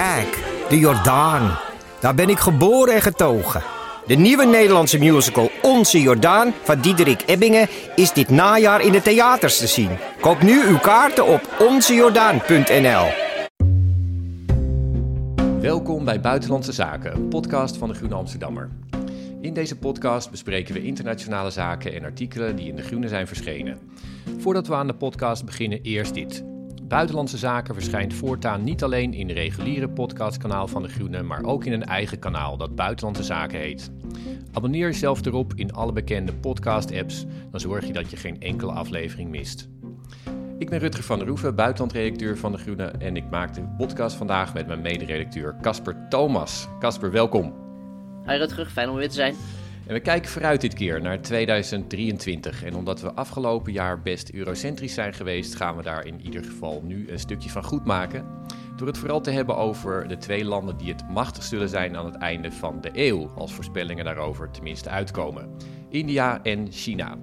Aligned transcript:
Kijk, 0.00 0.44
de 0.68 0.78
Jordaan. 0.78 1.58
Daar 2.00 2.14
ben 2.14 2.28
ik 2.28 2.38
geboren 2.38 2.94
en 2.94 3.00
getogen. 3.00 3.62
De 4.06 4.14
nieuwe 4.14 4.46
Nederlandse 4.46 4.98
musical 4.98 5.50
Onze 5.62 6.00
Jordaan 6.00 6.52
van 6.62 6.80
Diederik 6.80 7.22
Ebbingen 7.26 7.68
is 7.96 8.12
dit 8.12 8.28
najaar 8.28 8.80
in 8.80 8.92
de 8.92 9.02
theaters 9.02 9.58
te 9.58 9.66
zien. 9.66 9.90
Koop 10.20 10.42
nu 10.42 10.62
uw 10.66 10.78
kaarten 10.78 11.26
op 11.26 11.40
onzejordaan.nl. 11.58 13.06
Welkom 15.60 16.04
bij 16.04 16.20
Buitenlandse 16.20 16.72
Zaken, 16.72 17.14
een 17.14 17.28
podcast 17.28 17.76
van 17.76 17.88
de 17.88 17.94
Groene 17.94 18.14
Amsterdammer. 18.14 18.70
In 19.40 19.54
deze 19.54 19.78
podcast 19.78 20.30
bespreken 20.30 20.74
we 20.74 20.82
internationale 20.82 21.50
zaken 21.50 21.94
en 21.94 22.04
artikelen 22.04 22.56
die 22.56 22.68
in 22.68 22.76
de 22.76 22.82
Groene 22.82 23.08
zijn 23.08 23.26
verschenen. 23.26 23.78
Voordat 24.38 24.66
we 24.66 24.74
aan 24.74 24.86
de 24.86 24.94
podcast 24.94 25.44
beginnen, 25.44 25.82
eerst 25.82 26.14
dit. 26.14 26.49
Buitenlandse 26.90 27.38
Zaken 27.38 27.74
verschijnt 27.74 28.14
voortaan 28.14 28.64
niet 28.64 28.82
alleen 28.82 29.14
in 29.14 29.26
de 29.26 29.32
reguliere 29.32 29.88
podcastkanaal 29.88 30.68
van 30.68 30.82
de 30.82 30.88
Groene, 30.88 31.22
maar 31.22 31.44
ook 31.44 31.64
in 31.64 31.72
een 31.72 31.84
eigen 31.84 32.18
kanaal 32.18 32.56
dat 32.56 32.74
Buitenlandse 32.74 33.22
Zaken 33.22 33.58
heet. 33.58 33.90
Abonneer 34.52 34.86
jezelf 34.86 35.24
erop 35.24 35.52
in 35.54 35.72
alle 35.72 35.92
bekende 35.92 36.32
podcast-apps, 36.32 37.26
dan 37.50 37.60
zorg 37.60 37.86
je 37.86 37.92
dat 37.92 38.10
je 38.10 38.16
geen 38.16 38.40
enkele 38.40 38.72
aflevering 38.72 39.30
mist. 39.30 39.68
Ik 40.58 40.70
ben 40.70 40.78
Rutger 40.78 41.04
van 41.04 41.18
der 41.18 41.28
Roeven, 41.28 41.54
buitenlandredacteur 41.54 42.38
van 42.38 42.52
De 42.52 42.58
Groene 42.58 42.84
en 42.84 43.16
ik 43.16 43.30
maak 43.30 43.54
de 43.54 43.62
podcast 43.76 44.16
vandaag 44.16 44.54
met 44.54 44.66
mijn 44.66 44.80
mederedacteur 44.80 45.56
Casper 45.60 45.96
Thomas. 46.08 46.68
Casper, 46.78 47.10
welkom. 47.10 47.54
Hi 48.26 48.36
Rutger, 48.36 48.66
fijn 48.66 48.88
om 48.88 48.96
weer 48.96 49.08
te 49.08 49.14
zijn. 49.14 49.34
En 49.90 49.96
we 49.96 50.02
kijken 50.02 50.30
vooruit 50.30 50.60
dit 50.60 50.74
keer 50.74 51.00
naar 51.00 51.20
2023. 51.20 52.64
En 52.64 52.74
omdat 52.74 53.00
we 53.00 53.12
afgelopen 53.12 53.72
jaar 53.72 54.02
best 54.02 54.32
eurocentrisch 54.32 54.94
zijn 54.94 55.14
geweest, 55.14 55.54
gaan 55.54 55.76
we 55.76 55.82
daar 55.82 56.06
in 56.06 56.20
ieder 56.20 56.44
geval 56.44 56.82
nu 56.84 57.08
een 57.08 57.18
stukje 57.18 57.50
van 57.50 57.64
goed 57.64 57.84
maken. 57.84 58.24
Door 58.76 58.86
het 58.86 58.98
vooral 58.98 59.20
te 59.20 59.30
hebben 59.30 59.56
over 59.56 60.08
de 60.08 60.16
twee 60.16 60.44
landen 60.44 60.76
die 60.76 60.92
het 60.92 61.08
machtig 61.08 61.42
zullen 61.42 61.68
zijn 61.68 61.96
aan 61.96 62.04
het 62.04 62.14
einde 62.14 62.52
van 62.52 62.80
de 62.80 62.90
eeuw, 62.92 63.30
als 63.36 63.52
voorspellingen 63.52 64.04
daarover 64.04 64.50
tenminste 64.50 64.88
uitkomen: 64.88 65.50
India 65.88 66.42
en 66.42 66.72
China. 66.72 67.16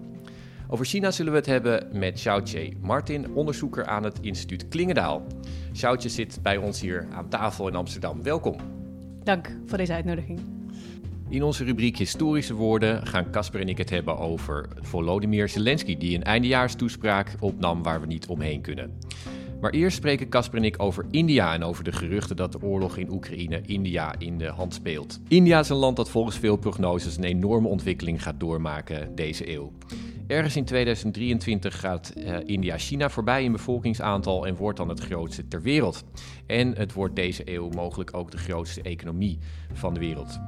Over 0.67 0.85
China 0.85 1.11
zullen 1.11 1.31
we 1.31 1.37
het 1.37 1.47
hebben 1.47 1.87
met 1.91 2.13
Xiaoche 2.13 2.73
Martin, 2.81 3.33
onderzoeker 3.33 3.85
aan 3.85 4.03
het 4.03 4.19
instituut 4.21 4.67
Klingendaal. 4.67 5.25
Xiaoche 5.71 6.09
zit 6.09 6.39
bij 6.41 6.57
ons 6.57 6.81
hier 6.81 7.07
aan 7.11 7.29
tafel 7.29 7.67
in 7.67 7.75
Amsterdam. 7.75 8.23
Welkom. 8.23 8.55
Dank 9.23 9.57
voor 9.65 9.77
deze 9.77 9.93
uitnodiging. 9.93 10.56
In 11.29 11.43
onze 11.43 11.63
rubriek 11.63 11.97
Historische 11.97 12.53
Woorden 12.53 13.07
gaan 13.07 13.31
Casper 13.31 13.59
en 13.61 13.69
ik 13.69 13.77
het 13.77 13.89
hebben 13.89 14.17
over 14.17 14.69
Volodymyr 14.81 15.49
Zelensky, 15.49 15.97
die 15.97 16.15
een 16.15 16.23
eindejaarstoespraak 16.23 17.35
opnam 17.39 17.83
waar 17.83 18.01
we 18.01 18.07
niet 18.07 18.27
omheen 18.27 18.61
kunnen. 18.61 18.97
Maar 19.61 19.71
eerst 19.71 19.97
spreken 19.97 20.29
Casper 20.29 20.57
en 20.57 20.63
ik 20.63 20.81
over 20.81 21.05
India 21.11 21.53
en 21.53 21.63
over 21.63 21.83
de 21.83 21.91
geruchten 21.91 22.35
dat 22.35 22.51
de 22.51 22.61
oorlog 22.61 22.97
in 22.97 23.11
Oekraïne 23.11 23.61
India 23.61 24.15
in 24.17 24.37
de 24.37 24.47
hand 24.47 24.73
speelt. 24.73 25.19
India 25.27 25.59
is 25.59 25.69
een 25.69 25.75
land 25.75 25.95
dat 25.95 26.09
volgens 26.09 26.37
veel 26.37 26.57
prognoses 26.57 27.17
een 27.17 27.23
enorme 27.23 27.67
ontwikkeling 27.67 28.23
gaat 28.23 28.39
doormaken 28.39 29.15
deze 29.15 29.51
eeuw. 29.53 29.71
Ergens 30.27 30.55
in 30.55 30.65
2023 30.65 31.79
gaat 31.79 32.09
eh, 32.09 32.37
India 32.45 32.77
China 32.77 33.09
voorbij 33.09 33.43
in 33.43 33.51
bevolkingsaantal 33.51 34.47
en 34.47 34.55
wordt 34.55 34.77
dan 34.77 34.89
het 34.89 34.99
grootste 34.99 35.47
ter 35.47 35.61
wereld. 35.61 36.03
En 36.45 36.75
het 36.75 36.93
wordt 36.93 37.15
deze 37.15 37.41
eeuw 37.45 37.69
mogelijk 37.69 38.13
ook 38.13 38.31
de 38.31 38.37
grootste 38.37 38.81
economie 38.81 39.39
van 39.73 39.93
de 39.93 39.99
wereld. 39.99 40.39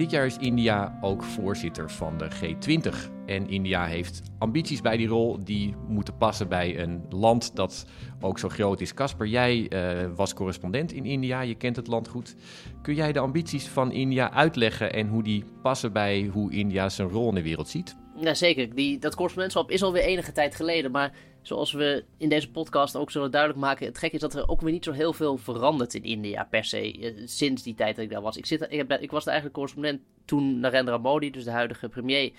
Dit 0.00 0.10
jaar 0.10 0.26
is 0.26 0.36
India 0.36 0.98
ook 1.00 1.22
voorzitter 1.22 1.90
van 1.90 2.18
de 2.18 2.28
G20. 2.30 2.96
En 3.26 3.48
India 3.48 3.84
heeft 3.84 4.22
ambities 4.38 4.80
bij 4.80 4.96
die 4.96 5.06
rol 5.06 5.44
die 5.44 5.74
moeten 5.88 6.16
passen 6.16 6.48
bij 6.48 6.78
een 6.78 7.04
land 7.10 7.56
dat 7.56 7.86
ook 8.20 8.38
zo 8.38 8.48
groot 8.48 8.80
is. 8.80 8.94
Casper, 8.94 9.26
jij 9.26 9.68
eh, 9.68 10.08
was 10.14 10.34
correspondent 10.34 10.92
in 10.92 11.04
India, 11.04 11.40
je 11.40 11.54
kent 11.54 11.76
het 11.76 11.86
land 11.86 12.08
goed. 12.08 12.36
Kun 12.82 12.94
jij 12.94 13.12
de 13.12 13.18
ambities 13.18 13.68
van 13.68 13.92
India 13.92 14.32
uitleggen 14.32 14.92
en 14.92 15.08
hoe 15.08 15.22
die 15.22 15.44
passen 15.62 15.92
bij 15.92 16.30
hoe 16.32 16.52
India 16.52 16.88
zijn 16.88 17.08
rol 17.08 17.28
in 17.28 17.34
de 17.34 17.42
wereld 17.42 17.68
ziet? 17.68 17.96
Ja, 18.16 18.34
zeker. 18.34 18.74
Die, 18.74 18.98
dat 18.98 19.14
correspondentschap 19.14 19.70
is 19.70 19.82
alweer 19.82 20.02
enige 20.02 20.32
tijd 20.32 20.54
geleden. 20.54 20.90
Maar 20.90 21.12
zoals 21.42 21.72
we 21.72 22.04
in 22.16 22.28
deze 22.28 22.50
podcast 22.50 22.96
ook 22.96 23.10
zullen 23.10 23.30
duidelijk 23.30 23.60
maken... 23.60 23.86
het 23.86 23.98
gek 23.98 24.12
is 24.12 24.20
dat 24.20 24.34
er 24.34 24.48
ook 24.48 24.60
weer 24.60 24.72
niet 24.72 24.84
zo 24.84 24.92
heel 24.92 25.12
veel 25.12 25.36
verandert 25.36 25.94
in 25.94 26.02
India 26.02 26.44
per 26.44 26.64
se... 26.64 26.98
eh, 26.98 27.22
sinds 27.24 27.62
die 27.62 27.74
tijd 27.74 27.96
dat 27.96 28.04
ik 28.04 28.10
daar 28.10 28.22
was. 28.22 28.36
Ik, 28.36 28.46
zit, 28.46 28.66
ik, 28.68 29.10
was 29.10 29.24
de 29.24 29.30
eigenlijk 29.30 29.54
correspondent 29.54 30.00
toen 30.24 30.60
Narendra 30.60 30.98
Modi, 30.98 31.30
dus 31.30 31.44
de 31.44 31.50
huidige 31.50 31.88
premier, 31.88 32.32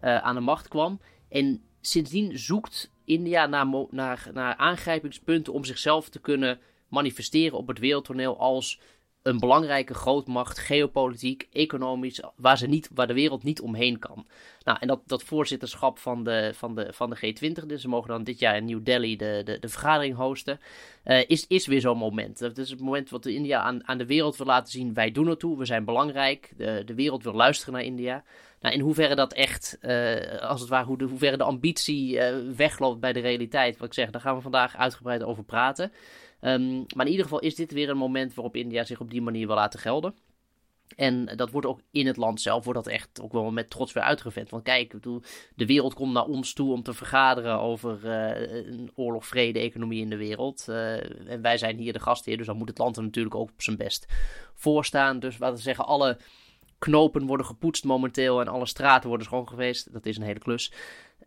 eh, 0.00 0.16
aan 0.16 0.34
de 0.34 0.40
macht 0.40 0.68
kwam. 0.68 1.00
En 1.28 1.62
sindsdien 1.80 2.38
zoekt 2.38 2.90
India 3.04 3.46
naar, 3.46 3.66
naar, 3.90 4.30
naar 4.32 4.56
aangrijpingspunten 4.56 5.52
om 5.52 5.64
zichzelf 5.64 6.08
te 6.08 6.20
kunnen 6.20 6.58
manifesteren 6.88 7.58
op 7.58 7.68
het 7.68 7.78
wereldtoneel 7.78 8.38
als 8.38 8.80
een 9.22 9.38
belangrijke 9.38 9.94
grootmacht, 9.94 10.58
geopolitiek, 10.58 11.48
economisch, 11.52 12.22
waar, 12.36 12.58
ze 12.58 12.66
niet, 12.66 12.90
waar 12.94 13.06
de 13.06 13.14
wereld 13.14 13.42
niet 13.42 13.60
omheen 13.60 13.98
kan. 13.98 14.26
Nou, 14.64 14.78
en 14.80 14.88
dat, 14.88 15.00
dat 15.06 15.22
voorzitterschap 15.22 15.98
van 15.98 16.24
de, 16.24 16.50
van, 16.54 16.74
de, 16.74 16.92
van 16.92 17.10
de 17.10 17.16
G20, 17.16 17.66
dus 17.66 17.80
ze 17.80 17.88
mogen 17.88 18.08
dan 18.08 18.24
dit 18.24 18.38
jaar 18.38 18.56
in 18.56 18.64
New 18.64 18.84
Delhi 18.84 19.16
de, 19.16 19.42
de, 19.44 19.58
de 19.58 19.68
vergadering 19.68 20.16
hosten, 20.16 20.60
eh, 21.02 21.28
is, 21.28 21.46
is 21.46 21.66
weer 21.66 21.80
zo'n 21.80 21.98
moment. 21.98 22.38
Dat 22.38 22.58
is 22.58 22.70
het 22.70 22.80
moment 22.80 23.10
wat 23.10 23.26
India 23.26 23.60
aan, 23.60 23.88
aan 23.88 23.98
de 23.98 24.06
wereld 24.06 24.36
wil 24.36 24.46
laten 24.46 24.72
zien, 24.72 24.94
wij 24.94 25.12
doen 25.12 25.28
ertoe, 25.28 25.58
we 25.58 25.64
zijn 25.64 25.84
belangrijk, 25.84 26.52
de, 26.56 26.82
de 26.84 26.94
wereld 26.94 27.22
wil 27.22 27.34
luisteren 27.34 27.74
naar 27.74 27.82
India. 27.82 28.24
Nou, 28.60 28.74
in 28.74 28.80
hoeverre 28.80 29.14
dat 29.14 29.32
echt, 29.32 29.78
eh, 29.80 30.40
als 30.40 30.60
het 30.60 30.68
ware, 30.68 30.86
hoe 30.86 30.98
de, 30.98 31.04
hoeverre 31.04 31.36
de 31.36 31.44
ambitie 31.44 32.18
eh, 32.18 32.36
wegloopt 32.56 33.00
bij 33.00 33.12
de 33.12 33.20
realiteit, 33.20 33.76
wat 33.76 33.86
ik 33.86 33.94
zeg, 33.94 34.10
daar 34.10 34.20
gaan 34.20 34.36
we 34.36 34.40
vandaag 34.40 34.76
uitgebreid 34.76 35.22
over 35.22 35.44
praten. 35.44 35.92
Ehm, 36.40 36.76
maar 36.94 37.06
in 37.06 37.10
ieder 37.10 37.24
geval 37.24 37.40
is 37.40 37.54
dit 37.54 37.72
weer 37.72 37.88
een 37.88 37.96
moment 37.96 38.34
waarop 38.34 38.56
India 38.56 38.84
zich 38.84 39.00
op 39.00 39.10
die 39.10 39.22
manier 39.22 39.46
wil 39.46 39.56
laten 39.56 39.80
gelden. 39.80 40.14
En 40.96 41.24
dat 41.36 41.50
wordt 41.50 41.66
ook 41.66 41.80
in 41.90 42.06
het 42.06 42.16
land 42.16 42.40
zelf, 42.40 42.64
wordt 42.64 42.84
dat 42.84 42.92
echt 42.94 43.20
ook 43.20 43.32
wel 43.32 43.50
met 43.50 43.70
trots 43.70 43.92
weer 43.92 44.02
uitgevent. 44.02 44.50
Want 44.50 44.62
kijk, 44.62 45.02
de 45.54 45.66
wereld 45.66 45.94
komt 45.94 46.12
naar 46.12 46.24
ons 46.24 46.52
toe 46.52 46.72
om 46.72 46.82
te 46.82 46.94
vergaderen 46.94 47.60
over 47.60 48.10
eh, 48.10 48.66
een 48.66 48.90
oorlog, 48.94 49.26
vrede, 49.26 49.58
economie 49.58 50.00
in 50.00 50.10
de 50.10 50.16
wereld. 50.16 50.68
Eh, 50.68 51.30
en 51.30 51.42
wij 51.42 51.58
zijn 51.58 51.76
hier 51.76 51.92
de 51.92 52.00
gastheer, 52.00 52.36
dus 52.36 52.46
dan 52.46 52.56
moet 52.56 52.68
het 52.68 52.78
land 52.78 52.96
er 52.96 53.02
natuurlijk 53.02 53.34
ook 53.34 53.50
op 53.50 53.62
zijn 53.62 53.76
best 53.76 54.06
voor 54.54 54.84
staan. 54.84 55.18
Dus 55.18 55.38
wat 55.38 55.54
we 55.54 55.60
zeggen, 55.60 55.86
alle 55.86 56.18
knopen 56.78 57.26
worden 57.26 57.46
gepoetst 57.46 57.84
momenteel 57.84 58.40
en 58.40 58.48
alle 58.48 58.66
straten 58.66 59.08
worden 59.08 59.26
schoon 59.26 59.48
geweest. 59.48 59.92
Dat 59.92 60.06
is 60.06 60.16
een 60.16 60.22
hele 60.22 60.38
klus. 60.38 60.72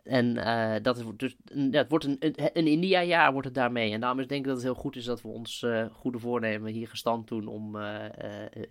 En 0.02 0.36
eh, 0.36 0.82
dat 0.82 0.98
is 0.98 1.04
dus, 1.16 1.36
ja, 1.44 1.78
het 1.78 1.88
wordt 1.90 2.04
een, 2.04 2.16
een, 2.52 2.66
India-jaar 2.66 3.32
wordt 3.32 3.46
het 3.46 3.56
daarmee. 3.56 3.92
En 3.92 4.00
daarom 4.00 4.20
is 4.20 4.26
denk 4.26 4.40
ik 4.40 4.46
dat 4.46 4.56
het 4.56 4.64
heel 4.64 4.74
goed 4.74 4.96
is 4.96 5.04
dat 5.04 5.22
we 5.22 5.28
ons 5.28 5.62
eh, 5.62 5.84
goede 5.92 6.18
voornemen 6.18 6.72
hier 6.72 6.88
gestand 6.88 7.28
doen 7.28 7.46
om 7.46 7.76
eh, 7.76 8.04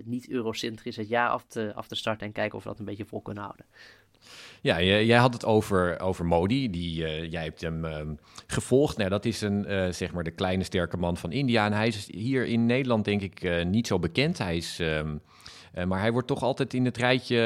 niet 0.03 0.29
eurocentrisch 0.29 0.95
het 0.95 1.07
jaar 1.07 1.29
af 1.29 1.45
te, 1.45 1.71
af 1.75 1.87
te 1.87 1.95
starten 1.95 2.27
en 2.27 2.33
kijken 2.33 2.57
of 2.57 2.63
we 2.63 2.69
dat 2.69 2.79
een 2.79 2.85
beetje 2.85 3.05
vol 3.05 3.21
kunnen 3.21 3.43
houden. 3.43 3.65
Ja, 4.61 4.81
jij, 4.81 5.17
had 5.17 5.33
het 5.33 5.45
over, 5.45 5.99
over 5.99 6.25
Modi, 6.25 6.69
die, 6.69 6.93
jij 7.29 7.43
hebt 7.43 7.61
hem 7.61 7.85
ehm, 7.85 8.13
gevolgd. 8.47 8.97
Nou, 8.97 9.09
dat 9.09 9.25
is 9.25 9.41
een, 9.41 9.93
zeg 9.93 10.13
maar 10.13 10.23
de 10.23 10.31
kleine 10.31 10.63
sterke 10.63 10.97
man 10.97 11.17
van 11.17 11.31
India. 11.31 11.65
En 11.65 11.73
hij 11.73 11.87
is 11.87 12.07
hier 12.11 12.45
in 12.45 12.65
Nederland 12.65 13.05
denk 13.05 13.21
ik 13.21 13.65
niet 13.65 13.87
zo 13.87 13.99
bekend. 13.99 14.37
Hij 14.37 14.57
is, 14.57 14.79
ehm, 14.79 15.17
eh, 15.73 15.85
maar 15.85 15.99
hij 15.99 16.11
wordt 16.11 16.27
toch 16.27 16.43
altijd 16.43 16.73
in 16.73 16.85
het 16.85 16.97
rijtje 16.97 17.39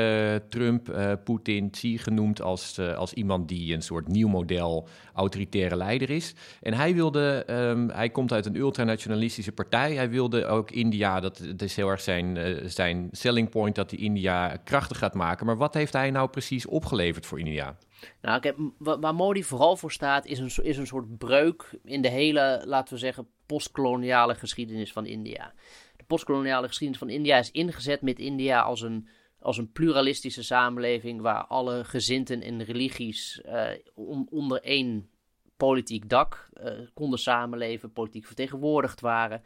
Trump, 0.49 0.89
eh, 0.89 1.11
Poetin, 1.23 1.69
Xi 1.69 1.97
genoemd 1.97 2.41
als, 2.41 2.77
eh, 2.77 2.97
als 2.97 3.13
iemand 3.13 3.47
die 3.47 3.73
een 3.73 3.81
soort 3.81 4.07
nieuw 4.07 4.27
model 4.27 4.87
autoritaire 5.13 5.75
leider 5.75 6.09
is. 6.09 6.33
En 6.61 6.73
hij 6.73 6.93
wilde, 6.93 7.43
ehm, 7.47 7.87
hij 7.89 8.09
komt 8.09 8.31
uit 8.31 8.45
een 8.45 8.55
ultranationalistische 8.55 9.51
partij. 9.51 9.93
Hij 9.93 10.09
wilde 10.09 10.45
ook 10.45 10.71
India, 10.71 11.19
dat, 11.19 11.37
dat 11.37 11.61
is 11.61 11.75
heel 11.75 11.89
erg 11.89 12.01
zijn, 12.01 12.37
eh, 12.37 12.63
zijn 12.65 13.07
selling 13.11 13.49
point, 13.49 13.75
dat 13.75 13.91
hij 13.91 13.99
India 13.99 14.57
krachtig 14.63 14.97
gaat 14.97 15.13
maken. 15.13 15.45
Maar 15.45 15.57
wat 15.57 15.73
heeft 15.73 15.93
hij 15.93 16.11
nou 16.11 16.29
precies 16.29 16.65
opgeleverd 16.65 17.25
voor 17.25 17.39
India? 17.39 17.77
Nou, 18.21 18.41
waar 18.77 19.15
Modi 19.15 19.43
vooral 19.43 19.77
voor 19.77 19.91
staat, 19.91 20.25
is 20.25 20.39
een, 20.39 20.63
is 20.63 20.77
een 20.77 20.87
soort 20.87 21.17
breuk 21.17 21.79
in 21.83 22.01
de 22.01 22.09
hele, 22.09 22.61
laten 22.65 22.93
we 22.93 22.99
zeggen, 22.99 23.27
postkoloniale 23.45 24.35
geschiedenis 24.35 24.91
van 24.91 25.05
India. 25.05 25.53
Postkoloniale 26.07 26.67
geschiedenis 26.67 27.01
van 27.01 27.09
India 27.09 27.37
is 27.37 27.51
ingezet 27.51 28.01
met 28.01 28.19
India 28.19 28.61
als 28.61 28.81
een, 28.81 29.07
als 29.39 29.57
een 29.57 29.71
pluralistische 29.71 30.43
samenleving 30.43 31.21
waar 31.21 31.45
alle 31.45 31.83
gezinten 31.83 32.41
en 32.41 32.63
religies 32.63 33.41
eh, 33.41 33.69
on- 33.93 34.27
onder 34.29 34.61
één 34.61 35.09
politiek 35.57 36.09
dak 36.09 36.49
eh, 36.53 36.71
konden 36.93 37.19
samenleven, 37.19 37.91
politiek 37.91 38.25
vertegenwoordigd 38.25 39.01
waren. 39.01 39.43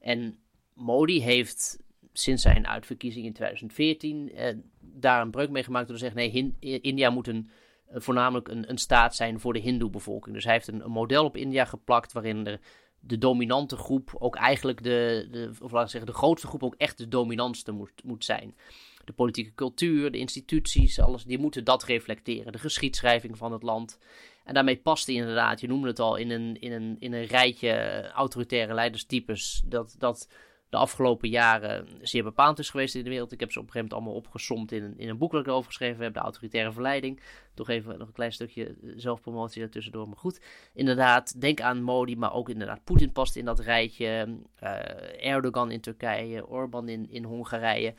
En 0.00 0.38
Modi 0.74 1.22
heeft 1.22 1.78
sinds 2.12 2.42
zijn 2.42 2.66
uitverkiezing 2.66 3.26
in 3.26 3.32
2014 3.32 4.32
eh, 4.34 4.56
daar 4.80 5.20
een 5.20 5.30
breuk 5.30 5.50
mee 5.50 5.62
gemaakt 5.62 5.88
door 5.88 5.96
te 5.96 6.02
zeggen: 6.02 6.52
nee, 6.60 6.80
India 6.80 7.10
moet 7.10 7.26
een, 7.26 7.50
voornamelijk 7.90 8.48
een, 8.48 8.70
een 8.70 8.78
staat 8.78 9.14
zijn 9.14 9.40
voor 9.40 9.52
de 9.52 9.58
Hindoe-bevolking. 9.58 10.34
Dus 10.34 10.44
hij 10.44 10.52
heeft 10.52 10.68
een, 10.68 10.84
een, 10.84 10.90
model 10.90 11.24
op 11.24 11.36
India 11.36 11.64
geplakt 11.64 12.12
waarin 12.12 12.44
de, 12.44 12.58
de 13.04 13.18
dominante 13.18 13.76
groep 13.76 14.14
ook 14.18 14.36
eigenlijk 14.36 14.82
de, 14.82 15.28
de, 15.30 15.50
of 15.60 15.72
laten 15.72 15.90
zeggen, 15.90 16.10
de 16.10 16.16
grootste 16.16 16.46
groep 16.46 16.62
ook 16.62 16.74
echt 16.74 16.98
de 16.98 17.08
dominantste 17.08 17.72
moet, 17.72 17.92
moet 18.04 18.24
zijn. 18.24 18.56
De 19.04 19.12
politieke 19.12 19.54
cultuur, 19.54 20.10
de 20.10 20.18
instituties, 20.18 21.00
alles, 21.00 21.24
die 21.24 21.38
moeten 21.38 21.64
dat 21.64 21.84
reflecteren. 21.84 22.52
De 22.52 22.58
geschiedschrijving 22.58 23.38
van 23.38 23.52
het 23.52 23.62
land. 23.62 23.98
En 24.44 24.54
daarmee 24.54 24.76
past 24.76 25.06
hij 25.06 25.14
inderdaad, 25.14 25.60
je 25.60 25.68
noemde 25.68 25.88
het 25.88 26.00
al, 26.00 26.16
in 26.16 26.30
een, 26.30 26.60
in 26.60 26.72
een, 26.72 26.96
in 26.98 27.12
een 27.12 27.24
rijtje 27.24 28.02
autoritaire 28.14 28.74
leiderstypes. 28.74 29.62
Dat, 29.64 29.94
dat 29.98 30.28
de 30.72 30.78
afgelopen 30.78 31.28
jaren 31.28 31.86
zeer 32.00 32.22
bepaald 32.22 32.58
is 32.58 32.70
geweest 32.70 32.94
in 32.94 33.04
de 33.04 33.10
wereld. 33.10 33.32
Ik 33.32 33.40
heb 33.40 33.52
ze 33.52 33.58
op 33.58 33.64
een 33.66 33.72
gegeven 33.72 33.94
moment 33.94 34.08
allemaal 34.08 34.26
opgesomd 34.26 34.72
in 34.72 34.82
een, 34.82 34.98
in 34.98 35.08
een 35.08 35.18
boek 35.18 35.32
dat 35.32 35.40
ik 35.40 35.46
erover 35.46 35.96
heb. 35.98 36.14
De 36.14 36.20
autoritaire 36.20 36.72
verleiding. 36.72 37.20
Toch 37.54 37.68
even 37.68 37.98
nog 37.98 38.08
een 38.08 38.14
klein 38.14 38.32
stukje 38.32 38.76
zelfpromotie 38.96 39.62
ertussendoor. 39.62 40.08
Maar 40.08 40.16
goed, 40.16 40.40
inderdaad, 40.74 41.40
denk 41.40 41.60
aan 41.60 41.82
Modi, 41.82 42.16
maar 42.16 42.32
ook 42.32 42.48
inderdaad 42.48 42.84
Poetin 42.84 43.12
past 43.12 43.36
in 43.36 43.44
dat 43.44 43.60
rijtje. 43.60 44.38
Uh, 44.62 45.32
Erdogan 45.32 45.70
in 45.70 45.80
Turkije, 45.80 46.46
Orbán 46.46 46.88
in, 46.88 47.10
in 47.10 47.24
Hongarije. 47.24 47.94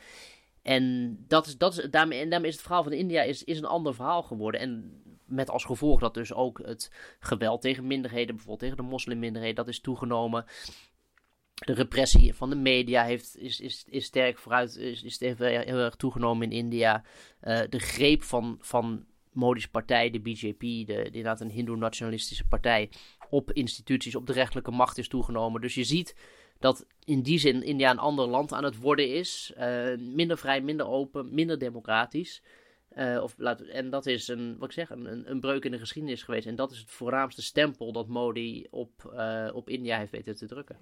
En, 0.62 1.16
dat 1.28 1.46
is, 1.46 1.58
dat 1.58 1.78
is, 1.78 1.90
daarmee, 1.90 2.20
en 2.20 2.30
daarmee 2.30 2.48
is 2.48 2.54
het 2.54 2.64
verhaal 2.64 2.82
van 2.82 2.92
India 2.92 3.22
is, 3.22 3.44
is 3.44 3.58
een 3.58 3.64
ander 3.64 3.94
verhaal 3.94 4.22
geworden. 4.22 4.60
En 4.60 5.02
met 5.24 5.50
als 5.50 5.64
gevolg 5.64 6.00
dat 6.00 6.14
dus 6.14 6.32
ook 6.32 6.60
het 6.64 6.90
geweld 7.18 7.60
tegen 7.60 7.86
minderheden, 7.86 8.34
bijvoorbeeld 8.34 8.60
tegen 8.60 8.76
de 8.76 8.90
moslimminderheden, 8.90 9.56
dat 9.56 9.68
is 9.68 9.80
toegenomen. 9.80 10.44
De 11.54 11.72
repressie 11.72 12.34
van 12.34 12.50
de 12.50 12.56
media 12.56 13.04
heeft, 13.04 13.38
is, 13.38 13.60
is, 13.60 13.84
is 13.88 14.04
sterk 14.04 14.38
vooruit, 14.38 14.76
is, 14.76 15.02
is 15.02 15.18
heel, 15.18 15.38
erg 15.78 15.96
toegenomen 15.96 16.50
in 16.50 16.56
India. 16.56 17.02
Uh, 17.42 17.60
de 17.68 17.78
greep 17.78 18.22
van, 18.22 18.58
van 18.60 19.04
Modi's 19.32 19.68
partij, 19.68 20.10
de 20.10 20.20
BJP, 20.20 20.60
de, 20.60 20.84
de 20.86 21.04
inderdaad 21.04 21.40
een 21.40 21.50
hindoe-nationalistische 21.50 22.46
partij, 22.46 22.90
op 23.30 23.52
instituties, 23.52 24.14
op 24.14 24.26
de 24.26 24.32
rechtelijke 24.32 24.70
macht 24.70 24.98
is 24.98 25.08
toegenomen. 25.08 25.60
Dus 25.60 25.74
je 25.74 25.84
ziet 25.84 26.16
dat 26.58 26.86
in 27.04 27.22
die 27.22 27.38
zin 27.38 27.62
India 27.62 27.90
een 27.90 27.98
ander 27.98 28.26
land 28.26 28.52
aan 28.52 28.64
het 28.64 28.78
worden 28.78 29.08
is. 29.08 29.52
Uh, 29.58 29.96
minder 29.98 30.38
vrij, 30.38 30.60
minder 30.60 30.86
open, 30.86 31.34
minder 31.34 31.58
democratisch. 31.58 32.42
Uh, 32.98 33.22
of, 33.22 33.34
laat, 33.36 33.60
en 33.60 33.90
dat 33.90 34.06
is 34.06 34.28
een, 34.28 34.56
wat 34.58 34.68
ik 34.68 34.74
zeg, 34.74 34.90
een, 34.90 35.30
een 35.30 35.40
breuk 35.40 35.64
in 35.64 35.70
de 35.70 35.78
geschiedenis 35.78 36.22
geweest. 36.22 36.46
En 36.46 36.56
dat 36.56 36.70
is 36.70 36.78
het 36.78 36.90
voornaamste 36.90 37.42
stempel 37.42 37.92
dat 37.92 38.08
Modi 38.08 38.66
op, 38.70 39.12
uh, 39.14 39.48
op 39.52 39.68
India 39.68 39.98
heeft 39.98 40.10
weten 40.10 40.36
te 40.36 40.46
drukken. 40.46 40.76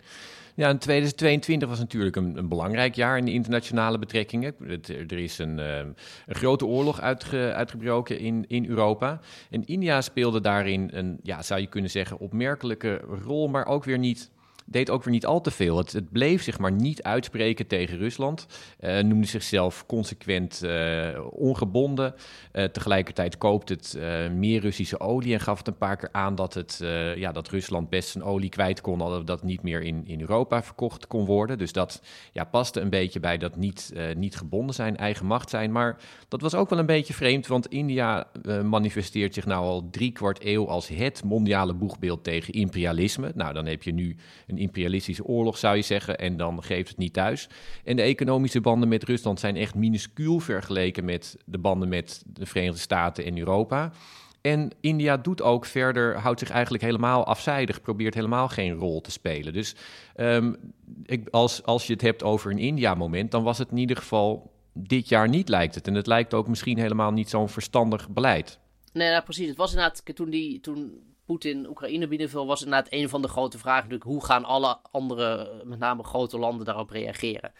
Ja, 0.54 0.68
en 0.68 0.78
2022 0.78 1.68
was 1.68 1.78
natuurlijk 1.78 2.16
een, 2.16 2.36
een 2.36 2.48
belangrijk 2.48 2.94
jaar 2.94 3.18
in 3.18 3.24
de 3.24 3.32
internationale 3.32 3.98
betrekkingen. 3.98 4.54
Er 4.86 5.18
is 5.18 5.38
een, 5.38 5.58
uh, 5.58 5.76
een 5.76 5.94
grote 6.26 6.66
oorlog 6.66 7.00
uitge, 7.00 7.52
uitgebroken 7.54 8.18
in, 8.18 8.44
in 8.48 8.66
Europa. 8.66 9.20
En 9.50 9.64
India 9.64 10.00
speelde 10.00 10.40
daarin 10.40 10.90
een, 10.92 11.18
ja, 11.22 11.42
zou 11.42 11.60
je 11.60 11.66
kunnen 11.66 11.90
zeggen, 11.90 12.18
opmerkelijke 12.18 12.96
rol, 12.96 13.48
maar 13.48 13.66
ook 13.66 13.84
weer 13.84 13.98
niet 13.98 14.30
deed 14.66 14.90
ook 14.90 15.04
weer 15.04 15.12
niet 15.12 15.26
al 15.26 15.40
te 15.40 15.50
veel. 15.50 15.78
Het, 15.78 15.92
het 15.92 16.10
bleef 16.12 16.42
zich 16.42 16.58
maar 16.58 16.72
niet 16.72 17.02
uitspreken 17.02 17.66
tegen 17.66 17.98
Rusland. 17.98 18.46
Uh, 18.80 18.98
noemde 18.98 19.26
zichzelf 19.26 19.86
consequent 19.86 20.60
uh, 20.64 21.18
ongebonden. 21.30 22.14
Uh, 22.52 22.64
tegelijkertijd 22.64 23.38
koopt 23.38 23.68
het 23.68 23.98
meer 24.34 24.60
Russische 24.60 25.00
olie 25.00 25.34
en 25.34 25.40
gaf 25.40 25.58
het 25.58 25.66
een 25.66 25.76
paar 25.76 25.96
keer 25.96 26.08
aan 26.12 26.34
dat, 26.34 26.54
het, 26.54 26.80
ja, 27.16 27.32
dat 27.32 27.48
Rusland 27.48 27.88
best 27.88 28.08
zijn 28.08 28.24
olie 28.24 28.48
kwijt 28.48 28.80
kon, 28.80 28.98
dat 28.98 29.26
dat 29.26 29.42
niet 29.42 29.62
meer 29.62 29.82
in, 29.82 30.02
in 30.06 30.20
Europa 30.20 30.62
verkocht 30.62 31.06
kon 31.06 31.24
worden. 31.24 31.58
Dus 31.58 31.72
dat 31.72 32.02
ja, 32.32 32.44
paste 32.44 32.80
een 32.80 32.90
beetje 32.90 33.20
bij 33.20 33.38
dat 33.38 33.56
niet, 33.56 33.92
niet 34.16 34.36
gebonden 34.36 34.74
zijn, 34.74 34.96
eigen 34.96 35.26
macht 35.26 35.50
zijn. 35.50 35.72
Maar 35.72 35.98
dat 36.28 36.40
was 36.40 36.54
ook 36.54 36.70
wel 36.70 36.78
een 36.78 36.86
beetje 36.86 37.14
vreemd, 37.14 37.46
want 37.46 37.66
India 37.66 38.26
manifesteert 38.64 39.34
zich 39.34 39.46
nou 39.46 39.64
al 39.64 39.88
drie 39.90 40.12
kwart 40.12 40.44
eeuw 40.44 40.68
als 40.68 40.88
het 40.88 41.24
mondiale 41.24 41.74
boegbeeld 41.74 42.24
tegen 42.24 42.52
imperialisme. 42.52 43.32
Nou, 43.34 43.52
dan 43.52 43.66
heb 43.66 43.82
je 43.82 43.92
nu 43.92 44.16
een 44.52 44.58
imperialistische 44.58 45.24
oorlog, 45.24 45.58
zou 45.58 45.76
je 45.76 45.82
zeggen. 45.82 46.18
En 46.18 46.36
dan 46.36 46.62
geeft 46.62 46.88
het 46.88 46.98
niet 46.98 47.12
thuis. 47.12 47.48
En 47.84 47.96
de 47.96 48.02
economische 48.02 48.60
banden 48.60 48.88
met 48.88 49.04
Rusland 49.04 49.40
zijn 49.40 49.56
echt 49.56 49.74
minuscuul 49.74 50.38
vergeleken 50.38 51.04
met 51.04 51.36
de 51.44 51.58
banden 51.58 51.88
met 51.88 52.22
de 52.26 52.46
Verenigde 52.46 52.80
Staten 52.80 53.24
en 53.24 53.38
Europa. 53.38 53.92
En 54.40 54.70
India 54.80 55.16
doet 55.16 55.42
ook 55.42 55.64
verder, 55.64 56.18
houdt 56.18 56.38
zich 56.38 56.50
eigenlijk 56.50 56.84
helemaal 56.84 57.26
afzijdig, 57.26 57.80
probeert 57.80 58.14
helemaal 58.14 58.48
geen 58.48 58.72
rol 58.72 59.00
te 59.00 59.10
spelen. 59.10 59.52
Dus 59.52 59.74
um, 60.16 60.56
ik, 61.04 61.28
als, 61.28 61.62
als 61.64 61.86
je 61.86 61.92
het 61.92 62.02
hebt 62.02 62.22
over 62.22 62.50
een 62.50 62.58
India-moment, 62.58 63.30
dan 63.30 63.42
was 63.42 63.58
het 63.58 63.70
in 63.70 63.76
ieder 63.76 63.96
geval 63.96 64.52
dit 64.72 65.08
jaar 65.08 65.28
niet, 65.28 65.48
lijkt 65.48 65.74
het. 65.74 65.86
En 65.86 65.94
het 65.94 66.06
lijkt 66.06 66.34
ook 66.34 66.48
misschien 66.48 66.78
helemaal 66.78 67.12
niet 67.12 67.30
zo'n 67.30 67.48
verstandig 67.48 68.08
beleid. 68.08 68.58
Nee, 68.92 69.10
nou, 69.10 69.22
precies. 69.22 69.48
Het 69.48 69.56
was 69.56 69.70
inderdaad 69.70 70.02
toen, 70.14 70.30
die, 70.30 70.60
toen 70.60 70.92
Poetin 71.32 71.68
Oekraïne 71.68 72.08
binnenviel, 72.08 72.46
was 72.46 72.62
inderdaad 72.62 72.92
een 72.92 73.08
van 73.08 73.22
de 73.22 73.28
grote 73.28 73.58
vragen 73.58 73.82
natuurlijk, 73.82 74.10
hoe 74.10 74.24
gaan 74.24 74.44
alle 74.44 74.78
andere, 74.90 75.60
met 75.64 75.78
name 75.78 76.02
grote 76.02 76.38
landen, 76.38 76.66
daarop 76.66 76.90
reageren? 76.90 77.52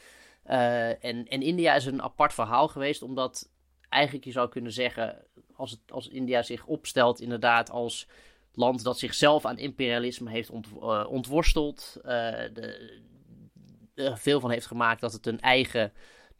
Uh, 0.47 1.05
en, 1.05 1.29
en 1.29 1.43
India 1.43 1.75
is 1.75 1.87
een 1.87 2.03
apart 2.03 2.35
verhaal 2.35 2.69
geweest, 2.69 3.03
omdat 3.03 3.51
eigenlijk 3.89 4.25
je 4.25 4.33
zou 4.33 4.49
kunnen 4.49 4.73
zeggen, 4.73 5.25
als, 5.57 5.71
het, 5.71 5.81
als 5.89 6.09
India 6.09 6.43
zich 6.43 6.67
opstelt 6.67 7.21
inderdaad 7.21 7.71
als 7.71 8.09
land 8.55 8.85
dat 8.85 8.99
zichzelf 8.99 9.45
aan 9.45 9.59
imperialisme 9.59 10.31
heeft 10.31 10.51
uh, 10.51 11.07
ontworsteld, 11.09 11.99
de, 12.03 13.01
er 13.95 14.19
veel 14.19 14.41
van 14.41 14.51
heeft 14.51 14.67
gemaakt 14.67 15.01
dat 15.01 15.13
het 15.13 15.27
een 15.27 15.41
eigen 15.41 15.93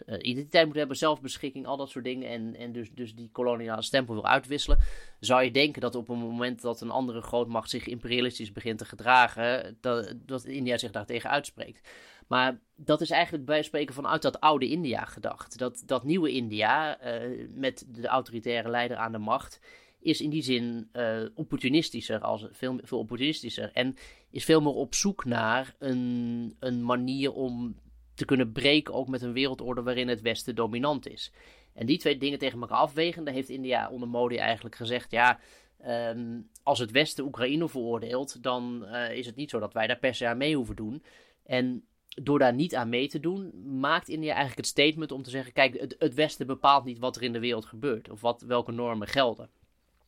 uh, 0.07 0.17
identiteit 0.19 0.67
moet 0.67 0.77
hebben, 0.77 0.97
zelfbeschikking, 0.97 1.67
al 1.67 1.77
dat 1.77 1.91
soort 1.91 2.05
dingen. 2.05 2.29
En, 2.29 2.57
en 2.57 2.73
dus, 2.73 2.91
dus 2.95 3.15
die 3.15 3.29
koloniale 3.33 3.83
stempel 3.83 4.15
wil 4.15 4.27
uitwisselen. 4.27 4.79
Zou 5.21 5.43
je 5.43 5.51
denken 5.51 5.81
dat 5.81 5.95
op 5.95 6.09
een 6.09 6.19
moment 6.19 6.61
dat 6.61 6.81
een 6.81 6.91
andere 6.91 7.21
grootmacht 7.21 7.71
zich 7.71 7.87
imperialistisch 7.87 8.53
begint 8.53 8.79
te 8.79 8.85
gedragen, 8.85 9.77
dat, 9.81 10.15
dat 10.27 10.45
India 10.45 10.77
zich 10.79 10.91
daartegen 10.91 11.31
uitspreekt. 11.31 11.89
Maar 12.29 12.61
dat 12.77 13.01
is 13.01 13.11
eigenlijk 13.11 13.45
bij 13.45 13.63
spreken 13.63 13.95
vanuit 13.95 14.23
dat 14.23 14.41
oude 14.41 14.69
India 14.69 15.05
gedacht. 15.05 15.59
Dat, 15.59 15.83
dat 15.87 16.05
nieuwe 16.05 16.31
India, 16.31 17.05
uh, 17.05 17.49
met 17.55 17.85
de 17.89 18.07
autoritaire 18.07 18.71
leider 18.71 18.97
aan 18.97 19.13
de 19.13 19.19
macht, 19.19 19.61
is 20.01 20.21
in 20.21 20.31
die 20.31 20.43
zin 20.43 20.89
uh, 20.93 21.23
opportunistischer, 21.35 22.21
als, 22.21 22.47
veel, 22.51 22.79
veel 22.83 22.99
opportunistischer. 22.99 23.71
En 23.73 23.97
is 24.31 24.45
veel 24.45 24.61
meer 24.61 24.73
op 24.73 24.95
zoek 24.95 25.25
naar 25.25 25.75
een, 25.79 26.57
een 26.59 26.85
manier 26.85 27.33
om 27.33 27.77
te 28.15 28.25
kunnen 28.25 28.53
breken 28.53 28.95
ook 28.95 29.09
met 29.09 29.23
een 29.23 29.33
wereldorde 29.33 29.83
waarin 29.83 30.09
het 30.09 30.21
Westen 30.21 30.55
dominant 30.55 31.09
is. 31.09 31.33
En 31.75 31.87
die 31.87 31.99
twee 31.99 32.19
dingen 32.19 32.39
tegen 32.39 32.61
elkaar 32.61 32.79
afwegen, 32.79 33.25
daar 33.25 33.35
heeft 33.35 33.49
India 33.49 33.91
onder 33.91 34.09
Modi 34.09 34.37
eigenlijk 34.37 34.75
gezegd, 34.75 35.11
ja, 35.11 35.39
um, 35.87 36.49
als 36.63 36.79
het 36.79 36.91
Westen 36.91 37.25
Oekraïne 37.25 37.69
veroordeelt, 37.69 38.43
dan 38.43 38.85
uh, 38.85 39.11
is 39.11 39.27
het 39.27 39.37
niet 39.37 39.51
zo 39.51 39.59
dat 39.59 39.73
wij 39.73 39.87
daar 39.87 39.99
per 39.99 40.15
se 40.15 40.27
aan 40.27 40.37
mee 40.37 40.57
hoeven 40.57 40.77
doen. 40.77 41.03
En 41.45 41.85
door 42.09 42.39
daar 42.39 42.55
niet 42.55 42.75
aan 42.75 42.89
mee 42.89 43.09
te 43.09 43.21
doen, 43.21 43.53
maakt 43.81 44.09
India 44.09 44.29
eigenlijk 44.29 44.57
het 44.57 44.67
statement 44.67 45.13
om 45.13 45.23
te 45.23 45.31
zeggen, 45.31 45.53
kijk, 45.53 45.95
het, 45.99 46.15
Westen 46.15 46.47
bepaalt 46.47 46.85
niet 46.85 46.99
wat 46.99 47.17
er 47.17 47.23
in 47.23 47.33
de 47.33 47.41
wereld 47.41 47.67
gebeurt, 47.67 48.11
of 48.11 48.21
wat, 48.21 48.43
welke 48.43 48.73
normen 48.73 49.09
gelden. 49.09 49.51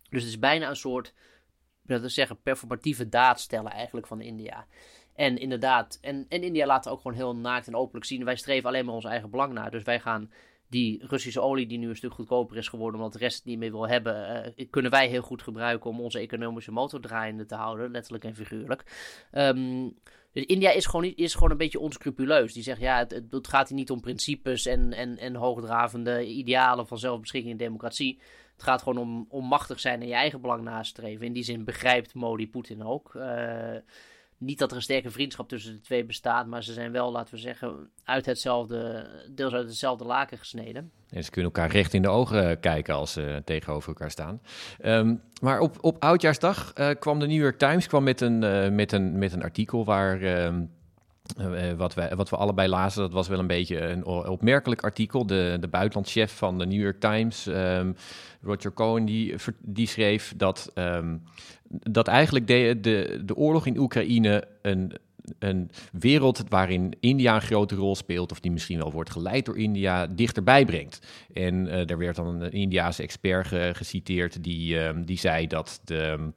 Dus 0.08 0.22
het 0.22 0.30
is 0.30 0.38
bijna 0.38 0.68
een 0.68 0.76
soort, 0.76 1.12
dat 1.82 2.00
we 2.00 2.08
zeggen, 2.08 2.40
performatieve 2.42 3.08
daad 3.08 3.40
stellen 3.40 3.70
eigenlijk 3.70 4.06
van 4.06 4.20
India. 4.20 4.66
En 5.14 5.38
inderdaad, 5.38 5.98
en, 6.00 6.26
en 6.28 6.42
India 6.42 6.66
laat 6.66 6.88
ook 6.88 7.00
gewoon 7.00 7.16
heel 7.16 7.36
naakt 7.36 7.66
en 7.66 7.74
openlijk 7.74 8.06
zien. 8.06 8.24
Wij 8.24 8.36
streven 8.36 8.68
alleen 8.68 8.84
maar 8.84 8.94
ons 8.94 9.04
eigen 9.04 9.30
belang 9.30 9.52
naar. 9.52 9.70
Dus 9.70 9.82
wij 9.82 10.00
gaan 10.00 10.30
die 10.68 11.06
Russische 11.06 11.40
olie, 11.40 11.66
die 11.66 11.78
nu 11.78 11.88
een 11.88 11.96
stuk 11.96 12.12
goedkoper 12.12 12.56
is 12.56 12.68
geworden, 12.68 13.00
omdat 13.00 13.12
de 13.12 13.18
rest 13.18 13.44
niet 13.44 13.58
meer 13.58 13.70
wil 13.70 13.88
hebben, 13.88 14.52
uh, 14.56 14.66
kunnen 14.70 14.90
wij 14.90 15.08
heel 15.08 15.22
goed 15.22 15.42
gebruiken 15.42 15.90
om 15.90 16.00
onze 16.00 16.18
economische 16.18 16.72
motor 16.72 17.00
draaiende 17.00 17.46
te 17.46 17.54
houden, 17.54 17.90
letterlijk 17.90 18.24
en 18.24 18.34
figuurlijk. 18.34 18.84
Um, 19.32 19.94
dus 20.32 20.44
India 20.44 20.70
is 20.70 20.86
gewoon, 20.86 21.04
is 21.04 21.34
gewoon 21.34 21.50
een 21.50 21.56
beetje 21.56 21.78
onscrupuleus. 21.78 22.52
Die 22.52 22.62
zegt, 22.62 22.80
ja, 22.80 22.98
het, 22.98 23.22
het 23.30 23.48
gaat 23.48 23.68
hier 23.68 23.76
niet 23.76 23.90
om 23.90 24.00
principes 24.00 24.66
en, 24.66 24.92
en, 24.92 25.18
en 25.18 25.34
hoogdravende 25.34 26.26
idealen 26.26 26.86
van 26.86 26.98
zelfbeschikking 26.98 27.52
en 27.52 27.58
democratie. 27.58 28.18
Het 28.52 28.62
gaat 28.62 28.82
gewoon 28.82 28.98
om, 28.98 29.26
om 29.28 29.44
machtig 29.44 29.80
zijn 29.80 30.00
en 30.00 30.08
je 30.08 30.14
eigen 30.14 30.40
belang 30.40 30.62
nastreven. 30.62 31.26
In 31.26 31.32
die 31.32 31.42
zin 31.42 31.64
begrijpt 31.64 32.14
Modi 32.14 32.48
Poetin 32.48 32.82
ook. 32.82 33.14
Uh, 33.14 33.76
niet 34.44 34.58
dat 34.58 34.70
er 34.70 34.76
een 34.76 34.82
sterke 34.82 35.10
vriendschap 35.10 35.48
tussen 35.48 35.72
de 35.72 35.80
twee 35.80 36.04
bestaat, 36.04 36.46
maar 36.46 36.62
ze 36.62 36.72
zijn 36.72 36.92
wel, 36.92 37.12
laten 37.12 37.34
we 37.34 37.40
zeggen, 37.40 37.90
uit 38.04 38.26
hetzelfde, 38.26 39.08
deels 39.30 39.52
uit 39.52 39.66
hetzelfde 39.66 40.04
laken 40.04 40.38
gesneden. 40.38 40.90
En 41.10 41.24
ze 41.24 41.30
kunnen 41.30 41.52
elkaar 41.52 41.70
recht 41.70 41.94
in 41.94 42.02
de 42.02 42.08
ogen 42.08 42.50
eh, 42.50 42.56
kijken 42.60 42.94
als 42.94 43.12
ze 43.12 43.42
tegenover 43.44 43.88
elkaar 43.88 44.10
staan. 44.10 44.40
Um, 44.84 45.22
maar 45.40 45.60
op, 45.60 45.76
op 45.80 46.02
Oudjaarsdag 46.02 46.72
uh, 46.78 46.90
kwam 46.98 47.18
de 47.18 47.26
New 47.26 47.40
York 47.42 47.58
Times 47.58 47.86
kwam 47.86 48.04
met, 48.04 48.20
een, 48.20 48.42
uh, 48.42 48.68
met, 48.68 48.92
een, 48.92 49.18
met 49.18 49.32
een 49.32 49.42
artikel 49.42 49.84
waar... 49.84 50.44
Um, 50.44 50.70
uh, 51.40 51.72
wat, 51.72 51.94
wij, 51.94 52.16
wat 52.16 52.30
we 52.30 52.36
allebei 52.36 52.68
lazen, 52.68 53.02
dat 53.02 53.12
was 53.12 53.28
wel 53.28 53.38
een 53.38 53.46
beetje 53.46 53.80
een 53.80 54.04
opmerkelijk 54.06 54.82
artikel. 54.82 55.26
De, 55.26 55.56
de 55.60 55.68
buitenlandchef 55.68 56.36
van 56.36 56.58
de 56.58 56.66
New 56.66 56.80
York 56.82 57.00
Times, 57.00 57.46
um, 57.46 57.96
Roger 58.42 58.72
Cohen, 58.72 59.04
die, 59.04 59.34
die 59.60 59.86
schreef 59.86 60.34
dat, 60.36 60.72
um, 60.74 61.22
dat 61.68 62.08
eigenlijk 62.08 62.46
de, 62.46 62.78
de, 62.80 63.22
de 63.24 63.36
oorlog 63.36 63.66
in 63.66 63.78
Oekraïne 63.78 64.44
een 64.62 64.92
een 65.38 65.70
wereld 65.92 66.44
waarin 66.48 66.92
India 67.00 67.34
een 67.34 67.40
grote 67.40 67.74
rol 67.74 67.96
speelt, 67.96 68.32
of 68.32 68.40
die 68.40 68.50
misschien 68.50 68.78
wel 68.78 68.92
wordt 68.92 69.10
geleid 69.10 69.44
door 69.44 69.58
India, 69.58 70.06
dichterbij 70.06 70.64
brengt. 70.64 71.06
En 71.32 71.66
uh, 71.66 71.90
er 71.90 71.98
werd 71.98 72.16
dan 72.16 72.42
een 72.42 72.52
Indiaanse 72.52 73.02
expert 73.02 73.76
geciteerd 73.76 74.42
die, 74.44 74.78
ehm, 74.78 75.02
die 75.02 75.18
zei 75.18 75.46
dat 75.46 75.80
de. 75.84 76.32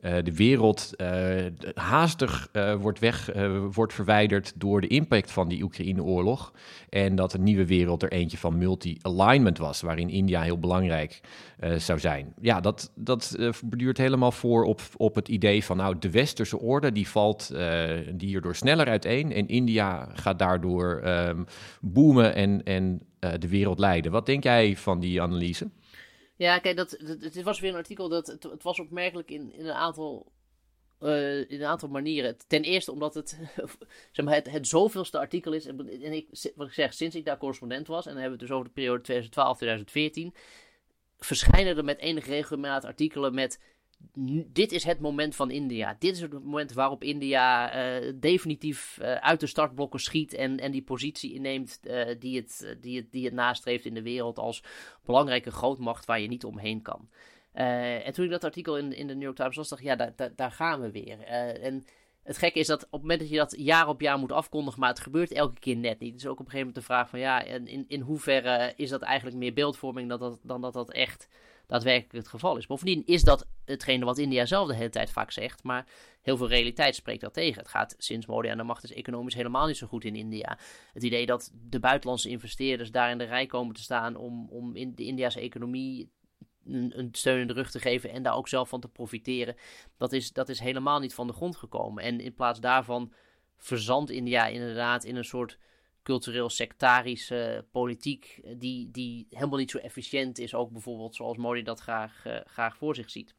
Uh, 0.00 0.14
de 0.22 0.34
wereld 0.34 0.92
uh, 0.96 1.44
haastig 1.74 2.48
uh, 2.52 2.74
wordt, 2.74 2.98
weg, 2.98 3.30
wordt 3.72 3.92
verwijderd 3.92 4.52
door 4.56 4.80
de 4.80 4.86
impact 4.86 5.30
van 5.30 5.48
die 5.48 5.62
Oekraïne-oorlog. 5.62 6.52
En 6.88 7.14
dat 7.14 7.34
een 7.34 7.42
nieuwe 7.42 7.66
wereld 7.66 8.02
er 8.02 8.12
eentje 8.12 8.38
van 8.38 8.58
multi-alignment 8.58 9.58
was, 9.58 9.80
waarin 9.80 10.08
India 10.08 10.42
heel 10.42 10.58
belangrijk 10.58 11.20
zou 11.76 11.98
zijn. 11.98 12.34
Ja, 12.40 12.60
dat, 12.60 12.92
dat 12.94 13.36
duurt 13.64 13.98
helemaal 13.98 14.32
voor 14.32 14.64
op, 14.64 14.80
op 14.96 15.14
het 15.14 15.28
idee 15.28 15.64
van 15.64 15.76
nou, 15.76 15.98
de 15.98 16.10
westerse 16.10 16.58
orde 16.58 16.92
die 16.92 17.08
valt 17.08 17.54
die 18.14 18.28
hierdoor 18.28 18.54
sneller 18.54 18.86
uiteen. 18.86 19.32
En 19.32 19.48
India 19.48 20.08
gaat 20.12 20.38
daardoor 20.38 21.02
um, 21.06 21.46
boomen 21.80 22.34
en, 22.34 22.62
en 22.64 23.02
de 23.38 23.48
wereld 23.48 23.78
leiden. 23.78 24.12
Wat 24.12 24.26
denk 24.26 24.42
jij 24.42 24.76
van 24.76 25.00
die 25.00 25.22
analyse? 25.22 25.68
Ja, 26.36 26.58
kijk, 26.58 26.76
dat, 26.76 26.90
het 27.20 27.42
was 27.42 27.60
weer 27.60 27.70
een 27.70 27.76
artikel 27.76 28.08
dat 28.08 28.26
het, 28.26 28.62
was 28.62 28.80
opmerkelijk 28.80 29.30
in, 29.30 29.52
in 29.52 29.66
een 29.66 29.72
aantal 29.72 30.32
uh, 31.00 31.38
in 31.38 31.60
een 31.60 31.64
aantal 31.64 31.88
manieren. 31.88 32.36
Ten 32.46 32.62
eerste 32.62 32.92
omdat 32.92 33.14
het, 33.14 33.38
zeg 34.12 34.24
maar, 34.24 34.34
het, 34.34 34.50
het 34.50 34.68
zoveelste 34.68 35.18
artikel 35.18 35.52
is. 35.52 35.66
En, 35.66 36.12
ik, 36.12 36.28
wat 36.54 36.66
ik 36.66 36.72
zeg, 36.72 36.94
sinds 36.94 37.16
ik 37.16 37.24
daar 37.24 37.38
correspondent 37.38 37.86
was, 37.86 38.06
en 38.06 38.12
dan 38.12 38.20
hebben 38.20 38.38
we 38.38 38.44
het 38.44 38.52
dus 38.52 38.58
over 38.58 38.72
de 38.74 39.02
periode 39.02 40.30
2012-2014, 40.32 40.36
verschijnen 41.18 41.76
er 41.76 41.84
met 41.84 41.98
enig 41.98 42.26
regelmaat 42.26 42.84
artikelen 42.84 43.34
met 43.34 43.60
dit 44.46 44.72
is 44.72 44.84
het 44.84 45.00
moment 45.00 45.34
van 45.34 45.50
India. 45.50 45.96
Dit 45.98 46.14
is 46.14 46.20
het 46.20 46.32
moment 46.32 46.72
waarop 46.72 47.02
India 47.02 47.76
uh, 47.76 48.12
definitief 48.14 48.98
uh, 49.00 49.14
uit 49.14 49.40
de 49.40 49.46
startblokken 49.46 50.00
schiet 50.00 50.34
en, 50.34 50.58
en 50.58 50.72
die 50.72 50.82
positie 50.82 51.34
inneemt 51.34 51.80
uh, 51.84 52.06
die, 52.18 52.36
het, 52.36 52.76
die, 52.80 52.96
het, 52.96 53.12
die 53.12 53.24
het 53.24 53.34
nastreeft 53.34 53.84
in 53.84 53.94
de 53.94 54.02
wereld 54.02 54.38
als 54.38 54.62
belangrijke 55.04 55.50
grootmacht 55.50 56.04
waar 56.04 56.20
je 56.20 56.28
niet 56.28 56.44
omheen 56.44 56.82
kan. 56.82 57.08
en 57.52 58.12
toen 58.12 58.24
ik 58.24 58.30
dat 58.30 58.44
artikel 58.44 58.78
in, 58.78 58.92
in 58.92 59.06
de 59.06 59.14
New 59.14 59.22
York 59.22 59.36
Times 59.36 59.56
las, 59.56 59.68
dacht 59.68 59.80
ik, 59.80 59.86
ja, 59.86 59.96
daar, 59.96 60.32
daar, 60.36 60.52
gaan 60.52 60.80
we 60.80 60.90
weer. 60.90 61.20
en 61.20 61.84
het 62.22 62.38
gekke 62.38 62.58
is 62.58 62.66
dat 62.66 62.84
op 62.84 62.90
het 62.90 63.00
moment 63.00 63.20
dat 63.20 63.28
je 63.30 63.36
dat 63.36 63.54
jaar 63.58 63.88
op 63.88 64.00
jaar 64.00 64.18
moet 64.18 64.32
afkondigen, 64.32 64.80
maar 64.80 64.88
het 64.88 65.00
gebeurt 65.00 65.32
elke 65.32 65.60
keer 65.60 65.76
net 65.76 65.98
niet. 65.98 66.12
Dus 66.12 66.26
ook 66.26 66.40
op 66.40 66.44
een 66.44 66.50
gegeven 66.50 66.66
moment 66.66 66.86
de 66.86 66.92
vraag 66.92 67.08
van, 67.08 67.18
ja, 67.18 67.42
in, 67.42 67.84
in 67.88 68.00
hoeverre 68.00 68.72
is 68.76 68.90
dat 68.90 69.02
eigenlijk 69.02 69.36
meer 69.36 69.52
beeldvorming 69.52 70.08
dan 70.08 70.18
dat, 70.18 70.40
dan 70.42 70.60
dat 70.60 70.72
dat 70.72 70.92
echt 70.92 71.28
daadwerkelijk 71.66 72.12
het 72.12 72.28
geval 72.28 72.56
is. 72.56 72.66
Bovendien 72.66 73.02
is 73.06 73.22
dat 73.22 73.46
hetgene 73.64 74.04
wat 74.04 74.18
India 74.18 74.46
zelf 74.46 74.68
de 74.68 74.74
hele 74.74 74.88
tijd 74.88 75.10
vaak 75.10 75.30
zegt, 75.30 75.62
maar 75.62 75.86
heel 76.22 76.36
veel 76.36 76.48
realiteit 76.48 76.94
spreekt 76.94 77.20
dat 77.20 77.32
tegen. 77.32 77.58
Het 77.58 77.70
gaat 77.70 77.94
sinds 77.98 78.26
Modi 78.26 78.48
aan 78.48 78.56
de 78.56 78.62
macht 78.62 78.84
is 78.84 78.92
economisch 78.92 79.34
helemaal 79.34 79.66
niet 79.66 79.76
zo 79.76 79.86
goed 79.86 80.04
in 80.04 80.16
India. 80.16 80.58
Het 80.92 81.02
idee 81.02 81.26
dat 81.26 81.50
de 81.68 81.80
buitenlandse 81.80 82.28
investeerders 82.28 82.90
daar 82.90 83.10
in 83.10 83.18
de 83.18 83.24
rij 83.24 83.46
komen 83.46 83.74
te 83.74 83.82
staan 83.82 84.16
om, 84.16 84.48
om 84.48 84.76
in 84.76 84.94
de 84.94 85.04
Indiase 85.04 85.40
economie 85.40 86.10
een, 86.64 87.08
steun 87.12 87.40
in 87.40 87.46
de 87.46 87.52
rug 87.52 87.70
te 87.70 87.80
geven 87.80 88.10
en 88.10 88.22
daar 88.22 88.34
ook 88.34 88.48
zelf 88.48 88.68
van 88.68 88.80
te 88.80 88.88
profiteren, 88.88 89.56
dat 89.96 90.12
is, 90.12 90.32
dat 90.32 90.48
is 90.48 90.58
helemaal 90.58 90.98
niet 90.98 91.14
van 91.14 91.26
de 91.26 91.32
grond 91.32 91.56
gekomen. 91.56 92.04
En 92.04 92.20
in 92.20 92.34
plaats 92.34 92.60
daarvan 92.60 93.12
verzandt 93.56 94.10
India 94.10 94.46
inderdaad 94.46 95.04
in 95.04 95.16
een 95.16 95.24
soort 95.24 95.58
cultureel 96.06 96.48
sectarische 96.48 97.64
politiek 97.70 98.40
eh, 98.44 98.54
die, 98.58 98.90
die 98.90 99.26
helemaal 99.30 99.58
niet 99.58 99.70
zo 99.70 99.78
efficiënt 99.78 100.38
is, 100.38 100.54
ook 100.54 100.70
bijvoorbeeld 100.70 101.14
zoals 101.14 101.36
Modi 101.36 101.62
dat 101.62 101.80
graag, 101.80 102.24
uh, 102.26 102.40
graag 102.44 102.76
voor 102.76 102.94
zich 102.94 103.10
ziet. 103.10 103.34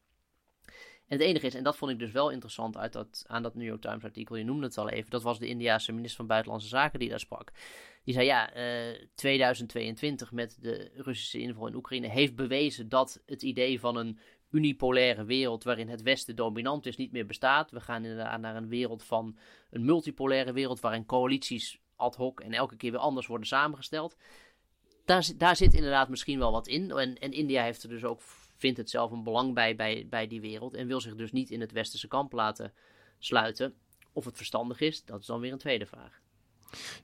En 1.06 1.18
het 1.18 1.20
enige 1.20 1.46
is, 1.46 1.54
en 1.54 1.62
dat 1.62 1.76
vond 1.76 1.90
ik 1.90 1.98
dus 1.98 2.10
wel 2.10 2.30
interessant 2.30 2.76
uit 2.76 2.92
dat, 2.92 3.24
aan 3.26 3.42
dat 3.42 3.54
New 3.54 3.66
York 3.66 3.80
Times 3.80 4.04
artikel, 4.04 4.36
je 4.36 4.44
noemde 4.44 4.66
het 4.66 4.78
al 4.78 4.88
even, 4.88 5.10
dat 5.10 5.22
was 5.22 5.38
de 5.38 5.46
Indiase 5.46 5.92
minister 5.92 6.16
van 6.16 6.26
Buitenlandse 6.26 6.68
Zaken 6.68 6.98
die 6.98 7.08
daar 7.08 7.20
sprak. 7.20 7.52
Die 8.04 8.14
zei 8.14 8.26
ja, 8.26 8.56
uh, 8.56 8.90
eh, 8.90 9.08
2022 9.14 10.32
met 10.32 10.58
de 10.60 10.90
Russische 10.94 11.38
inval 11.38 11.66
in 11.66 11.74
Oekraïne 11.74 12.08
heeft 12.08 12.34
bewezen 12.34 12.88
dat 12.88 13.22
het 13.26 13.42
idee 13.42 13.80
van 13.80 13.96
een 13.96 14.18
unipolaire 14.50 15.24
wereld 15.24 15.64
waarin 15.64 15.88
het 15.88 16.02
Westen 16.02 16.36
dominant 16.36 16.86
is 16.86 16.96
niet 16.96 17.12
meer 17.12 17.26
bestaat. 17.26 17.70
We 17.70 17.80
gaan 17.80 18.04
inderdaad 18.04 18.40
naar 18.40 18.56
een 18.56 18.68
wereld 18.68 19.04
van 19.04 19.38
een 19.70 19.84
multipolaire 19.84 20.52
wereld 20.52 20.80
waarin 20.80 21.06
coalities 21.06 21.80
ad 21.98 22.16
hoc 22.16 22.40
en 22.40 22.52
elke 22.52 22.76
keer 22.76 22.90
weer 22.90 23.00
anders 23.00 23.26
worden 23.26 23.46
samengesteld. 23.46 24.16
Daar, 25.04 25.28
daar 25.36 25.56
zit 25.56 25.74
inderdaad 25.74 26.08
misschien 26.08 26.38
wel 26.38 26.52
wat 26.52 26.66
in. 26.66 26.90
En, 26.90 27.18
en 27.18 27.32
India 27.32 27.62
heeft 27.62 27.82
er 27.82 27.88
dus 27.88 28.04
ook, 28.04 28.20
vindt 28.56 28.78
het 28.78 28.90
zelf 28.90 29.10
een 29.10 29.22
belang 29.22 29.54
bij, 29.54 30.06
bij, 30.08 30.26
die 30.26 30.40
wereld. 30.40 30.74
En 30.74 30.86
wil 30.86 31.00
zich 31.00 31.14
dus 31.14 31.32
niet 31.32 31.50
in 31.50 31.60
het 31.60 31.72
westerse 31.72 32.08
kamp 32.08 32.32
laten 32.32 32.72
sluiten. 33.18 33.74
Of 34.12 34.24
het 34.24 34.36
verstandig 34.36 34.80
is, 34.80 35.04
dat 35.04 35.20
is 35.20 35.26
dan 35.26 35.40
weer 35.40 35.52
een 35.52 35.58
tweede 35.58 35.86
vraag. 35.86 36.20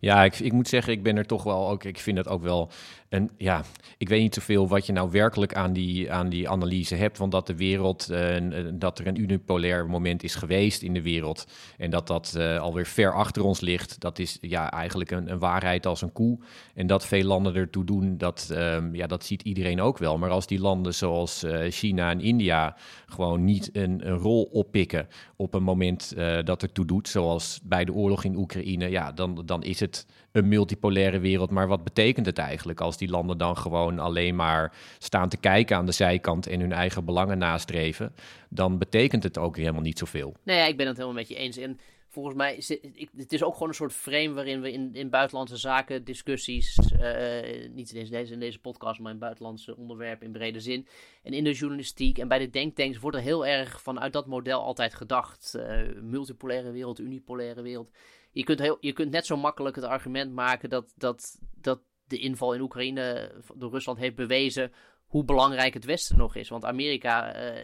Ja, 0.00 0.24
ik, 0.24 0.38
ik 0.38 0.52
moet 0.52 0.68
zeggen, 0.68 0.92
ik 0.92 1.02
ben 1.02 1.16
er 1.16 1.26
toch 1.26 1.42
wel 1.42 1.68
ook. 1.68 1.84
Ik 1.84 1.98
vind 1.98 2.18
het 2.18 2.28
ook 2.28 2.42
wel 2.42 2.70
en 3.14 3.30
ja, 3.36 3.64
ik 3.98 4.08
weet 4.08 4.20
niet 4.20 4.34
zoveel 4.34 4.68
wat 4.68 4.86
je 4.86 4.92
nou 4.92 5.10
werkelijk 5.10 5.54
aan 5.54 5.72
die, 5.72 6.12
aan 6.12 6.28
die 6.28 6.48
analyse 6.48 6.94
hebt. 6.94 7.18
Want 7.18 7.32
dat 7.32 7.46
de 7.46 7.56
wereld, 7.56 8.08
uh, 8.10 8.36
dat 8.72 8.98
er 8.98 9.06
een 9.06 9.20
unipolair 9.20 9.86
moment 9.86 10.22
is 10.22 10.34
geweest 10.34 10.82
in 10.82 10.94
de 10.94 11.02
wereld. 11.02 11.46
En 11.78 11.90
dat 11.90 12.06
dat 12.06 12.34
uh, 12.36 12.60
alweer 12.60 12.86
ver 12.86 13.14
achter 13.14 13.44
ons 13.44 13.60
ligt. 13.60 14.00
Dat 14.00 14.18
is 14.18 14.38
ja, 14.40 14.70
eigenlijk 14.70 15.10
een, 15.10 15.30
een 15.30 15.38
waarheid 15.38 15.86
als 15.86 16.02
een 16.02 16.12
koe. 16.12 16.38
En 16.74 16.86
dat 16.86 17.06
veel 17.06 17.24
landen 17.24 17.54
ertoe 17.54 17.84
doen, 17.84 18.18
dat, 18.18 18.48
um, 18.52 18.94
ja, 18.94 19.06
dat 19.06 19.24
ziet 19.24 19.42
iedereen 19.42 19.80
ook 19.80 19.98
wel. 19.98 20.18
Maar 20.18 20.30
als 20.30 20.46
die 20.46 20.60
landen 20.60 20.94
zoals 20.94 21.44
China 21.68 22.10
en 22.10 22.20
India 22.20 22.76
gewoon 23.06 23.44
niet 23.44 23.70
een, 23.72 24.02
rol 24.04 24.42
oppikken 24.42 25.08
op 25.36 25.54
een 25.54 25.62
moment 25.62 26.14
dat 26.44 26.62
er 26.62 26.72
toe 26.72 26.84
doet. 26.84 27.08
Zoals 27.08 27.60
bij 27.64 27.84
de 27.84 27.92
oorlog 27.92 28.24
in 28.24 28.36
Oekraïne. 28.36 28.90
Ja, 28.90 29.12
dan, 29.12 29.42
dan 29.46 29.62
is 29.62 29.80
het 29.80 30.06
een 30.34 30.48
multipolaire 30.48 31.18
wereld. 31.18 31.50
Maar 31.50 31.68
wat 31.68 31.84
betekent 31.84 32.26
het 32.26 32.38
eigenlijk 32.38 32.80
als 32.80 32.96
die 32.96 33.08
landen 33.08 33.38
dan 33.38 33.56
gewoon 33.56 33.98
alleen 33.98 34.36
maar 34.36 34.72
staan 34.98 35.28
te 35.28 35.36
kijken 35.36 35.76
aan 35.76 35.86
de 35.86 35.92
zijkant 35.92 36.46
en 36.46 36.60
hun 36.60 36.72
eigen 36.72 37.04
belangen 37.04 37.38
nastreven? 37.38 38.14
Dan 38.48 38.78
betekent 38.78 39.22
het 39.22 39.38
ook 39.38 39.56
helemaal 39.56 39.82
niet 39.82 39.98
zoveel. 39.98 40.34
Nee, 40.42 40.56
ja, 40.56 40.66
ik 40.66 40.76
ben 40.76 40.86
het 40.86 40.96
helemaal 40.96 41.18
met 41.18 41.28
je 41.28 41.34
eens. 41.34 41.56
En 41.56 41.78
volgens 42.08 42.34
mij 42.34 42.56
is 42.56 42.68
het, 43.16 43.32
is 43.32 43.42
ook 43.42 43.52
gewoon 43.52 43.68
een 43.68 43.74
soort 43.74 43.92
frame 43.92 44.32
waarin 44.32 44.60
we 44.60 44.72
in, 44.72 44.94
in 44.94 45.10
buitenlandse 45.10 45.56
zaken 45.56 46.04
discussies, 46.04 46.78
uh, 46.78 47.68
niet 47.70 47.92
in 47.92 48.10
deze, 48.10 48.32
in 48.32 48.40
deze 48.40 48.58
podcast, 48.58 49.00
maar 49.00 49.12
in 49.12 49.18
buitenlandse 49.18 49.76
onderwerpen 49.76 50.26
in 50.26 50.32
brede 50.32 50.60
zin. 50.60 50.86
En 51.22 51.32
in 51.32 51.44
de 51.44 51.52
journalistiek 51.52 52.18
en 52.18 52.28
bij 52.28 52.38
de 52.38 52.50
denktanks 52.50 52.98
wordt 52.98 53.16
er 53.16 53.22
heel 53.22 53.46
erg 53.46 53.82
vanuit 53.82 54.12
dat 54.12 54.26
model 54.26 54.60
altijd 54.60 54.94
gedacht. 54.94 55.54
Uh, 55.56 55.80
multipolaire 56.02 56.70
wereld, 56.70 57.00
unipolaire 57.00 57.62
wereld 57.62 57.90
je 58.34 58.44
kunt, 58.44 58.58
heel, 58.58 58.76
je 58.80 58.92
kunt 58.92 59.10
net 59.10 59.26
zo 59.26 59.36
makkelijk 59.36 59.76
het 59.76 59.84
argument 59.84 60.32
maken 60.32 60.68
dat, 60.68 60.92
dat, 60.96 61.38
dat 61.54 61.80
de 62.06 62.18
inval 62.18 62.54
in 62.54 62.60
Oekraïne 62.60 63.32
door 63.54 63.70
Rusland 63.70 63.98
heeft 63.98 64.14
bewezen 64.14 64.72
hoe 65.06 65.24
belangrijk 65.24 65.74
het 65.74 65.84
Westen 65.84 66.18
nog 66.18 66.34
is. 66.34 66.48
Want 66.48 66.64
Amerika 66.64 67.36
uh, 67.36 67.60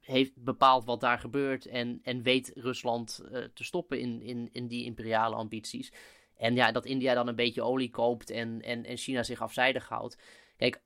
heeft 0.00 0.32
bepaald 0.34 0.84
wat 0.84 1.00
daar 1.00 1.18
gebeurt 1.18 1.66
en, 1.66 2.00
en 2.02 2.22
weet 2.22 2.52
Rusland 2.54 3.22
uh, 3.24 3.44
te 3.54 3.64
stoppen 3.64 4.00
in, 4.00 4.22
in, 4.22 4.48
in 4.52 4.66
die 4.66 4.84
imperiale 4.84 5.34
ambities. 5.34 5.92
En 6.36 6.54
ja, 6.54 6.72
dat 6.72 6.86
India 6.86 7.14
dan 7.14 7.28
een 7.28 7.36
beetje 7.36 7.62
olie 7.62 7.90
koopt 7.90 8.30
en, 8.30 8.62
en, 8.62 8.84
en 8.84 8.96
China 8.96 9.22
zich 9.22 9.40
afzijdig 9.40 9.88
houdt. 9.88 10.18
Kijk, 10.56 10.82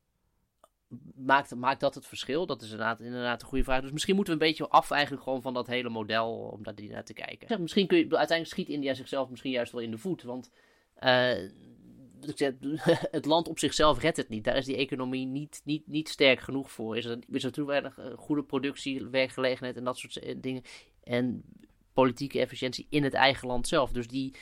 maakt, 1.14 1.54
maakt 1.54 1.80
dat 1.80 1.94
het 1.94 2.06
verschil? 2.06 2.46
Dat 2.46 2.62
is 2.62 2.70
inderdaad, 2.70 3.00
inderdaad 3.00 3.42
een 3.42 3.48
goede 3.48 3.64
vraag. 3.64 3.80
Dus 3.80 3.92
misschien 3.92 4.14
moeten 4.14 4.34
we 4.38 4.40
een 4.40 4.46
beetje 4.48 4.68
af 4.68 4.90
eigenlijk 4.90 5.22
gewoon 5.22 5.42
van 5.42 5.54
dat 5.54 5.66
hele 5.66 5.88
model 5.88 6.32
om 6.32 6.62
daar 6.62 6.74
naar 6.88 7.04
te 7.04 7.12
kijken. 7.12 7.62
Misschien 7.62 7.86
kun 7.86 7.98
je, 7.98 8.02
uiteindelijk 8.02 8.48
schiet 8.48 8.68
India 8.68 8.94
zichzelf 8.94 9.30
misschien 9.30 9.50
juist 9.50 9.72
wel 9.72 9.80
in 9.80 9.90
de 9.90 9.98
voet. 9.98 10.22
Want 10.22 10.50
uh, 11.00 11.48
het 13.16 13.24
land 13.24 13.48
op 13.48 13.58
zichzelf 13.58 14.00
redt 14.00 14.16
het 14.16 14.28
niet. 14.28 14.44
Daar 14.44 14.56
is 14.56 14.64
die 14.64 14.76
economie 14.76 15.26
niet, 15.26 15.60
niet, 15.64 15.86
niet 15.86 16.08
sterk 16.08 16.40
genoeg 16.40 16.70
voor. 16.70 16.96
Is 16.96 17.04
er, 17.04 17.18
is 17.30 17.44
er 17.44 17.52
toen 17.52 17.66
weinig 17.66 17.98
eh, 17.98 18.12
goede 18.16 18.42
productie, 18.42 19.06
werkgelegenheid 19.06 19.76
en 19.76 19.84
dat 19.84 19.98
soort 19.98 20.16
eh, 20.16 20.34
dingen. 20.40 20.62
En 21.02 21.42
politieke 21.92 22.40
efficiëntie 22.40 22.86
in 22.90 23.04
het 23.04 23.14
eigen 23.14 23.48
land 23.48 23.68
zelf. 23.68 23.92
Dus 23.92 24.08
die... 24.08 24.34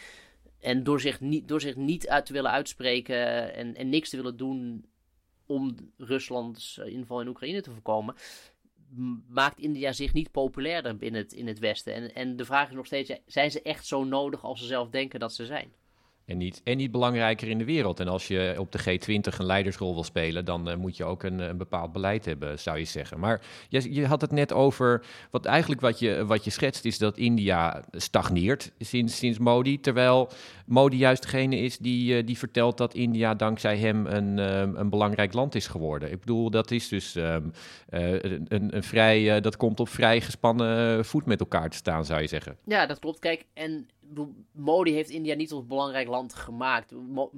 En 0.61 0.85
door 0.85 1.01
zich 1.01 1.21
niet, 1.21 1.49
door 1.49 1.61
zich 1.61 1.77
niet 1.77 2.09
uit 2.09 2.27
te 2.27 2.33
willen 2.33 2.51
uitspreken 2.51 3.55
en, 3.55 3.75
en 3.75 3.89
niks 3.89 4.11
te 4.11 4.17
willen 4.17 4.37
doen 4.37 4.85
om 5.47 5.93
Ruslands 5.97 6.79
eh, 6.79 6.93
inval 6.93 7.21
in 7.21 7.29
Oekraïne 7.29 7.63
te 7.63 7.71
voorkomen, 7.71 8.15
maakt 9.29 9.59
India 9.59 9.93
zich 9.93 10.13
niet 10.13 10.31
populairder 10.31 10.97
binnen 10.97 11.21
het, 11.21 11.33
in 11.33 11.47
het 11.47 11.59
Westen. 11.59 11.95
En, 11.95 12.15
en 12.15 12.37
de 12.37 12.45
vraag 12.45 12.69
is 12.69 12.75
nog 12.75 12.87
steeds, 12.87 13.13
zijn 13.27 13.51
ze 13.51 13.63
echt 13.63 13.87
zo 13.87 14.05
nodig 14.05 14.45
als 14.45 14.61
ze 14.61 14.67
zelf 14.67 14.91
denken 14.91 15.21
dat 15.21 15.35
ze 15.35 15.47
zijn? 15.47 15.73
En 16.27 16.39
niet, 16.39 16.61
en 16.65 16.77
niet 16.77 16.91
belangrijker 16.91 17.49
in 17.49 17.59
de 17.59 17.65
wereld. 17.65 18.01
En 18.01 18.09
als 18.09 18.29
je 18.29 18.55
op 18.59 18.73
de 18.73 18.79
G20 18.79 19.39
een 19.39 19.47
leidersrol 19.47 19.95
wil 19.95 20.05
spelen, 20.05 20.45
dan 20.45 20.69
uh, 20.69 20.77
moet 20.77 20.97
je 20.97 21.05
ook 21.05 21.23
een, 21.23 21.39
een, 21.39 21.57
bepaald 21.57 21.93
beleid 21.93 22.25
hebben, 22.25 22.59
zou 22.59 22.79
je 22.79 22.85
zeggen. 22.85 23.21
Maar 23.21 23.41
je, 23.69 23.95
je, 23.95 24.07
had 24.07 24.21
het 24.21 24.31
net 24.31 24.53
over, 24.53 25.05
wat 25.31 25.45
eigenlijk 25.45 25.81
wat 25.81 25.99
je, 25.99 26.27
wat 26.27 26.45
je 26.45 26.51
schetst, 26.51 26.85
is 26.85 26.99
dat 26.99 27.17
India 27.17 27.85
stagneert 27.91 28.73
sinds, 28.79 29.17
sinds 29.17 29.39
Modi. 29.39 29.81
Terwijl 29.81 30.31
Modi 30.67 30.97
juist 30.97 31.23
degene 31.23 31.57
is 31.57 31.79
die, 31.79 32.17
uh, 32.17 32.27
die 32.27 32.39
vertelt 32.39 32.79
dat 32.79 32.95
India 32.95 33.35
dankzij 33.35 33.77
hem 33.77 34.07
een, 34.07 34.39
um, 34.39 34.77
een 34.77 34.91
belangrijk 34.91 35.33
land 35.33 35.55
is 35.55 35.67
geworden. 35.67 36.13
Ik 36.13 36.21
bedoel, 36.21 36.51
dat 36.51 36.71
is 36.71 36.89
dus 36.89 37.17
uh, 37.17 37.37
een, 37.89 38.47
een, 38.49 38.83
vrij, 38.83 39.41
dat 39.41 39.57
komt 39.57 39.81
op 39.81 39.89
vrij 39.89 40.21
gespannen 40.21 41.05
voet 41.05 41.27
met 41.27 41.41
elkaar 41.41 41.71
te 41.71 41.77
staan, 41.77 42.05
zou 42.05 42.21
je 42.21 42.27
zeggen. 42.27 42.57
Ja, 42.65 42.87
dat 42.87 42.99
klopt. 42.99 43.19
Kijk, 43.19 43.45
en 43.55 43.89
Modi 44.53 44.93
heeft 44.93 45.11
India 45.11 45.35
niet 45.35 45.49
tot 45.49 45.69
belangrijk 45.69 46.09
land 46.09 46.35
gemaakt. 46.35 46.95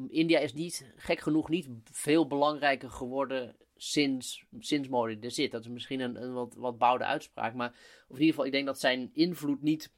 India 0.08 0.38
is 0.38 0.52
niet, 0.52 0.92
gek 0.96 1.20
genoeg, 1.20 1.48
niet 1.48 1.68
veel 1.90 2.26
belangrijker 2.26 2.90
geworden 2.90 3.56
sinds, 3.76 4.44
sinds 4.58 4.88
Modi 4.88 5.18
er 5.20 5.30
zit. 5.30 5.50
Dat 5.50 5.60
is 5.60 5.68
misschien 5.68 6.00
een, 6.00 6.22
een 6.22 6.32
wat, 6.32 6.54
wat 6.54 6.78
bouwde 6.78 7.04
uitspraak. 7.04 7.54
Maar 7.54 7.74
in 8.08 8.14
ieder 8.14 8.26
geval, 8.26 8.44
ik 8.44 8.52
denk 8.52 8.66
dat 8.66 8.80
zijn 8.80 9.10
invloed 9.12 9.62
niet 9.62 9.92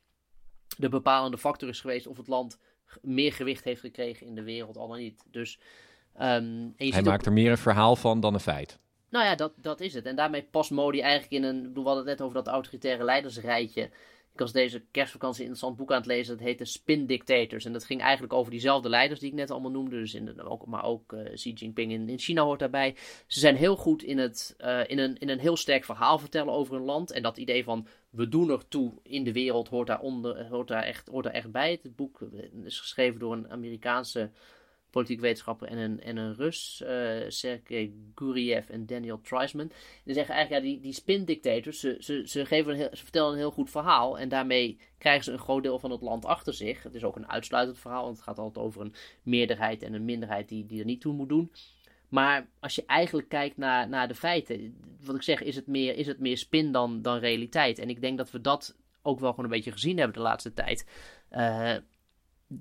de 0.76 0.88
bepalende 0.88 1.38
factor 1.38 1.68
is 1.68 1.80
geweest 1.80 2.06
of 2.06 2.16
het 2.16 2.28
land 2.28 2.58
meer 3.02 3.32
gewicht 3.32 3.64
heeft 3.64 3.80
gekregen 3.80 4.26
in 4.26 4.34
de 4.34 4.42
wereld, 4.42 4.76
al 4.76 4.88
dan 4.88 4.98
niet. 4.98 5.24
Dus, 5.30 5.58
um, 6.20 6.74
Hij 6.76 7.02
maakt 7.02 7.26
er 7.26 7.32
meer 7.32 7.50
een 7.50 7.58
verhaal 7.58 7.96
van 7.96 8.20
dan 8.20 8.34
een 8.34 8.40
feit. 8.40 8.78
Nou 9.10 9.24
ja, 9.24 9.34
dat, 9.34 9.52
dat 9.56 9.80
is 9.80 9.94
het. 9.94 10.06
En 10.06 10.16
daarmee 10.16 10.42
past 10.42 10.70
Modi 10.70 11.00
eigenlijk 11.00 11.32
in 11.32 11.42
een. 11.42 11.74
We 11.74 11.80
hadden 11.80 11.96
het 11.96 12.06
net 12.06 12.22
over 12.22 12.34
dat 12.34 12.46
autoritaire 12.46 13.04
leidersrijtje. 13.04 13.90
Ik 14.38 14.44
was 14.44 14.52
deze 14.52 14.84
kerstvakantie 14.90 15.40
een 15.40 15.48
interessant 15.48 15.78
boek 15.78 15.90
aan 15.90 15.98
het 15.98 16.06
lezen. 16.06 16.36
Dat 16.36 16.46
heette 16.46 16.64
Spin 16.64 17.06
Dictators. 17.06 17.64
En 17.64 17.72
dat 17.72 17.84
ging 17.84 18.00
eigenlijk 18.00 18.32
over 18.32 18.50
diezelfde 18.50 18.88
leiders 18.88 19.20
die 19.20 19.28
ik 19.28 19.34
net 19.34 19.50
allemaal 19.50 19.70
noemde. 19.70 19.98
Dus 19.98 20.14
in 20.14 20.24
de, 20.24 20.42
ook, 20.42 20.66
maar 20.66 20.84
ook 20.84 21.12
uh, 21.12 21.34
Xi 21.34 21.52
Jinping 21.52 21.92
in, 21.92 22.08
in, 22.08 22.18
China 22.18 22.42
hoort 22.42 22.58
daarbij. 22.58 22.96
Ze 23.26 23.40
zijn 23.40 23.56
heel 23.56 23.76
goed 23.76 24.02
in, 24.02 24.18
het, 24.18 24.56
uh, 24.60 24.80
in, 24.86 24.98
een, 24.98 25.18
in 25.18 25.28
een 25.28 25.38
heel 25.38 25.56
sterk 25.56 25.84
verhaal 25.84 26.18
vertellen 26.18 26.52
over 26.52 26.76
een 26.76 26.84
land. 26.84 27.12
En 27.12 27.22
dat 27.22 27.38
idee 27.38 27.64
van 27.64 27.86
we 28.10 28.28
doen 28.28 28.50
er 28.50 28.68
toe 28.68 28.92
in 29.02 29.24
de 29.24 29.32
wereld 29.32 29.68
hoort 29.68 29.86
daar, 29.86 30.00
onder, 30.00 30.46
hoort 30.46 30.68
daar, 30.68 30.82
echt, 30.82 31.08
hoort 31.08 31.24
daar 31.24 31.32
echt 31.34 31.50
bij. 31.50 31.78
Het 31.82 31.96
boek 31.96 32.20
is 32.64 32.80
geschreven 32.80 33.20
door 33.20 33.32
een 33.32 33.50
Amerikaanse 33.50 34.30
politiek 34.90 35.20
wetenschapper 35.20 35.68
en 35.68 35.78
een, 35.78 36.00
en 36.00 36.16
een 36.16 36.34
Rus, 36.34 36.82
uh, 36.84 37.24
Sergei 37.28 38.10
Guriev 38.14 38.68
en 38.68 38.86
Daniel 38.86 39.20
Treisman. 39.20 39.70
Die 40.04 40.14
zeggen 40.14 40.34
eigenlijk, 40.34 40.64
ja, 40.64 40.70
die, 40.70 40.80
die 40.80 40.92
spin-dictators, 40.92 41.80
ze, 41.80 41.96
ze, 42.00 42.22
ze, 42.26 42.46
geven 42.46 42.72
een 42.72 42.78
heel, 42.78 42.88
ze 42.92 43.02
vertellen 43.02 43.32
een 43.32 43.38
heel 43.38 43.50
goed 43.50 43.70
verhaal 43.70 44.18
en 44.18 44.28
daarmee 44.28 44.78
krijgen 44.98 45.24
ze 45.24 45.32
een 45.32 45.38
groot 45.38 45.62
deel 45.62 45.78
van 45.78 45.90
het 45.90 46.00
land 46.00 46.24
achter 46.24 46.54
zich. 46.54 46.82
Het 46.82 46.94
is 46.94 47.04
ook 47.04 47.16
een 47.16 47.28
uitsluitend 47.28 47.78
verhaal, 47.78 48.04
want 48.04 48.16
het 48.16 48.24
gaat 48.24 48.38
altijd 48.38 48.64
over 48.64 48.80
een 48.80 48.94
meerderheid 49.22 49.82
en 49.82 49.94
een 49.94 50.04
minderheid 50.04 50.48
die, 50.48 50.66
die 50.66 50.78
er 50.80 50.86
niet 50.86 51.00
toe 51.00 51.12
moet 51.12 51.28
doen. 51.28 51.52
Maar 52.08 52.48
als 52.60 52.74
je 52.74 52.84
eigenlijk 52.86 53.28
kijkt 53.28 53.56
naar, 53.56 53.88
naar 53.88 54.08
de 54.08 54.14
feiten, 54.14 54.76
wat 55.04 55.14
ik 55.14 55.22
zeg, 55.22 55.42
is 55.42 55.56
het 55.56 55.66
meer, 55.66 55.96
is 55.96 56.06
het 56.06 56.18
meer 56.20 56.38
spin 56.38 56.72
dan, 56.72 57.02
dan 57.02 57.18
realiteit. 57.18 57.78
En 57.78 57.88
ik 57.88 58.00
denk 58.00 58.18
dat 58.18 58.30
we 58.30 58.40
dat 58.40 58.76
ook 59.02 59.20
wel 59.20 59.30
gewoon 59.30 59.44
een 59.44 59.50
beetje 59.50 59.72
gezien 59.72 59.96
hebben 59.96 60.16
de 60.16 60.22
laatste 60.22 60.52
tijd. 60.52 60.86
Uh, 61.32 61.76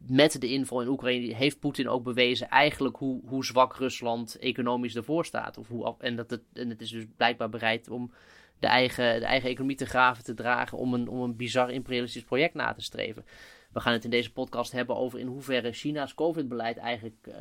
met 0.08 0.42
de 0.42 0.48
inval 0.48 0.82
in 0.82 0.88
Oekraïne 0.88 1.36
heeft 1.36 1.60
Poetin 1.60 1.90
ook 1.90 2.04
bewezen 2.04 2.50
eigenlijk 2.50 2.98
hoe, 2.98 3.22
hoe 3.26 3.46
zwak 3.46 3.76
Rusland 3.76 4.36
economisch 4.40 4.96
ervoor 4.96 5.26
staat. 5.26 5.58
Of 5.58 5.68
hoe, 5.68 5.96
en, 6.00 6.16
dat 6.16 6.30
het, 6.30 6.42
en 6.54 6.70
het 6.70 6.82
is 6.82 6.90
dus 6.90 7.06
blijkbaar 7.18 7.50
bereid 7.50 7.90
om 7.90 8.12
de 8.60 8.68
eigen, 8.68 9.20
de 9.20 9.26
eigen 9.26 9.50
economie 9.50 9.76
te 9.76 9.86
graven 9.86 10.24
te 10.24 10.34
dragen 10.34 10.78
om 10.78 10.94
een, 10.94 11.08
om 11.08 11.22
een 11.22 11.36
bizar 11.36 11.72
imperialistisch 11.72 12.24
project 12.24 12.54
na 12.54 12.74
te 12.74 12.82
streven. 12.82 13.26
We 13.72 13.80
gaan 13.80 13.94
het 13.94 14.04
in 14.04 14.10
deze 14.10 14.32
podcast 14.32 14.72
hebben 14.72 14.96
over 14.96 15.20
in 15.20 15.28
hoeverre 15.28 15.72
China's 15.72 16.14
COVID-beleid 16.14 16.78
eigenlijk 16.78 17.28
uh, 17.28 17.36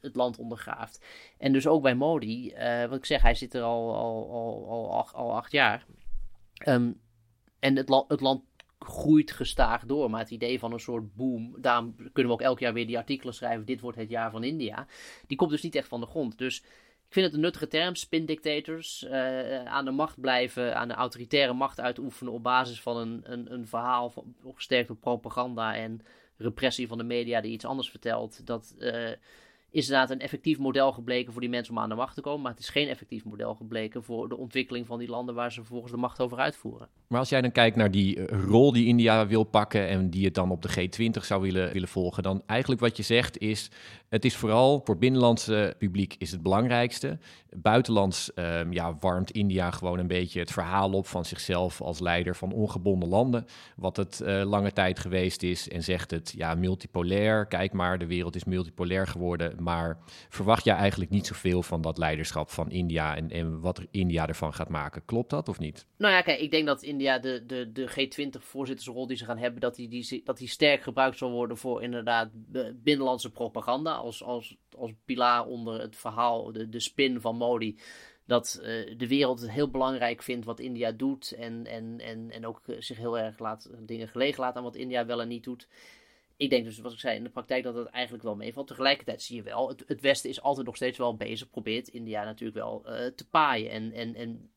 het 0.00 0.16
land 0.16 0.38
ondergraaft. 0.38 1.04
En 1.38 1.52
dus 1.52 1.66
ook 1.66 1.82
bij 1.82 1.94
Modi, 1.94 2.54
uh, 2.54 2.84
wat 2.84 2.98
ik 2.98 3.04
zeg, 3.04 3.22
hij 3.22 3.34
zit 3.34 3.54
er 3.54 3.62
al, 3.62 3.94
al, 3.94 4.30
al, 4.30 4.68
al, 4.68 4.98
acht, 4.98 5.14
al 5.14 5.36
acht 5.36 5.52
jaar. 5.52 5.86
Um, 6.66 7.00
en 7.58 7.76
het, 7.76 7.88
la 7.88 8.04
het 8.08 8.20
land 8.20 8.42
groeit 8.84 9.30
gestaag 9.30 9.84
door. 9.84 10.10
Maar 10.10 10.20
het 10.20 10.30
idee 10.30 10.58
van 10.58 10.72
een 10.72 10.80
soort 10.80 11.14
boom, 11.14 11.54
daarom 11.58 11.94
kunnen 11.96 12.32
we 12.32 12.38
ook 12.38 12.40
elk 12.40 12.58
jaar 12.58 12.72
weer 12.72 12.86
die 12.86 12.98
artikelen 12.98 13.34
schrijven. 13.34 13.64
Dit 13.64 13.80
wordt 13.80 13.98
het 13.98 14.10
jaar 14.10 14.30
van 14.30 14.44
India. 14.44 14.86
Die 15.26 15.36
komt 15.36 15.50
dus 15.50 15.62
niet 15.62 15.74
echt 15.74 15.88
van 15.88 16.00
de 16.00 16.06
grond. 16.06 16.38
Dus 16.38 16.58
ik 17.06 17.16
vind 17.16 17.26
het 17.26 17.34
een 17.34 17.40
nuttige 17.40 17.68
term, 17.68 17.94
spin 17.94 18.26
dictators. 18.26 19.04
Uh, 19.04 19.64
aan 19.64 19.84
de 19.84 19.90
macht 19.90 20.20
blijven, 20.20 20.76
aan 20.76 20.88
de 20.88 20.94
autoritaire 20.94 21.52
macht 21.52 21.80
uitoefenen 21.80 22.32
op 22.32 22.42
basis 22.42 22.82
van 22.82 22.96
een, 22.96 23.20
een, 23.24 23.52
een 23.52 23.66
verhaal 23.66 24.10
van, 24.10 24.34
gesterkt 24.54 24.88
door 24.88 24.96
propaganda 24.96 25.74
en 25.74 26.00
repressie 26.36 26.88
van 26.88 26.98
de 26.98 27.04
media 27.04 27.40
die 27.40 27.52
iets 27.52 27.64
anders 27.64 27.90
vertelt. 27.90 28.46
Dat. 28.46 28.74
Uh, 28.78 29.10
is 29.70 29.84
inderdaad 29.84 30.10
een 30.10 30.20
effectief 30.20 30.58
model 30.58 30.92
gebleken 30.92 31.32
voor 31.32 31.40
die 31.40 31.50
mensen 31.50 31.74
om 31.74 31.80
aan 31.82 31.88
de 31.88 31.94
macht 31.94 32.14
te 32.14 32.20
komen. 32.20 32.42
Maar 32.42 32.50
het 32.50 32.60
is 32.60 32.68
geen 32.68 32.88
effectief 32.88 33.24
model 33.24 33.54
gebleken 33.54 34.02
voor 34.02 34.28
de 34.28 34.36
ontwikkeling 34.36 34.86
van 34.86 34.98
die 34.98 35.08
landen 35.08 35.34
waar 35.34 35.52
ze 35.52 35.60
vervolgens 35.60 35.92
de 35.92 35.98
macht 35.98 36.20
over 36.20 36.38
uitvoeren. 36.38 36.88
Maar 37.06 37.18
als 37.18 37.28
jij 37.28 37.40
dan 37.40 37.52
kijkt 37.52 37.76
naar 37.76 37.90
die 37.90 38.26
eh, 38.26 38.40
rol 38.44 38.72
die 38.72 38.86
India 38.86 39.26
wil 39.26 39.44
pakken 39.44 39.88
en 39.88 40.10
die 40.10 40.24
het 40.24 40.34
dan 40.34 40.50
op 40.50 40.62
de 40.62 40.68
G20 40.68 41.24
zou 41.24 41.42
willen, 41.42 41.72
willen 41.72 41.88
volgen, 41.88 42.22
dan 42.22 42.42
eigenlijk 42.46 42.80
wat 42.80 42.96
je 42.96 43.02
zegt 43.02 43.38
is, 43.38 43.70
het 44.08 44.24
is 44.24 44.36
vooral 44.36 44.80
voor 44.84 44.98
binnenlandse 44.98 45.74
publiek 45.78 46.14
is 46.18 46.30
het 46.30 46.42
belangrijkste. 46.42 47.18
Buitenlands 47.56 48.30
um, 48.34 48.72
ja, 48.72 48.96
warmt 49.00 49.30
India 49.30 49.70
gewoon 49.70 49.98
een 49.98 50.06
beetje 50.06 50.40
het 50.40 50.52
verhaal 50.52 50.92
op 50.92 51.06
van 51.06 51.24
zichzelf 51.24 51.80
als 51.80 52.00
leider 52.00 52.36
van 52.36 52.52
ongebonden 52.52 53.08
landen, 53.08 53.46
wat 53.76 53.96
het 53.96 54.20
uh, 54.24 54.42
lange 54.44 54.72
tijd 54.72 54.98
geweest 54.98 55.42
is 55.42 55.68
en 55.68 55.82
zegt 55.82 56.10
het, 56.10 56.32
ja, 56.36 56.54
multipolair, 56.54 57.46
kijk 57.46 57.72
maar, 57.72 57.98
de 57.98 58.06
wereld 58.06 58.36
is 58.36 58.44
multipolair 58.44 59.06
geworden 59.06 59.59
maar 59.60 59.98
verwacht 60.28 60.64
jij 60.64 60.74
eigenlijk 60.74 61.10
niet 61.10 61.26
zoveel 61.26 61.62
van 61.62 61.80
dat 61.80 61.98
leiderschap 61.98 62.50
van 62.50 62.70
India 62.70 63.16
en, 63.16 63.30
en 63.30 63.60
wat 63.60 63.86
India 63.90 64.26
ervan 64.26 64.54
gaat 64.54 64.68
maken? 64.68 65.04
Klopt 65.04 65.30
dat 65.30 65.48
of 65.48 65.58
niet? 65.58 65.86
Nou 65.96 66.14
ja, 66.14 66.22
kijk, 66.22 66.40
ik 66.40 66.50
denk 66.50 66.66
dat 66.66 66.82
India 66.82 67.18
de, 67.18 67.44
de, 67.46 67.72
de 67.72 67.90
G20-voorzittersrol 67.90 69.06
die 69.06 69.16
ze 69.16 69.24
gaan 69.24 69.38
hebben, 69.38 69.60
dat 69.60 69.74
die, 69.74 69.88
die, 69.88 70.22
dat 70.24 70.38
die 70.38 70.48
sterk 70.48 70.82
gebruikt 70.82 71.18
zal 71.18 71.30
worden 71.30 71.56
voor 71.56 71.82
inderdaad 71.82 72.30
binnenlandse 72.82 73.30
propaganda. 73.30 73.92
Als, 73.94 74.22
als, 74.22 74.56
als 74.76 74.92
pilaar 75.04 75.46
onder 75.46 75.80
het 75.80 75.96
verhaal, 75.96 76.52
de, 76.52 76.68
de 76.68 76.80
spin 76.80 77.20
van 77.20 77.36
Modi 77.36 77.78
dat 78.26 78.60
uh, 78.62 78.66
de 78.96 79.08
wereld 79.08 79.40
het 79.40 79.50
heel 79.50 79.70
belangrijk 79.70 80.22
vindt 80.22 80.44
wat 80.46 80.60
India 80.60 80.92
doet. 80.92 81.32
En, 81.32 81.66
en, 81.66 82.00
en, 82.00 82.30
en 82.30 82.46
ook 82.46 82.60
zich 82.78 82.96
heel 82.96 83.18
erg 83.18 83.38
laat, 83.38 83.70
dingen 83.78 84.08
gelegen 84.08 84.40
laat 84.40 84.56
aan 84.56 84.62
wat 84.62 84.76
India 84.76 85.06
wel 85.06 85.20
en 85.20 85.28
niet 85.28 85.44
doet 85.44 85.68
ik 86.40 86.50
denk 86.50 86.64
dus, 86.64 86.78
wat 86.78 86.92
ik 86.92 86.98
zei, 86.98 87.16
in 87.16 87.22
de 87.22 87.30
praktijk 87.30 87.62
dat 87.62 87.74
het 87.74 87.86
eigenlijk 87.86 88.24
wel 88.24 88.36
meevalt. 88.36 88.66
Tegelijkertijd 88.66 89.22
zie 89.22 89.36
je 89.36 89.42
wel, 89.42 89.68
het, 89.68 89.84
het 89.86 90.00
Westen 90.00 90.30
is 90.30 90.42
altijd 90.42 90.66
nog 90.66 90.76
steeds 90.76 90.98
wel 90.98 91.16
bezig, 91.16 91.50
probeert 91.50 91.88
India 91.88 92.24
natuurlijk 92.24 92.58
wel 92.58 92.82
uh, 92.86 93.06
te 93.06 93.28
paaien. 93.28 93.70
En, 93.70 93.92
en, 93.92 94.14
en 94.14 94.50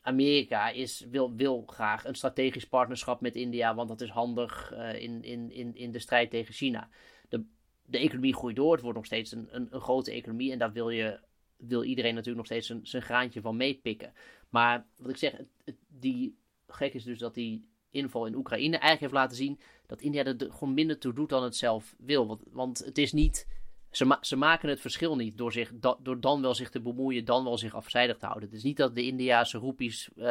Amerika 0.00 0.68
is, 0.68 1.06
wil, 1.10 1.34
wil 1.34 1.62
graag 1.66 2.04
een 2.04 2.14
strategisch 2.14 2.68
partnerschap 2.68 3.20
met 3.20 3.36
India, 3.36 3.74
want 3.74 3.88
dat 3.88 4.00
is 4.00 4.08
handig 4.08 4.72
uh, 4.72 5.02
in, 5.02 5.22
in, 5.22 5.50
in, 5.50 5.74
in 5.74 5.92
de 5.92 5.98
strijd 5.98 6.30
tegen 6.30 6.54
China. 6.54 6.88
De, 7.28 7.44
de 7.86 7.98
economie 7.98 8.34
groeit 8.34 8.56
door, 8.56 8.72
het 8.72 8.82
wordt 8.82 8.96
nog 8.96 9.06
steeds 9.06 9.32
een, 9.32 9.48
een, 9.50 9.80
grote 9.80 10.10
economie 10.10 10.52
en 10.52 10.58
daar 10.58 10.72
wil, 10.72 10.90
je, 10.90 11.20
wil 11.56 11.84
iedereen 11.84 12.14
natuurlijk 12.14 12.36
nog 12.36 12.46
steeds 12.46 12.66
zijn, 12.66 12.86
zijn 12.86 13.02
graantje 13.02 13.40
van 13.40 13.56
meepikken. 13.56 14.12
Maar 14.48 14.86
wat 14.96 15.10
ik 15.10 15.16
zeg, 15.16 15.32
het, 15.64 15.76
die 15.88 16.38
gek 16.66 16.94
is 16.94 17.04
dus 17.04 17.18
dat 17.18 17.34
die 17.34 17.70
inval 17.92 18.26
in 18.26 18.34
Oekraïne 18.34 18.76
eigenlijk 18.76 19.00
heeft 19.00 19.12
laten 19.12 19.36
zien 19.36 19.60
dat 19.86 20.00
India 20.00 20.24
er 20.24 20.36
gewoon 20.38 20.74
minder 20.74 20.98
toe 20.98 21.12
doet 21.12 21.28
dan 21.28 21.42
het 21.42 21.56
zelf 21.56 21.94
wil. 21.98 22.26
Want, 22.26 22.42
want 22.50 22.78
het 22.78 22.98
is 22.98 23.12
niet. 23.12 23.46
Ze, 23.90 24.16
ze 24.20 24.36
maken 24.36 24.68
het 24.68 24.80
verschil 24.80 25.16
niet 25.16 25.38
door, 25.38 25.52
zich, 25.52 25.72
door 26.02 26.20
dan 26.20 26.42
wel 26.42 26.54
zich 26.54 26.70
te 26.70 26.80
bemoeien, 26.80 27.24
dan 27.24 27.44
wel 27.44 27.58
zich 27.58 27.74
afzijdig 27.74 28.18
te 28.18 28.26
houden. 28.26 28.48
Het 28.48 28.58
is 28.58 28.64
niet 28.64 28.76
dat 28.76 28.94
de 28.94 29.06
Indiaanse 29.06 29.58
roepies 29.58 30.08
uh, 30.16 30.24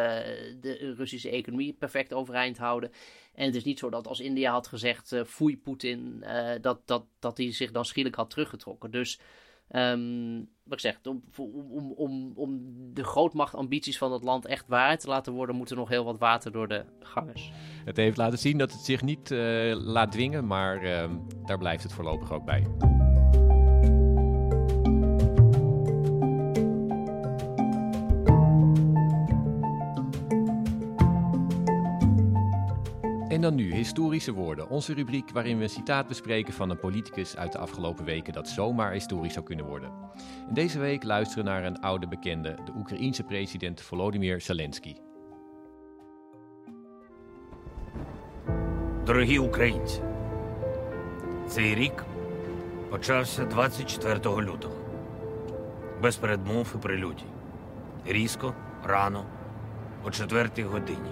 de 0.59 0.93
Russische 0.97 1.29
economie 1.29 1.73
perfect 1.73 2.13
overeind 2.13 2.57
houden. 2.57 2.91
En 3.33 3.45
het 3.45 3.55
is 3.55 3.63
niet 3.63 3.79
zo 3.79 3.89
dat 3.89 4.07
als 4.07 4.19
India 4.19 4.51
had 4.51 4.67
gezegd: 4.67 5.11
uh, 5.11 5.23
foei 5.23 5.57
Poetin, 5.57 6.23
uh, 6.23 6.51
dat, 6.61 6.81
dat, 6.85 7.05
dat 7.19 7.37
hij 7.37 7.53
zich 7.53 7.71
dan 7.71 7.85
schielijk 7.85 8.15
had 8.15 8.29
teruggetrokken. 8.29 8.91
Dus 8.91 9.19
Um, 9.75 10.49
wat 10.63 10.73
ik 10.73 10.79
zeg, 10.79 10.99
om, 11.03 11.23
om, 11.35 11.91
om, 11.91 12.31
om 12.35 12.59
de 12.93 13.03
grootmachtambities 13.03 13.97
van 13.97 14.11
het 14.11 14.23
land 14.23 14.45
echt 14.45 14.67
waar 14.67 14.97
te 14.97 15.07
laten 15.07 15.33
worden, 15.33 15.55
moet 15.55 15.69
er 15.69 15.75
nog 15.75 15.89
heel 15.89 16.03
wat 16.03 16.19
water 16.19 16.51
door 16.51 16.67
de 16.67 16.85
gangers. 16.99 17.51
Het 17.85 17.97
heeft 17.97 18.17
laten 18.17 18.39
zien 18.39 18.57
dat 18.57 18.71
het 18.71 18.81
zich 18.81 19.01
niet 19.01 19.31
uh, 19.31 19.75
laat 19.75 20.11
dwingen, 20.11 20.47
maar 20.47 20.83
uh, 20.83 21.09
daar 21.45 21.57
blijft 21.57 21.83
het 21.83 21.93
voorlopig 21.93 22.31
ook 22.31 22.45
bij. 22.45 22.67
En 33.40 33.40
dan 33.40 33.54
nu 33.54 33.74
historische 33.74 34.32
woorden, 34.32 34.68
onze 34.68 34.94
rubriek 34.94 35.30
waarin 35.30 35.56
we 35.56 35.62
een 35.62 35.68
citaat 35.68 36.08
bespreken 36.08 36.52
van 36.52 36.70
een 36.70 36.78
politicus 36.78 37.36
uit 37.36 37.52
de 37.52 37.58
afgelopen 37.58 38.04
weken 38.04 38.32
dat 38.32 38.48
zomaar 38.48 38.92
historisch 38.92 39.32
zou 39.32 39.44
kunnen 39.44 39.66
worden. 39.66 39.90
En 40.48 40.54
deze 40.54 40.78
week 40.78 41.02
luisteren 41.02 41.44
naar 41.44 41.64
een 41.64 41.80
oude 41.80 42.08
bekende, 42.08 42.58
de 42.64 42.72
Oekraïense 42.76 43.22
president 43.22 43.80
Volodymyr 43.80 44.40
Zelensky. 44.40 44.96
Дорогі 49.04 49.38
українці, 49.38 50.00
цей 51.46 51.74
рік 51.74 52.04
почався 52.90 53.44
24 53.44 54.42
лютого. 54.42 54.74
Без 56.02 56.16
передмов 56.16 56.72
і 56.74 56.78
прелюдій. 56.78 57.24
Різко, 58.06 58.54
рано, 58.84 59.24
о 60.04 60.10
4 60.10 60.64
годині. 60.64 61.10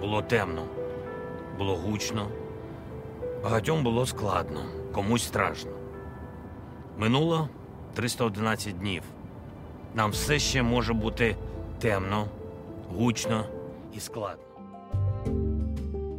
Було 0.00 0.22
темно. 0.22 0.66
Було 1.60 1.76
гучно, 1.76 2.28
багатьом 3.42 3.82
було 3.82 4.06
складно, 4.06 4.64
комусь 4.92 5.22
страшно. 5.22 5.70
Минуло 6.98 7.48
311 7.94 8.78
днів. 8.78 9.02
Нам 9.94 10.10
все 10.10 10.38
ще 10.38 10.62
може 10.62 10.92
бути 10.92 11.36
темно, 11.78 12.28
гучно 12.88 13.44
і 13.96 14.00
складно. 14.00 14.42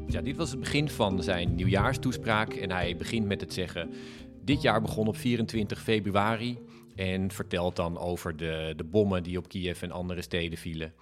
Ja, 0.09 0.21
dit 0.21 0.37
was 0.37 0.51
het 0.51 0.59
begin 0.59 0.89
van 0.89 1.23
zijn 1.23 1.55
nieuwjaarstoespraak 1.55 2.53
en 2.53 2.71
hij 2.71 2.95
begint 2.95 3.27
met 3.27 3.41
het 3.41 3.53
zeggen... 3.53 3.93
Dit 4.41 4.61
jaar 4.61 4.81
begon 4.81 5.07
op 5.07 5.17
24 5.17 5.81
februari 5.81 6.59
en 6.95 7.31
vertelt 7.31 7.75
dan 7.75 7.97
over 7.97 8.37
de, 8.37 8.73
de 8.75 8.83
bommen 8.83 9.23
die 9.23 9.37
op 9.37 9.47
Kiev 9.47 9.81
en 9.81 9.91
andere 9.91 10.21
steden 10.21 10.57
vielen. 10.57 10.93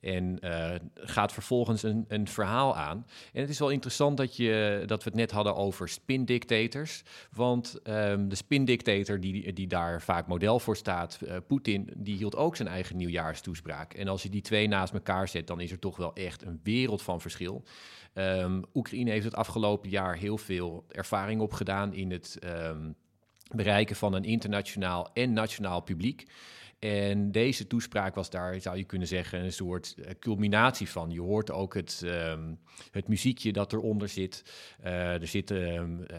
En 0.00 0.38
uh, 0.40 0.74
gaat 0.94 1.32
vervolgens 1.32 1.82
een, 1.82 2.04
een, 2.08 2.28
verhaal 2.28 2.76
aan. 2.76 3.06
En 3.32 3.40
het 3.40 3.50
is 3.50 3.58
wel 3.58 3.70
interessant 3.70 4.16
dat, 4.16 4.36
je, 4.36 4.82
dat 4.86 5.04
we 5.04 5.10
het 5.10 5.18
net 5.18 5.30
hadden 5.30 5.56
over 5.56 5.88
spindictators. 5.88 7.02
Want 7.32 7.78
um, 7.84 8.28
de 8.28 8.34
spindictator 8.34 9.20
die, 9.20 9.52
die 9.52 9.66
daar 9.66 10.02
vaak 10.02 10.26
model 10.26 10.58
voor 10.58 10.76
staat, 10.76 11.18
uh, 11.22 11.36
Poetin, 11.46 11.90
die 11.96 12.16
hield 12.16 12.36
ook 12.36 12.56
zijn 12.56 12.68
eigen 12.68 12.96
nieuwjaarstoespraak. 12.96 13.94
En 13.94 14.08
als 14.08 14.22
je 14.22 14.28
die 14.28 14.42
twee 14.42 14.68
naast 14.68 14.92
elkaar 14.92 15.28
zet, 15.28 15.46
dan 15.46 15.60
is 15.60 15.70
er 15.70 15.78
toch 15.78 15.96
wel 15.96 16.14
echt 16.14 16.42
een 16.42 16.60
wereld 16.62 17.02
van 17.02 17.20
verschil. 17.20 17.64
Um, 18.14 18.64
Oekraïne 18.74 19.10
heeft 19.10 19.24
het 19.24 19.34
afgelopen 19.34 19.90
jaar 19.90 20.16
heel 20.16 20.38
veel 20.38 20.84
ervaring 20.88 21.40
opgedaan 21.40 21.94
in 21.94 22.10
het 22.10 22.38
um, 22.44 22.94
bereiken 23.54 23.96
van 23.96 24.14
een 24.14 24.24
internationaal 24.24 25.10
en 25.12 25.32
nationaal 25.32 25.80
publiek. 25.80 26.26
En 26.78 27.32
deze 27.32 27.66
toespraak 27.66 28.14
was 28.14 28.30
daar, 28.30 28.60
zou 28.60 28.76
je 28.76 28.84
kunnen 28.84 29.08
zeggen, 29.08 29.44
een 29.44 29.52
soort 29.52 29.94
uh, 29.98 30.06
culminatie 30.18 30.88
van. 30.88 31.10
Je 31.10 31.20
hoort 31.20 31.50
ook 31.50 31.74
het, 31.74 32.02
um, 32.04 32.58
het 32.90 33.08
muziekje 33.08 33.52
dat 33.52 33.72
eronder 33.72 34.08
zit. 34.08 34.42
Uh, 34.84 35.20
er, 35.20 35.26
zitten, 35.26 35.74
um, 35.74 36.04
uh, 36.10 36.18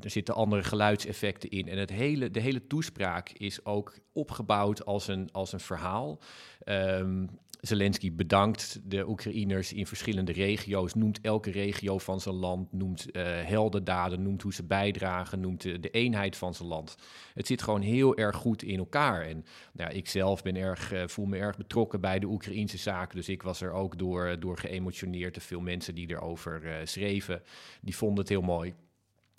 er 0.00 0.10
zitten 0.10 0.34
andere 0.34 0.62
geluidseffecten 0.62 1.50
in. 1.50 1.68
En 1.68 1.78
het 1.78 1.90
hele, 1.90 2.30
de 2.30 2.40
hele 2.40 2.66
toespraak 2.66 3.28
is 3.28 3.64
ook 3.64 3.98
opgebouwd 4.12 4.84
als 4.84 5.08
een, 5.08 5.28
als 5.32 5.52
een 5.52 5.60
verhaal. 5.60 6.20
Um, 6.64 7.28
Zelensky 7.60 8.12
bedankt 8.12 8.80
de 8.84 9.08
Oekraïners 9.08 9.72
in 9.72 9.86
verschillende 9.86 10.32
regio's, 10.32 10.94
noemt 10.94 11.20
elke 11.20 11.50
regio 11.50 11.98
van 11.98 12.20
zijn 12.20 12.34
land, 12.34 12.72
noemt 12.72 13.06
uh, 13.12 13.22
heldendaden, 13.24 14.22
noemt 14.22 14.42
hoe 14.42 14.54
ze 14.54 14.64
bijdragen, 14.64 15.40
noemt 15.40 15.62
de, 15.62 15.80
de, 15.80 15.90
eenheid 15.90 16.36
van 16.36 16.54
zijn 16.54 16.68
land. 16.68 16.96
Het 17.34 17.46
zit 17.46 17.62
gewoon 17.62 17.80
heel 17.80 18.16
erg 18.16 18.36
goed 18.36 18.62
in 18.62 18.78
elkaar. 18.78 19.26
En 19.26 19.44
nou, 19.72 19.92
ik 19.92 20.08
zelf 20.08 20.42
ben 20.42 20.56
erg, 20.56 20.92
uh, 20.92 21.02
voel 21.06 21.26
me 21.26 21.36
erg 21.36 21.56
betrokken 21.56 22.00
bij 22.00 22.18
de 22.18 22.26
Oekraïnse 22.26 22.78
zaken, 22.78 23.16
dus 23.16 23.28
ik 23.28 23.42
was 23.42 23.60
er 23.60 23.72
ook 23.72 23.98
door, 23.98 24.40
door 24.40 24.58
geëmotioneerd. 24.58 25.34
De 25.34 25.40
veel 25.40 25.60
mensen 25.60 25.94
die 25.94 26.10
erover 26.10 26.64
uh, 26.64 26.74
schreven, 26.84 27.42
die 27.80 27.96
vonden 27.96 28.18
het 28.18 28.28
heel 28.28 28.40
mooi. 28.40 28.74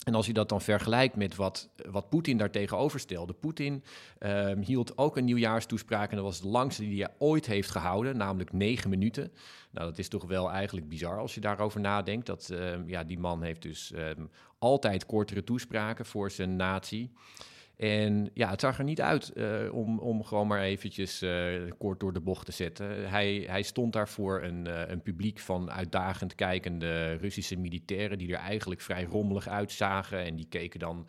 En 0.00 0.14
als 0.14 0.26
je 0.26 0.32
dat 0.32 0.48
dan 0.48 0.60
vergelijkt 0.60 1.16
met 1.16 1.36
wat, 1.36 1.68
wat 1.90 2.08
Poetin 2.08 2.36
daar 2.36 2.50
tegenover 2.50 3.00
stelde. 3.00 3.32
Poetin 3.32 3.84
um, 4.20 4.60
hield 4.60 4.98
ook 4.98 5.16
een 5.16 5.24
nieuwjaarstoespraak 5.24 6.10
en 6.10 6.16
dat 6.16 6.24
was 6.24 6.40
de 6.40 6.48
langste 6.48 6.82
die 6.82 7.02
hij 7.02 7.14
ooit 7.18 7.46
heeft 7.46 7.70
gehouden, 7.70 8.16
namelijk 8.16 8.52
negen 8.52 8.90
minuten. 8.90 9.32
Nou, 9.70 9.86
dat 9.86 9.98
is 9.98 10.08
toch 10.08 10.24
wel 10.24 10.50
eigenlijk 10.50 10.88
bizar 10.88 11.18
als 11.18 11.34
je 11.34 11.40
daarover 11.40 11.80
nadenkt. 11.80 12.26
Dat, 12.26 12.48
um, 12.52 12.88
ja, 12.88 13.04
die 13.04 13.18
man 13.18 13.42
heeft 13.42 13.62
dus 13.62 13.92
um, 13.96 14.30
altijd 14.58 15.06
kortere 15.06 15.44
toespraken 15.44 16.06
voor 16.06 16.30
zijn 16.30 16.56
natie. 16.56 17.12
En 17.80 18.30
ja, 18.34 18.50
het 18.50 18.60
zag 18.60 18.78
er 18.78 18.84
niet 18.84 19.00
uit 19.00 19.32
uh, 19.34 19.72
om, 19.72 19.98
om 19.98 20.24
gewoon 20.24 20.46
maar 20.46 20.60
eventjes 20.60 21.22
uh, 21.22 21.70
kort 21.78 22.00
door 22.00 22.12
de 22.12 22.20
bocht 22.20 22.46
te 22.46 22.52
zetten. 22.52 23.10
Hij, 23.10 23.44
hij 23.46 23.62
stond 23.62 23.92
daar 23.92 24.08
voor 24.08 24.42
een, 24.42 24.66
uh, 24.68 24.82
een 24.86 25.02
publiek 25.02 25.38
van 25.38 25.70
uitdagend 25.70 26.34
kijkende 26.34 27.14
Russische 27.14 27.56
militairen... 27.56 28.18
die 28.18 28.32
er 28.32 28.40
eigenlijk 28.40 28.80
vrij 28.80 29.04
rommelig 29.04 29.48
uitzagen. 29.48 30.24
En 30.24 30.36
die 30.36 30.46
keken 30.48 30.80
dan 30.80 31.06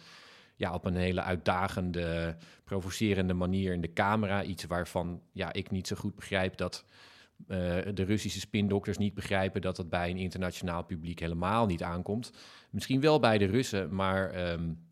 ja, 0.55 0.73
op 0.73 0.85
een 0.85 0.95
hele 0.95 1.21
uitdagende, 1.21 2.35
provocerende 2.63 3.33
manier 3.33 3.73
in 3.73 3.81
de 3.81 3.93
camera. 3.93 4.43
Iets 4.43 4.65
waarvan 4.65 5.21
ja, 5.31 5.53
ik 5.53 5.71
niet 5.71 5.87
zo 5.87 5.95
goed 5.95 6.15
begrijp 6.15 6.57
dat... 6.57 6.85
de 7.93 8.03
Russische 8.03 8.39
spindokters 8.39 8.97
niet 8.97 9.13
begrijpen 9.13 9.61
dat 9.61 9.75
dat 9.75 9.89
bij 9.89 10.09
een 10.09 10.17
internationaal 10.17 10.83
publiek 10.83 11.19
helemaal 11.19 11.65
niet 11.65 11.83
aankomt. 11.83 12.31
Misschien 12.69 13.01
wel 13.01 13.19
bij 13.19 13.37
de 13.37 13.45
Russen, 13.45 13.95
maar... 13.95 14.51
Um, 14.51 14.89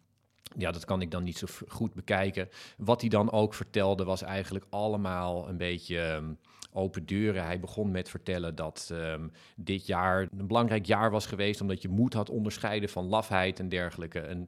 ja, 0.58 0.72
dat 0.72 0.86
kan 0.86 1.02
ik 1.02 1.12
dan 1.12 1.24
niet 1.24 1.38
zo 1.38 1.48
goed 1.68 1.94
bekijken. 1.94 2.50
Wat 2.78 3.02
hij 3.02 3.10
dan 3.10 3.32
ook 3.32 3.54
vertelde 3.54 4.04
was 4.04 4.22
eigenlijk 4.22 4.66
allemaal 4.70 5.50
een 5.50 5.58
beetje 5.58 6.00
um, 6.00 6.38
open 6.72 7.06
deuren. 7.06 7.44
Hij 7.44 7.60
begon 7.60 7.92
met 7.92 8.10
vertellen 8.10 8.56
dat 8.56 8.90
um, 8.92 9.32
dit 9.56 9.86
jaar 9.86 10.28
een 10.38 10.48
belangrijk 10.48 10.86
jaar 10.86 11.12
was 11.12 11.26
geweest... 11.26 11.62
omdat 11.62 11.82
je 11.82 11.90
moed 11.90 12.14
had 12.14 12.30
onderscheiden 12.30 12.90
van 12.90 13.06
lafheid 13.06 13.60
en 13.60 13.70
dergelijke. 13.70 14.20
En 14.20 14.46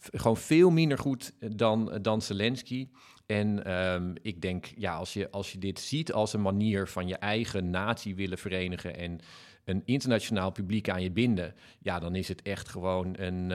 gewoon 0.00 0.36
veel 0.36 0.70
minder 0.70 0.98
goed 0.98 1.32
dan, 1.56 1.98
dan 2.02 2.22
Zelensky. 2.22 2.88
En 3.26 3.72
um, 3.92 4.14
ik 4.22 4.42
denk, 4.42 4.72
ja, 4.76 4.96
als 4.96 5.12
je, 5.12 5.30
als 5.30 5.52
je 5.52 5.58
dit 5.58 5.80
ziet 5.80 6.12
als 6.12 6.32
een 6.32 6.42
manier 6.42 6.88
van 6.88 7.08
je 7.08 7.16
eigen 7.16 7.70
natie 7.70 8.14
willen 8.14 8.38
verenigen... 8.38 8.96
en 8.96 9.20
een 9.64 9.82
internationaal 9.84 10.50
publiek 10.50 10.88
aan 10.88 11.02
je 11.02 11.10
binden... 11.10 11.54
ja, 11.78 11.98
dan 11.98 12.14
is 12.14 12.28
het 12.28 12.42
echt 12.42 12.68
gewoon 12.68 13.14
een... 13.18 13.50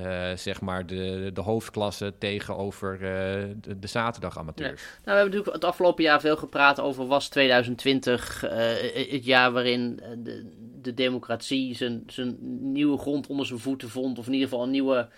Uh, 0.00 0.36
zeg 0.36 0.60
maar 0.60 0.86
de, 0.86 1.30
de 1.34 1.40
hoofdklasse 1.40 2.14
tegenover 2.18 2.92
uh, 2.94 3.00
de, 3.76 3.86
zaterdag-amateurs. 3.86 4.82
Nou, 4.82 4.94
we 5.04 5.10
hebben 5.10 5.24
natuurlijk 5.24 5.54
het 5.54 5.64
afgelopen 5.64 6.04
jaar 6.04 6.20
veel 6.20 6.36
gepraat 6.36 6.80
over 6.80 7.06
was 7.06 7.28
2020 7.28 8.44
uh, 8.44 8.50
het 9.10 9.24
jaar 9.24 9.52
waarin 9.52 10.00
de, 10.22 10.50
de 10.82 10.94
democratie 10.94 11.74
zijn, 11.74 12.02
zijn 12.06 12.36
nieuwe 12.72 12.98
grond 12.98 13.26
onder 13.26 13.46
zijn 13.46 13.58
voeten 13.58 13.88
vond, 13.88 14.18
of 14.18 14.26
in 14.26 14.32
ieder 14.32 14.48
geval 14.48 14.64
een 14.64 14.70
nieuwe 14.70 15.08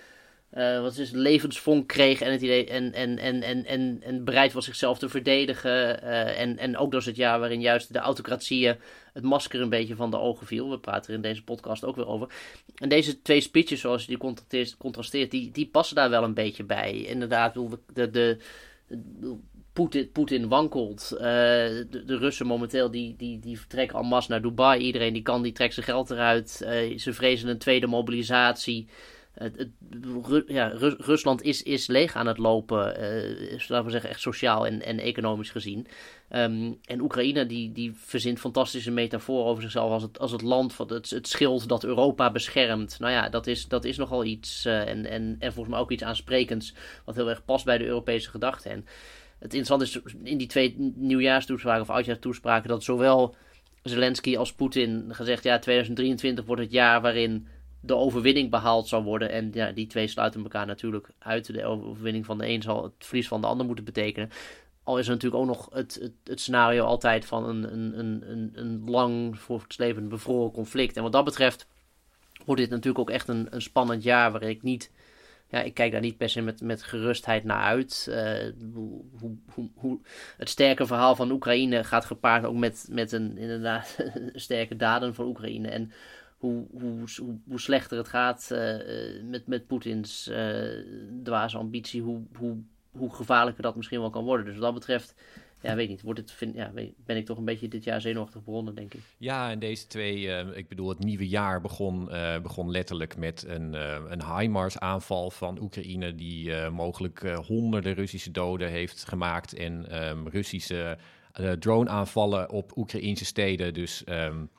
uh, 0.55 0.81
wat 0.81 0.97
is 0.97 1.11
levensvonk 1.11 1.89
kreeg 1.89 2.21
en, 2.21 2.33
het 2.33 2.43
idee, 2.43 2.67
en, 2.67 2.93
en, 2.93 3.19
en, 3.19 3.43
en, 3.43 3.65
en, 3.65 3.99
en 4.03 4.25
bereid 4.25 4.53
was 4.53 4.65
zichzelf 4.65 4.99
te 4.99 5.09
verdedigen. 5.09 6.05
Uh, 6.05 6.41
en, 6.41 6.59
en 6.59 6.77
ook 6.77 6.91
dat 6.91 7.01
is 7.01 7.07
het 7.07 7.17
jaar 7.17 7.39
waarin 7.39 7.61
juist 7.61 7.93
de 7.93 7.99
autocratieën 7.99 8.77
het 9.13 9.23
masker 9.23 9.61
een 9.61 9.69
beetje 9.69 9.97
van 9.97 10.11
de 10.11 10.19
ogen 10.19 10.47
viel. 10.47 10.71
We 10.71 10.79
praten 10.79 11.11
er 11.11 11.17
in 11.17 11.23
deze 11.23 11.45
podcast 11.45 11.85
ook 11.85 11.97
weer 11.97 12.07
over. 12.07 12.29
En 12.75 12.89
deze 12.89 13.23
twee 13.23 13.41
speeches, 13.41 13.81
zoals 13.81 14.05
je 14.05 14.17
die 14.19 14.75
contrasteert, 14.79 15.31
die, 15.31 15.51
die 15.51 15.67
passen 15.67 15.97
daar 15.97 16.11
wel 16.11 16.25
een 16.25 16.35
beetje 16.35 16.65
bij. 16.65 16.93
Inderdaad, 17.03 17.55
de, 17.95 18.11
de, 18.11 18.39
Poetin, 19.73 20.11
Poetin 20.13 20.49
wankelt. 20.49 21.09
De, 21.09 22.03
de, 22.07 22.17
Russen 22.17 22.47
momenteel 22.47 22.91
die, 22.91 23.15
die, 23.17 23.39
die 23.39 23.59
vertrekken 23.59 23.99
en 23.99 24.07
masse 24.07 24.31
naar 24.31 24.43
Dubai. 24.43 24.81
Iedereen 24.81 25.13
die 25.13 25.23
kan, 25.23 25.43
die 25.43 25.53
trekt 25.53 25.75
zijn 25.75 25.87
geld 25.87 26.11
eruit. 26.11 26.51
ze 26.97 27.13
vrezen 27.13 27.49
een 27.49 27.59
tweede 27.59 27.87
mobilisatie. 27.87 28.89
Ja, 30.47 30.73
Rusland 30.99 31.43
is, 31.43 31.63
is 31.63 31.87
leeg 31.87 32.15
aan 32.15 32.27
het 32.27 32.39
lopen, 32.39 33.03
uh, 33.03 33.69
laten 33.69 33.85
we 33.85 33.91
zeggen, 33.91 34.11
echt 34.11 34.21
sociaal 34.21 34.67
en, 34.67 34.83
en 34.83 34.99
economisch 34.99 35.51
gezien. 35.51 35.87
Um, 36.31 36.79
en 36.85 37.01
Oekraïne 37.01 37.47
die, 37.47 37.73
die 37.73 37.93
verzint 37.95 38.41
fantastische 38.41 38.91
metaforen 38.91 39.51
over 39.51 39.63
zichzelf 39.63 39.91
als 39.91 40.03
het, 40.03 40.19
als 40.19 40.33
het 40.33 40.43
land, 40.43 40.73
van 40.73 40.93
het, 40.93 41.11
het 41.11 41.29
schild 41.29 41.69
dat 41.69 41.85
Europa 41.85 42.31
beschermt. 42.31 42.99
Nou 42.99 43.13
ja, 43.13 43.29
dat 43.29 43.47
is, 43.47 43.69
dat 43.69 43.85
is 43.85 43.97
nogal 43.97 44.25
iets 44.25 44.67
uh, 44.67 44.89
en, 44.89 45.07
en, 45.07 45.37
en 45.39 45.53
volgens 45.53 45.75
mij 45.75 45.83
ook 45.83 45.91
iets 45.91 46.03
aansprekends 46.03 46.75
wat 47.05 47.15
heel 47.15 47.29
erg 47.29 47.45
past 47.45 47.65
bij 47.65 47.79
de 47.79 47.87
Europese 47.87 48.31
gedachte. 48.31 48.69
En 48.69 48.87
het 49.39 49.55
interessante 49.55 49.85
is 49.85 50.15
in 50.23 50.39
die 50.39 50.47
twee 50.47 50.93
nieuwjaarstoespraken 50.95 51.83
of 51.83 51.91
oudjaarstoespraken 51.91 52.69
dat 52.69 52.85
zowel 52.85 53.35
Zelensky 53.83 54.37
als 54.37 54.53
Poetin 54.53 55.07
gezegd, 55.09 55.45
ja, 55.45 55.59
2023 55.59 56.45
wordt 56.45 56.63
het 56.63 56.73
jaar 56.73 57.01
waarin 57.01 57.47
de 57.81 57.95
overwinning 57.95 58.51
behaald 58.51 58.89
zou 58.89 59.05
worden. 59.05 59.31
En 59.31 59.51
ja, 59.53 59.73
die 59.73 59.87
twee 59.87 60.07
sluiten 60.07 60.43
elkaar 60.43 60.67
natuurlijk 60.67 61.09
uit. 61.19 61.53
De 61.55 61.65
overwinning 61.65 62.27
van 62.27 62.39
de 62.39 62.49
een 62.49 62.63
zal 62.63 62.83
het 62.83 62.93
verlies 62.99 63.29
van 63.29 63.41
de 63.41 63.47
ander 63.47 63.67
moeten 63.67 63.85
betekenen. 63.85 64.31
Al 64.83 64.99
is 64.99 65.07
er 65.07 65.13
natuurlijk 65.13 65.43
ook 65.43 65.49
nog 65.49 65.69
het, 65.73 65.99
het, 66.01 66.13
het 66.25 66.41
scenario 66.41 66.85
altijd 66.85 67.25
van 67.25 67.49
een, 67.49 67.73
een, 67.73 67.99
een, 68.31 68.51
een, 68.55 68.91
lang 68.91 69.39
bevroren 70.09 70.53
conflict. 70.53 70.97
En 70.97 71.03
wat 71.03 71.13
dat 71.13 71.25
betreft 71.25 71.67
wordt 72.45 72.61
dit 72.61 72.71
natuurlijk 72.71 72.99
ook 72.99 73.11
echt 73.11 73.29
een, 73.29 73.47
een 73.51 73.63
spannend 73.63 74.03
jaar 74.03 74.33
waar 74.33 74.43
ik 74.43 74.63
niet. 74.63 74.91
Ja, 75.49 75.63
ik 75.63 75.75
kijk 75.75 75.93
daar 75.93 76.01
niet 76.01 76.17
per 76.17 76.29
se 76.29 76.41
met, 76.41 76.61
met 76.61 76.83
gerustheid 76.83 77.45
naar 77.45 77.63
uit. 77.63 78.07
Uh, 78.09 78.53
hoe, 78.75 79.05
hoe, 79.55 79.69
hoe, 79.75 79.99
het 80.37 80.49
sterke 80.49 80.87
verhaal 80.87 81.17
van 81.17 81.31
Oekraïne 81.31 81.85
gaat 81.85 82.05
gepaard 82.05 82.45
ook 82.45 82.57
met, 82.57 82.87
met 82.91 83.13
een 83.13 83.39
inderdaad 83.39 83.97
sterke 84.35 84.77
daden 84.77 85.15
van 85.15 85.27
Oekraïne. 85.27 85.69
En 85.69 85.93
hoe, 86.41 86.67
hoe, 86.71 87.05
hoe, 87.49 87.61
slechter 87.61 87.99
het 87.99 88.09
gaat 88.09 88.49
uh, 88.53 89.23
met, 89.25 89.47
met 89.47 89.67
Poetins 89.67 90.29
uh, 90.29 90.85
dwaze 91.23 91.59
ambitie, 91.59 92.03
hoe, 92.03 92.23
hoe, 92.37 92.57
hoe 92.91 93.15
gevaarlijker 93.15 93.63
dat 93.63 93.77
misschien 93.77 94.01
wel 94.01 94.11
kan 94.11 94.25
worden. 94.25 94.45
Dus 94.45 94.55
wat 94.55 94.63
dat 94.63 94.75
betreft, 94.75 95.15
ja, 95.63 95.75
weet 95.75 95.89
niet, 95.89 96.03
wordt 96.03 96.21
het, 96.21 96.33
vind, 96.33 96.55
ja, 96.55 96.73
ben 96.97 97.17
ik 97.17 97.27
toch 97.27 97.39
een 97.39 97.45
beetje 97.45 97.69
dit 97.69 97.85
jaar 97.85 98.01
zenuwachtig 98.01 98.45
begonnen, 98.45 98.75
denk 98.75 98.95
ik. 98.95 99.01
Ja, 99.19 99.51
en 99.51 99.59
deze 99.59 99.87
twee, 99.87 100.27
ik 100.55 100.69
bedoel, 100.69 100.89
het 100.89 100.99
nieuwe 100.99 101.29
jaar 101.29 101.61
begon, 101.61 102.09
begon 102.43 102.71
letterlijk 102.71 103.17
met 103.17 103.45
een, 103.47 103.73
een 104.13 104.37
HIMARS-aanval 104.37 105.31
van 105.31 105.61
Oekraïne, 105.61 106.15
die 106.15 106.55
mogelijk 106.71 107.21
honderden 107.47 107.95
Russische 107.95 108.31
doden 108.31 108.69
heeft 108.69 109.09
gemaakt 109.09 109.55
en 109.55 110.05
um, 110.09 110.29
Russische 110.29 110.99
drone-aanvallen 111.59 112.51
op 112.51 112.77
Oekraïnse 112.77 113.25
steden. 113.25 113.75
Dus... 113.75 114.03
Um, 114.09 114.51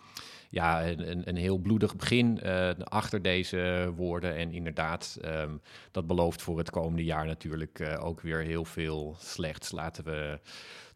ja, 0.51 0.87
een, 0.87 1.29
een 1.29 1.35
heel 1.35 1.57
bloedig 1.57 1.95
begin 1.95 2.39
uh, 2.43 2.69
achter 2.83 3.21
deze 3.21 3.91
woorden. 3.95 4.35
En 4.35 4.51
inderdaad, 4.51 5.17
um, 5.25 5.61
dat 5.91 6.07
belooft 6.07 6.41
voor 6.41 6.57
het 6.57 6.69
komende 6.69 7.03
jaar 7.03 7.25
natuurlijk 7.25 7.79
uh, 7.79 8.05
ook 8.05 8.21
weer 8.21 8.39
heel 8.39 8.65
veel 8.65 9.15
slechts. 9.19 9.71
Laten 9.71 10.03
we 10.03 10.39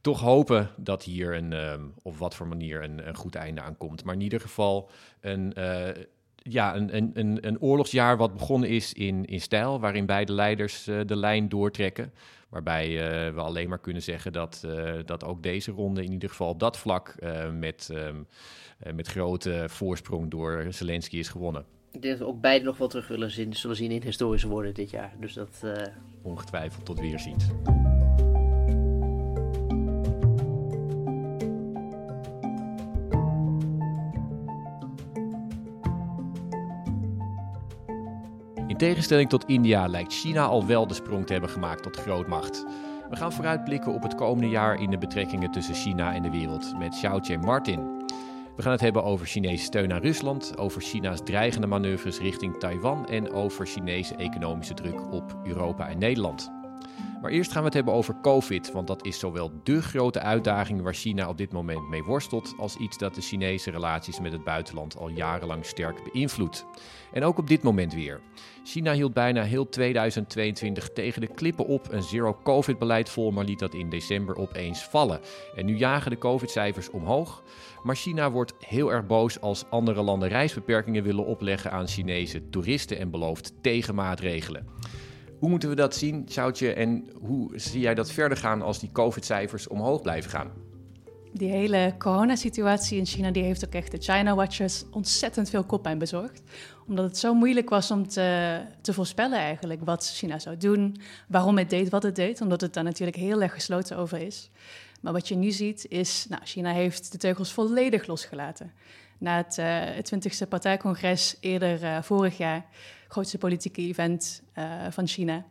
toch 0.01 0.19
hopen 0.19 0.69
dat 0.77 1.03
hier 1.03 1.35
een, 1.35 1.53
um, 1.53 1.93
op 2.01 2.17
wat 2.17 2.35
voor 2.35 2.47
manier 2.47 2.83
een, 2.83 3.07
een, 3.07 3.15
goed 3.15 3.35
einde 3.35 3.61
aan 3.61 3.77
komt. 3.77 4.03
Maar 4.03 4.13
in 4.13 4.21
ieder 4.21 4.41
geval 4.41 4.89
een, 5.21 5.53
uh, 5.57 5.87
ja, 6.35 6.75
een, 6.75 6.95
een, 6.95 7.11
een, 7.13 7.47
een 7.47 7.61
oorlogsjaar 7.61 8.17
wat 8.17 8.33
begonnen 8.33 8.69
is 8.69 8.93
in, 8.93 9.25
in 9.25 9.41
stijl, 9.41 9.79
waarin 9.79 10.05
beide 10.05 10.33
leiders 10.33 10.83
de 10.83 11.15
lijn 11.15 11.49
doortrekken. 11.49 12.13
Waarbij 12.55 12.89
uh, 12.89 13.33
we 13.33 13.41
alleen 13.41 13.69
maar 13.69 13.79
kunnen 13.79 14.01
zeggen 14.01 14.33
dat, 14.33 14.63
uh, 14.65 14.93
dat 15.05 15.23
ook 15.23 15.43
deze 15.43 15.71
ronde 15.71 16.03
in 16.03 16.11
ieder 16.11 16.29
geval 16.29 16.49
op 16.49 16.59
dat 16.59 16.77
vlak 16.77 17.15
met, 17.51 17.89
um, 17.93 18.27
met 18.93 19.07
grote 19.07 19.65
voorsprong 19.67 20.31
door 20.31 20.65
Zelensky 20.69 21.17
is 21.17 21.29
gewonnen. 21.29 21.65
Ik 21.91 22.01
denk 22.01 22.17
dat 22.17 22.27
we 22.27 22.33
ook 22.33 22.41
beide 22.41 22.65
nog 22.65 22.77
wel 22.77 22.87
terug 22.87 23.07
willen 23.07 23.31
zien, 23.31 23.53
zullen 23.53 23.75
zien 23.75 23.91
in 23.91 24.01
historische 24.01 24.47
woorden 24.47 24.73
dit 24.73 24.89
jaar. 24.89 25.13
Dus 25.19 25.33
dat, 25.33 25.63
Ongetwijfeld 26.21 26.85
tot 26.85 26.99
weerziens. 26.99 27.45
In 38.75 38.81
tegenstelling 38.81 39.29
tot 39.29 39.45
India 39.45 39.87
lijkt 39.87 40.13
China 40.13 40.45
al 40.45 40.65
wel 40.65 40.87
de 40.87 40.93
sprong 40.93 41.25
te 41.25 41.31
hebben 41.31 41.49
gemaakt 41.49 41.83
tot 41.83 41.95
grootmacht. 41.97 42.65
We 43.09 43.15
gaan 43.15 43.33
vooruitblikken 43.33 43.93
op 43.93 44.03
het 44.03 44.15
komende 44.15 44.49
jaar 44.49 44.81
in 44.81 44.89
de 44.89 44.97
betrekkingen 44.97 45.51
tussen 45.51 45.75
China 45.75 46.13
en 46.13 46.21
de 46.21 46.29
wereld 46.29 46.77
met 46.77 46.95
Xiao 46.95 47.19
Martin. 47.41 48.03
We 48.55 48.61
gaan 48.61 48.71
het 48.71 48.81
hebben 48.81 49.03
over 49.03 49.25
Chinese 49.27 49.63
steun 49.63 49.93
aan 49.93 50.01
Rusland, 50.01 50.57
over 50.57 50.81
China's 50.81 51.19
dreigende 51.23 51.67
manoeuvres 51.67 52.19
richting 52.19 52.59
Taiwan 52.59 53.07
en 53.07 53.31
over 53.31 53.67
Chinese 53.67 54.15
economische 54.15 54.73
druk 54.73 55.13
op 55.13 55.35
Europa 55.43 55.87
en 55.87 55.97
Nederland. 55.97 56.54
Maar 57.21 57.31
eerst 57.31 57.51
gaan 57.51 57.59
we 57.59 57.65
het 57.65 57.73
hebben 57.73 57.93
over 57.93 58.15
COVID, 58.21 58.71
want 58.71 58.87
dat 58.87 59.05
is 59.05 59.19
zowel 59.19 59.51
de 59.63 59.81
grote 59.81 60.19
uitdaging 60.19 60.81
waar 60.81 60.93
China 60.93 61.29
op 61.29 61.37
dit 61.37 61.51
moment 61.51 61.89
mee 61.89 62.03
worstelt, 62.03 62.53
als 62.57 62.75
iets 62.75 62.97
dat 62.97 63.15
de 63.15 63.21
Chinese 63.21 63.71
relaties 63.71 64.19
met 64.19 64.31
het 64.31 64.43
buitenland 64.43 64.97
al 64.97 65.09
jarenlang 65.09 65.65
sterk 65.65 66.11
beïnvloedt. 66.11 66.65
En 67.11 67.23
ook 67.23 67.37
op 67.37 67.47
dit 67.47 67.63
moment 67.63 67.93
weer. 67.93 68.21
China 68.63 68.93
hield 68.93 69.13
bijna 69.13 69.43
heel 69.43 69.69
2022 69.69 70.89
tegen 70.93 71.21
de 71.21 71.27
klippen 71.27 71.65
op 71.65 71.91
een 71.91 72.03
zero-COVID-beleid 72.03 73.09
vol, 73.09 73.31
maar 73.31 73.45
liet 73.45 73.59
dat 73.59 73.73
in 73.73 73.89
december 73.89 74.35
opeens 74.35 74.83
vallen. 74.83 75.19
En 75.55 75.65
nu 75.65 75.77
jagen 75.77 76.11
de 76.11 76.17
COVID-cijfers 76.17 76.89
omhoog. 76.89 77.43
Maar 77.83 77.95
China 77.95 78.31
wordt 78.31 78.53
heel 78.59 78.91
erg 78.91 79.05
boos 79.05 79.41
als 79.41 79.65
andere 79.69 80.01
landen 80.01 80.29
reisbeperkingen 80.29 81.03
willen 81.03 81.25
opleggen 81.25 81.71
aan 81.71 81.87
Chinese 81.87 82.49
toeristen 82.49 82.99
en 82.99 83.11
belooft 83.11 83.53
tegenmaatregelen. 83.61 84.67
Hoe 85.45 85.53
moeten 85.53 85.73
we 85.73 85.81
dat 85.81 85.95
zien, 85.95 86.25
Sjoutje? 86.29 86.73
En 86.73 87.09
hoe 87.21 87.59
zie 87.59 87.79
jij 87.79 87.95
dat 87.95 88.11
verder 88.11 88.37
gaan 88.37 88.61
als 88.61 88.79
die 88.79 88.91
COVID-cijfers 88.91 89.67
omhoog 89.67 90.01
blijven 90.01 90.31
gaan? 90.31 90.51
Die 91.33 91.49
hele 91.49 91.95
coronasituatie 91.97 92.97
in 92.97 93.05
China 93.05 93.31
die 93.31 93.43
heeft 93.43 93.65
ook 93.65 93.73
echt 93.73 93.91
de 93.91 93.97
China 93.97 94.35
Watchers 94.35 94.83
ontzettend 94.91 95.49
veel 95.49 95.63
koppijn 95.63 95.97
bezorgd. 95.97 96.41
Omdat 96.87 97.05
het 97.05 97.17
zo 97.17 97.33
moeilijk 97.33 97.69
was 97.69 97.91
om 97.91 98.07
te, 98.07 98.61
te 98.81 98.93
voorspellen 98.93 99.39
eigenlijk 99.39 99.81
wat 99.83 100.07
China 100.07 100.39
zou 100.39 100.57
doen, 100.57 100.97
waarom 101.27 101.57
het 101.57 101.69
deed 101.69 101.89
wat 101.89 102.03
het 102.03 102.15
deed, 102.15 102.41
omdat 102.41 102.61
het 102.61 102.73
daar 102.73 102.83
natuurlijk 102.83 103.17
heel 103.17 103.41
erg 103.41 103.53
gesloten 103.53 103.97
over 103.97 104.19
is. 104.21 104.49
Maar 105.01 105.13
wat 105.13 105.27
je 105.27 105.35
nu 105.35 105.51
ziet 105.51 105.85
is, 105.89 106.25
nou, 106.29 106.41
China 106.45 106.71
heeft 106.71 107.11
de 107.11 107.17
teugels 107.17 107.53
volledig 107.53 108.07
losgelaten. 108.07 108.71
Na 109.17 109.37
het, 109.37 109.57
uh, 109.57 109.65
het 109.69 110.13
20e 110.15 110.47
partijcongres 110.49 111.37
eerder 111.39 111.83
uh, 111.83 112.01
vorig 112.01 112.37
jaar 112.37 112.65
grootste 113.15 113.37
politieke 113.37 113.81
event 113.81 114.41
uh, 114.57 114.63
van 114.89 115.07
China. 115.07 115.45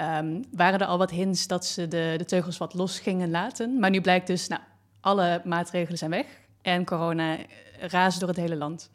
Um, 0.00 0.44
waren 0.50 0.80
er 0.80 0.86
al 0.86 0.98
wat 0.98 1.10
hints 1.10 1.46
dat 1.46 1.66
ze 1.66 1.88
de, 1.88 2.14
de 2.16 2.24
teugels 2.24 2.58
wat 2.58 2.74
los 2.74 3.00
gingen 3.00 3.30
laten. 3.30 3.78
Maar 3.78 3.90
nu 3.90 4.00
blijkt 4.00 4.26
dus, 4.26 4.48
nou, 4.48 4.60
alle 5.00 5.42
maatregelen 5.44 5.98
zijn 5.98 6.10
weg 6.10 6.26
en 6.62 6.84
corona 6.84 7.36
raast 7.78 8.20
door 8.20 8.28
het 8.28 8.38
hele 8.38 8.56
land. 8.56 8.90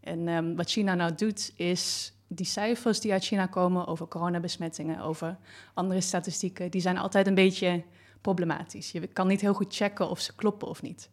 En 0.00 0.28
um, 0.28 0.56
wat 0.56 0.70
China 0.70 0.94
nou 0.94 1.14
doet, 1.14 1.52
is 1.56 2.12
die 2.26 2.46
cijfers 2.46 3.00
die 3.00 3.12
uit 3.12 3.24
China 3.24 3.46
komen 3.46 3.86
over 3.86 4.08
coronabesmettingen, 4.08 5.00
over 5.00 5.36
andere 5.74 6.00
statistieken, 6.00 6.70
die 6.70 6.80
zijn 6.80 6.98
altijd 6.98 7.26
een 7.26 7.34
beetje 7.34 7.82
problematisch. 8.20 8.92
Je 8.92 9.06
kan 9.06 9.26
niet 9.26 9.40
heel 9.40 9.54
goed 9.54 9.74
checken 9.74 10.10
of 10.10 10.20
ze 10.20 10.34
kloppen 10.34 10.68
of 10.68 10.82
niet. 10.82 11.10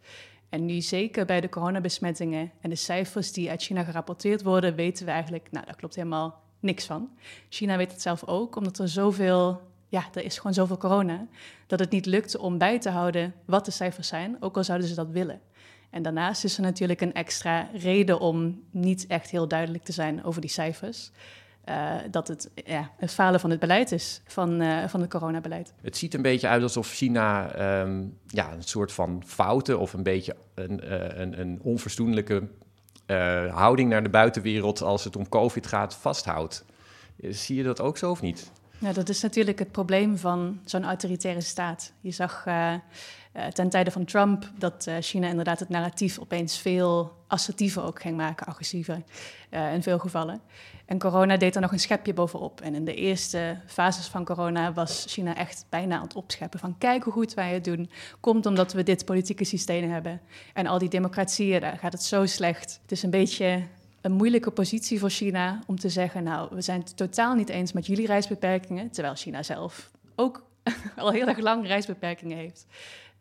En 0.50 0.66
nu 0.66 0.82
zeker 0.82 1.26
bij 1.26 1.42
de 1.42 1.50
coronabesmettingen 1.50 2.52
en 2.62 2.70
de 2.70 2.76
cijfers 2.76 3.32
die 3.32 3.50
uit 3.50 3.62
China 3.62 3.84
gerapporteerd 3.84 4.44
worden, 4.44 4.76
weten 4.76 5.06
we 5.06 5.12
eigenlijk, 5.12 5.48
nou, 5.52 5.66
daar 5.66 5.76
klopt 5.76 5.96
helemaal 5.96 6.46
niks 6.60 6.86
van. 6.86 7.10
China 7.50 7.78
weet 7.78 7.92
het 7.92 8.02
zelf 8.02 8.24
ook, 8.24 8.56
omdat 8.56 8.80
er 8.80 8.90
zoveel, 8.90 9.62
ja, 9.88 10.04
er 10.14 10.24
is 10.24 10.38
gewoon 10.38 10.54
zoveel 10.54 10.78
corona, 10.78 11.28
dat 11.68 11.80
het 11.80 11.92
niet 11.92 12.06
lukt 12.06 12.38
om 12.38 12.58
bij 12.58 12.80
te 12.80 12.90
houden 12.90 13.34
wat 13.46 13.66
de 13.66 13.72
cijfers 13.72 14.08
zijn, 14.08 14.38
ook 14.40 14.58
al 14.58 14.64
zouden 14.64 14.88
ze 14.88 14.96
dat 14.96 15.10
willen. 15.10 15.42
En 15.90 16.02
daarnaast 16.02 16.44
is 16.44 16.58
er 16.58 16.64
natuurlijk 16.64 17.02
een 17.02 17.14
extra 17.14 17.70
reden 17.74 18.20
om 18.20 18.64
niet 18.72 19.08
echt 19.08 19.30
heel 19.30 19.48
duidelijk 19.48 19.84
te 19.84 19.92
zijn 19.92 20.24
over 20.24 20.42
die 20.42 20.50
cijfers. 20.50 21.12
Uh, 21.70 21.96
dat 22.12 22.28
het 22.28 22.50
ja, 22.66 22.92
het 22.98 23.12
falen 23.12 23.40
van 23.40 23.50
het 23.50 23.60
beleid 23.60 23.92
is, 23.92 24.22
van, 24.26 24.62
uh, 24.62 24.88
van 24.88 25.02
het 25.02 25.10
coronabeleid. 25.10 25.74
Het 25.82 25.98
ziet 25.98 26.14
een 26.14 26.22
beetje 26.22 26.48
uit 26.48 26.64
alsof 26.64 26.92
China 26.92 27.56
um, 27.82 28.18
ja, 28.28 28.54
een 28.54 28.64
soort 28.64 28.92
van 28.92 29.24
fouten 29.26 29.80
of 29.80 29.94
een 29.94 30.04
beetje 30.04 30.36
een, 30.54 30.82
uh, 30.84 31.20
een, 31.20 31.40
een 31.40 31.60
onverstoenlijke 31.62 32.48
houding 33.52 33.90
naar 33.90 34.04
de 34.04 34.10
buitenwereld 34.10 34.82
als 34.82 35.04
het 35.04 35.16
om 35.16 35.30
COVID 35.30 35.68
gaat 35.68 35.96
vasthoudt. 35.96 36.66
Zie 37.22 37.56
je 37.56 37.64
dat 37.64 37.82
ook 37.82 37.98
zo 37.98 38.12
of 38.12 38.22
niet? 38.22 38.52
Ja, 38.80 38.94
dat 38.94 39.10
is 39.10 39.22
natuurlijk 39.22 39.60
het 39.60 39.72
probleem 39.72 40.18
van 40.18 40.60
zo'n 40.66 40.86
autoritaire 40.86 41.42
staat. 41.42 41.94
Je 42.02 42.12
zag 42.12 42.46
ten 43.54 43.70
tijde 43.70 43.92
van 43.92 44.06
Trump 44.06 44.52
dat 44.58 44.88
China 45.00 45.28
inderdaad 45.28 45.60
het 45.60 45.70
narratief 45.70 46.20
opeens 46.20 46.58
veel 46.58 47.16
assertiever 47.28 47.84
ook 47.84 48.02
ging 48.02 48.18
maken, 48.18 48.46
agressiever 48.46 49.04
in 49.74 49.84
veel 49.84 50.00
gevallen. 50.00 50.42
En 50.88 51.00
corona 51.00 51.38
deed 51.38 51.56
er 51.56 51.62
nog 51.62 51.72
een 51.72 51.80
schepje 51.80 52.14
bovenop. 52.14 52.62
En 52.62 52.76
in 52.76 52.86
de 52.86 52.96
eerste 52.96 53.58
fases 53.66 54.08
van 54.08 54.26
corona 54.26 54.74
was 54.74 55.06
China 55.08 55.36
echt 55.36 55.66
bijna 55.70 55.96
aan 55.96 56.02
het 56.02 56.16
opscheppen 56.16 56.60
van 56.60 56.78
kijk 56.78 57.04
hoe 57.04 57.14
goed 57.14 57.34
wij 57.34 57.54
het 57.54 57.64
doen. 57.64 57.90
Komt 58.20 58.46
omdat 58.46 58.74
we 58.74 58.84
dit 58.84 59.06
politieke 59.06 59.44
systeem 59.44 59.92
hebben. 59.92 60.22
En 60.54 60.68
al 60.68 60.78
die 60.78 60.90
democratieën, 60.90 61.62
daar 61.62 61.78
gaat 61.78 61.92
het 61.92 62.04
zo 62.04 62.26
slecht. 62.26 62.80
Het 62.82 62.92
is 62.92 63.04
een 63.04 63.10
beetje 63.10 63.64
een 64.02 64.12
moeilijke 64.12 64.52
positie 64.52 65.00
voor 65.00 65.10
China 65.10 65.60
om 65.66 65.80
te 65.80 65.90
zeggen, 65.90 66.24
nou, 66.24 66.48
we 66.52 66.62
zijn 66.62 66.80
het 66.80 66.98
totaal 66.98 67.36
niet 67.36 67.50
eens 67.50 67.72
met 67.72 67.86
jullie 67.86 68.08
reisbeperkingen, 68.08 68.92
terwijl 68.92 69.16
China 69.16 69.44
zelf 69.44 69.92
ook 70.16 70.44
al 70.96 71.12
heel 71.12 71.28
erg 71.28 71.40
lang 71.40 71.68
reisbeperkingen 71.68 72.38
heeft. 72.38 72.66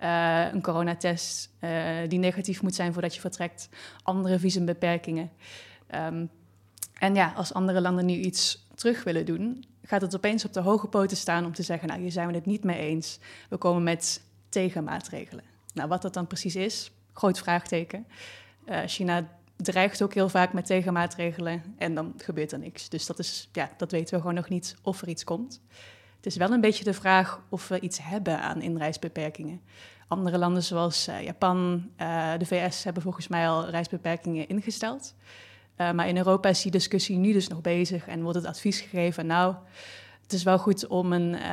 Uh, 0.03 0.53
een 0.53 0.63
coronatest 0.63 1.51
uh, 1.61 1.71
die 2.09 2.19
negatief 2.19 2.63
moet 2.63 2.75
zijn 2.75 2.93
voordat 2.93 3.15
je 3.15 3.21
vertrekt, 3.21 3.69
andere 4.03 4.39
visumbeperkingen. 4.39 5.31
Um, 5.95 6.31
en 6.99 7.15
ja, 7.15 7.33
als 7.37 7.53
andere 7.53 7.81
landen 7.81 8.07
nu 8.07 8.15
iets 8.15 8.67
terug 8.75 9.05
willen 9.05 9.27
doen, 9.27 9.65
gaat 9.83 10.01
het 10.01 10.17
opeens 10.17 10.45
op 10.45 10.53
de 10.53 10.61
hoge 10.61 10.87
poten 10.87 11.17
staan 11.17 11.45
om 11.45 11.53
te 11.53 11.63
zeggen, 11.63 11.89
nou 11.89 12.01
hier 12.01 12.13
zijn 12.13 12.29
we 12.29 12.35
het 12.35 12.47
niet 12.47 12.65
mee 12.65 12.79
eens. 12.79 13.19
We 13.49 13.57
komen 13.57 13.83
met 13.83 14.23
tegenmaatregelen. 14.49 15.45
Nou, 15.75 15.89
wat 15.89 16.03
dat 16.03 16.15
dan 16.15 16.27
precies 16.27 16.57
is, 16.57 16.91
groot 17.13 17.39
vraagteken. 17.39 18.07
Uh, 18.69 18.81
China 18.87 19.29
dreigt 19.57 20.03
ook 20.03 20.15
heel 20.15 20.29
vaak 20.29 20.53
met 20.53 20.67
tegenmaatregelen 20.67 21.63
en 21.79 21.95
dan 21.95 22.15
gebeurt 22.17 22.53
er 22.53 22.59
niks. 22.59 22.89
Dus 22.89 23.07
dat, 23.07 23.19
is, 23.19 23.49
ja, 23.53 23.71
dat 23.77 23.91
weten 23.91 24.15
we 24.15 24.21
gewoon 24.21 24.35
nog 24.35 24.49
niet 24.49 24.77
of 24.83 25.03
er 25.03 25.09
iets 25.09 25.25
komt. 25.25 25.61
Het 26.27 26.35
is 26.35 26.41
wel 26.41 26.53
een 26.53 26.61
beetje 26.61 26.85
de 26.85 26.93
vraag 26.93 27.41
of 27.49 27.69
we 27.69 27.81
iets 27.81 27.99
hebben 28.03 28.41
aan 28.41 28.63
inreisbeperkingen. 28.63 29.61
Andere 30.09 30.39
landen 30.39 30.63
zoals 30.63 31.09
uh, 31.09 31.23
Japan, 31.23 31.91
uh, 32.01 32.33
de 32.39 32.47
VS 32.47 32.85
hebben 32.85 33.03
volgens 33.03 33.29
mij 33.29 33.49
al 33.49 33.69
reisbeperkingen 33.69 34.49
ingesteld. 34.49 35.15
Uh, 35.79 35.93
maar 35.93 36.09
in 36.09 36.17
Europa 36.17 36.49
is 36.49 36.63
die 36.63 36.71
discussie 36.71 37.17
nu 37.17 37.33
dus 37.33 37.49
nog 37.49 37.61
bezig 37.61 38.07
en 38.07 38.23
wordt 38.23 38.39
het 38.39 38.47
advies 38.47 38.81
gegeven: 38.81 39.27
nou, 39.27 39.55
het 40.23 40.33
is 40.33 40.43
wel 40.43 40.59
goed 40.59 40.87
om 40.87 41.13
een, 41.13 41.53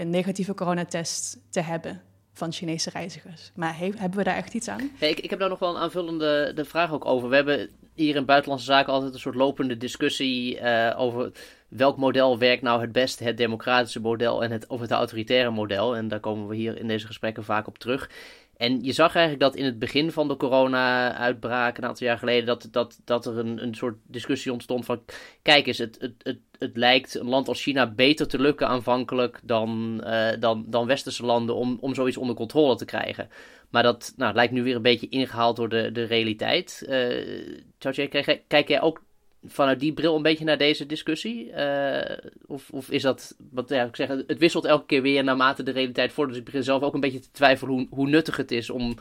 een 0.00 0.10
negatieve 0.10 0.54
coronatest 0.54 1.38
te 1.50 1.60
hebben 1.60 2.02
van 2.32 2.52
Chinese 2.52 2.90
reizigers. 2.90 3.52
Maar 3.54 3.78
he 3.78 3.90
hebben 3.96 4.18
we 4.18 4.24
daar 4.24 4.36
echt 4.36 4.54
iets 4.54 4.68
aan? 4.68 4.90
ik, 4.98 5.20
ik, 5.20 5.30
heb 5.30 5.38
daar 5.38 5.48
nog 5.48 5.58
wel 5.58 5.74
een 5.74 5.82
aanvullende 5.82 6.52
de 6.54 6.64
vraag 6.64 6.92
ook 6.92 7.04
over. 7.04 7.28
We 7.28 7.34
hebben 7.34 7.70
hier 7.94 8.16
in 8.16 8.24
Buitenlandse 8.24 8.66
Zaken 8.66 8.92
altijd 8.92 9.14
een 9.14 9.20
soort 9.20 9.34
lopende 9.34 9.76
discussie 9.76 10.60
over 10.96 11.32
welk 11.76 11.96
model 11.96 12.38
werkt 12.38 12.62
nou 12.62 12.80
het 12.80 12.92
beste, 12.92 13.24
het 13.24 13.36
democratische 13.36 14.00
model 14.00 14.42
en 14.42 14.50
het, 14.50 14.66
of 14.66 14.80
het 14.80 14.90
autoritaire 14.90 15.50
model. 15.50 15.96
En 15.96 16.08
daar 16.08 16.20
komen 16.20 16.48
we 16.48 16.56
hier 16.56 16.78
in 16.78 16.88
deze 16.88 17.06
gesprekken 17.06 17.44
vaak 17.44 17.66
op 17.66 17.78
terug. 17.78 18.10
En 18.56 18.82
je 18.82 18.92
zag 18.92 19.14
eigenlijk 19.14 19.44
dat 19.44 19.56
in 19.56 19.64
het 19.64 19.78
begin 19.78 20.12
van 20.12 20.28
de 20.28 20.36
corona-uitbraak, 20.36 21.78
een 21.78 21.84
aantal 21.84 22.06
jaar 22.06 22.18
geleden, 22.18 22.46
dat, 22.46 22.68
dat, 22.70 23.00
dat 23.04 23.26
er 23.26 23.38
een, 23.38 23.62
een 23.62 23.74
soort 23.74 23.96
discussie 24.06 24.52
ontstond 24.52 24.84
van, 24.84 25.04
kijk 25.42 25.66
eens, 25.66 25.78
het, 25.78 25.96
het, 26.00 26.14
het, 26.18 26.38
het 26.58 26.76
lijkt 26.76 27.14
een 27.14 27.28
land 27.28 27.48
als 27.48 27.62
China 27.62 27.90
beter 27.90 28.28
te 28.28 28.38
lukken 28.38 28.68
aanvankelijk 28.68 29.40
dan, 29.42 30.00
uh, 30.04 30.30
dan, 30.38 30.64
dan 30.66 30.86
westerse 30.86 31.24
landen 31.24 31.54
om, 31.54 31.78
om 31.80 31.94
zoiets 31.94 32.16
onder 32.16 32.36
controle 32.36 32.76
te 32.76 32.84
krijgen. 32.84 33.28
Maar 33.70 33.82
dat 33.82 34.12
nou, 34.16 34.34
lijkt 34.34 34.52
nu 34.52 34.62
weer 34.62 34.76
een 34.76 34.82
beetje 34.82 35.08
ingehaald 35.08 35.56
door 35.56 35.68
de, 35.68 35.92
de 35.92 36.04
realiteit. 36.04 36.86
Uh, 36.88 38.38
kijk 38.48 38.68
jij 38.68 38.80
ook 38.80 39.02
vanuit 39.46 39.80
die 39.80 39.92
bril 39.92 40.16
een 40.16 40.22
beetje 40.22 40.44
naar 40.44 40.58
deze 40.58 40.86
discussie? 40.86 41.50
Uh, 41.50 42.16
of, 42.46 42.70
of 42.70 42.90
is 42.90 43.02
dat, 43.02 43.36
wat 43.50 43.68
ja, 43.68 43.84
ik 43.84 43.96
zeg, 43.96 44.08
het 44.08 44.38
wisselt 44.38 44.64
elke 44.64 44.86
keer 44.86 45.02
weer 45.02 45.24
naarmate 45.24 45.62
de 45.62 45.70
realiteit 45.70 46.12
voordat 46.12 46.32
Dus 46.32 46.42
ik 46.42 46.50
begin 46.50 46.64
zelf 46.64 46.82
ook 46.82 46.94
een 46.94 47.00
beetje 47.00 47.20
te 47.20 47.30
twijfelen 47.30 47.74
hoe, 47.74 47.86
hoe 47.90 48.08
nuttig 48.08 48.36
het 48.36 48.50
is 48.50 48.70
om 48.70 48.96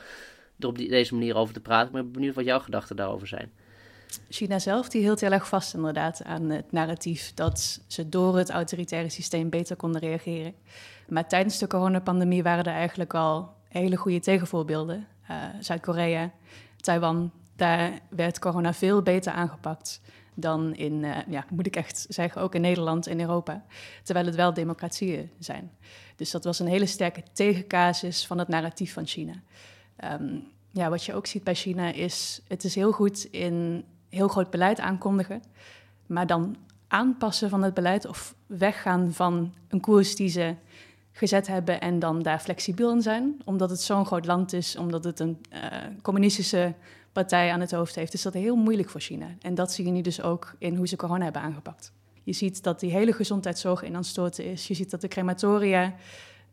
er 0.59 0.67
op 0.67 0.77
die, 0.77 0.89
deze 0.89 1.13
manier 1.13 1.35
over 1.35 1.53
te 1.53 1.59
praten. 1.59 1.91
Maar 1.91 2.01
ik 2.01 2.07
ben 2.07 2.15
benieuwd 2.15 2.35
wat 2.35 2.45
jouw 2.45 2.59
gedachten 2.59 2.95
daarover 2.95 3.27
zijn. 3.27 3.51
China 4.29 4.59
zelf 4.59 4.89
die 4.89 5.01
hield 5.01 5.21
heel 5.21 5.31
erg 5.31 5.47
vast 5.47 5.73
inderdaad 5.73 6.23
aan 6.23 6.49
het 6.49 6.71
narratief 6.71 7.33
dat 7.33 7.81
ze 7.87 8.09
door 8.09 8.37
het 8.37 8.49
autoritaire 8.49 9.09
systeem 9.09 9.49
beter 9.49 9.75
konden 9.75 10.01
reageren. 10.01 10.53
Maar 11.07 11.27
tijdens 11.27 11.57
de 11.57 11.67
coronapandemie 11.67 12.43
waren 12.43 12.63
er 12.63 12.73
eigenlijk 12.73 13.13
al 13.13 13.53
hele 13.67 13.95
goede 13.95 14.19
tegenvoorbeelden. 14.19 15.07
Uh, 15.31 15.43
Zuid-Korea, 15.59 16.31
Taiwan, 16.77 17.31
daar 17.55 17.99
werd 18.09 18.39
corona 18.39 18.73
veel 18.73 19.01
beter 19.01 19.31
aangepakt 19.31 20.01
dan 20.35 20.75
in, 20.75 21.03
uh, 21.03 21.17
ja, 21.27 21.45
moet 21.49 21.65
ik 21.65 21.75
echt 21.75 22.05
zeggen, 22.09 22.41
ook 22.41 22.55
in 22.55 22.61
Nederland 22.61 23.07
en 23.07 23.19
Europa. 23.19 23.65
Terwijl 24.03 24.25
het 24.25 24.35
wel 24.35 24.53
democratieën 24.53 25.29
zijn. 25.39 25.71
Dus 26.15 26.31
dat 26.31 26.43
was 26.43 26.59
een 26.59 26.67
hele 26.67 26.85
sterke 26.85 27.23
tegencasus 27.33 28.27
van 28.27 28.37
het 28.37 28.47
narratief 28.47 28.93
van 28.93 29.05
China. 29.05 29.33
Um, 30.03 30.43
ja, 30.71 30.89
wat 30.89 31.03
je 31.03 31.13
ook 31.13 31.27
ziet 31.27 31.43
bij 31.43 31.55
China 31.55 31.91
is, 31.91 32.41
het 32.47 32.63
is 32.63 32.75
heel 32.75 32.91
goed 32.91 33.23
in 33.23 33.85
heel 34.09 34.27
groot 34.27 34.49
beleid 34.49 34.79
aankondigen, 34.79 35.43
maar 36.05 36.27
dan 36.27 36.55
aanpassen 36.87 37.49
van 37.49 37.63
het 37.63 37.73
beleid 37.73 38.05
of 38.05 38.35
weggaan 38.45 39.13
van 39.13 39.53
een 39.67 39.79
koers 39.79 40.15
die 40.15 40.29
ze 40.29 40.55
gezet 41.11 41.47
hebben 41.47 41.81
en 41.81 41.99
dan 41.99 42.21
daar 42.21 42.39
flexibel 42.39 42.91
in 42.91 43.01
zijn, 43.01 43.41
omdat 43.45 43.69
het 43.69 43.81
zo'n 43.81 44.05
groot 44.05 44.25
land 44.25 44.53
is, 44.53 44.75
omdat 44.75 45.03
het 45.03 45.19
een 45.19 45.41
uh, 45.53 45.59
communistische 46.01 46.73
partij 47.13 47.51
aan 47.51 47.59
het 47.59 47.71
hoofd 47.71 47.95
heeft, 47.95 48.13
is 48.13 48.21
dat 48.21 48.33
heel 48.33 48.55
moeilijk 48.55 48.89
voor 48.89 49.01
China. 49.01 49.27
En 49.41 49.55
dat 49.55 49.71
zie 49.71 49.85
je 49.85 49.91
nu 49.91 50.01
dus 50.01 50.21
ook 50.21 50.55
in 50.57 50.75
hoe 50.75 50.87
ze 50.87 50.95
corona 50.95 51.23
hebben 51.23 51.41
aangepakt. 51.41 51.91
Je 52.23 52.33
ziet 52.33 52.63
dat 52.63 52.79
die 52.79 52.91
hele 52.91 53.13
gezondheidszorg 53.13 53.83
in 53.83 53.95
aan 53.95 54.03
storten 54.03 54.45
is. 54.45 54.67
Je 54.67 54.73
ziet 54.73 54.91
dat 54.91 55.01
de 55.01 55.07
crematoria 55.07 55.83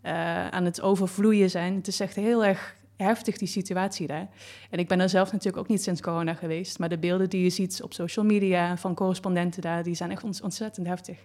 uh, 0.03 0.49
aan 0.49 0.65
het 0.65 0.81
overvloeien 0.81 1.51
zijn. 1.51 1.75
Het 1.75 1.87
is 1.87 2.01
echt 2.01 2.17
heel 2.17 2.45
erg 2.45 2.77
heftig, 2.97 3.37
die 3.37 3.49
situatie 3.49 4.07
daar. 4.07 4.29
En 4.71 4.79
ik 4.79 4.89
ben 4.89 5.01
er 5.01 5.09
zelf 5.09 5.33
natuurlijk 5.33 5.63
ook 5.63 5.69
niet 5.69 5.83
sinds 5.83 6.01
corona 6.01 6.35
geweest. 6.35 6.79
Maar 6.79 6.89
de 6.89 6.99
beelden 6.99 7.31
die 7.31 7.43
je 7.43 7.51
ziet 7.51 7.83
op 7.83 7.93
social 7.93 8.25
media 8.25 8.77
van 8.77 8.95
correspondenten 8.95 9.63
daar, 9.63 9.83
die 9.83 9.95
zijn 9.95 10.11
echt 10.11 10.43
ontzettend 10.43 10.87
heftig. 10.87 11.19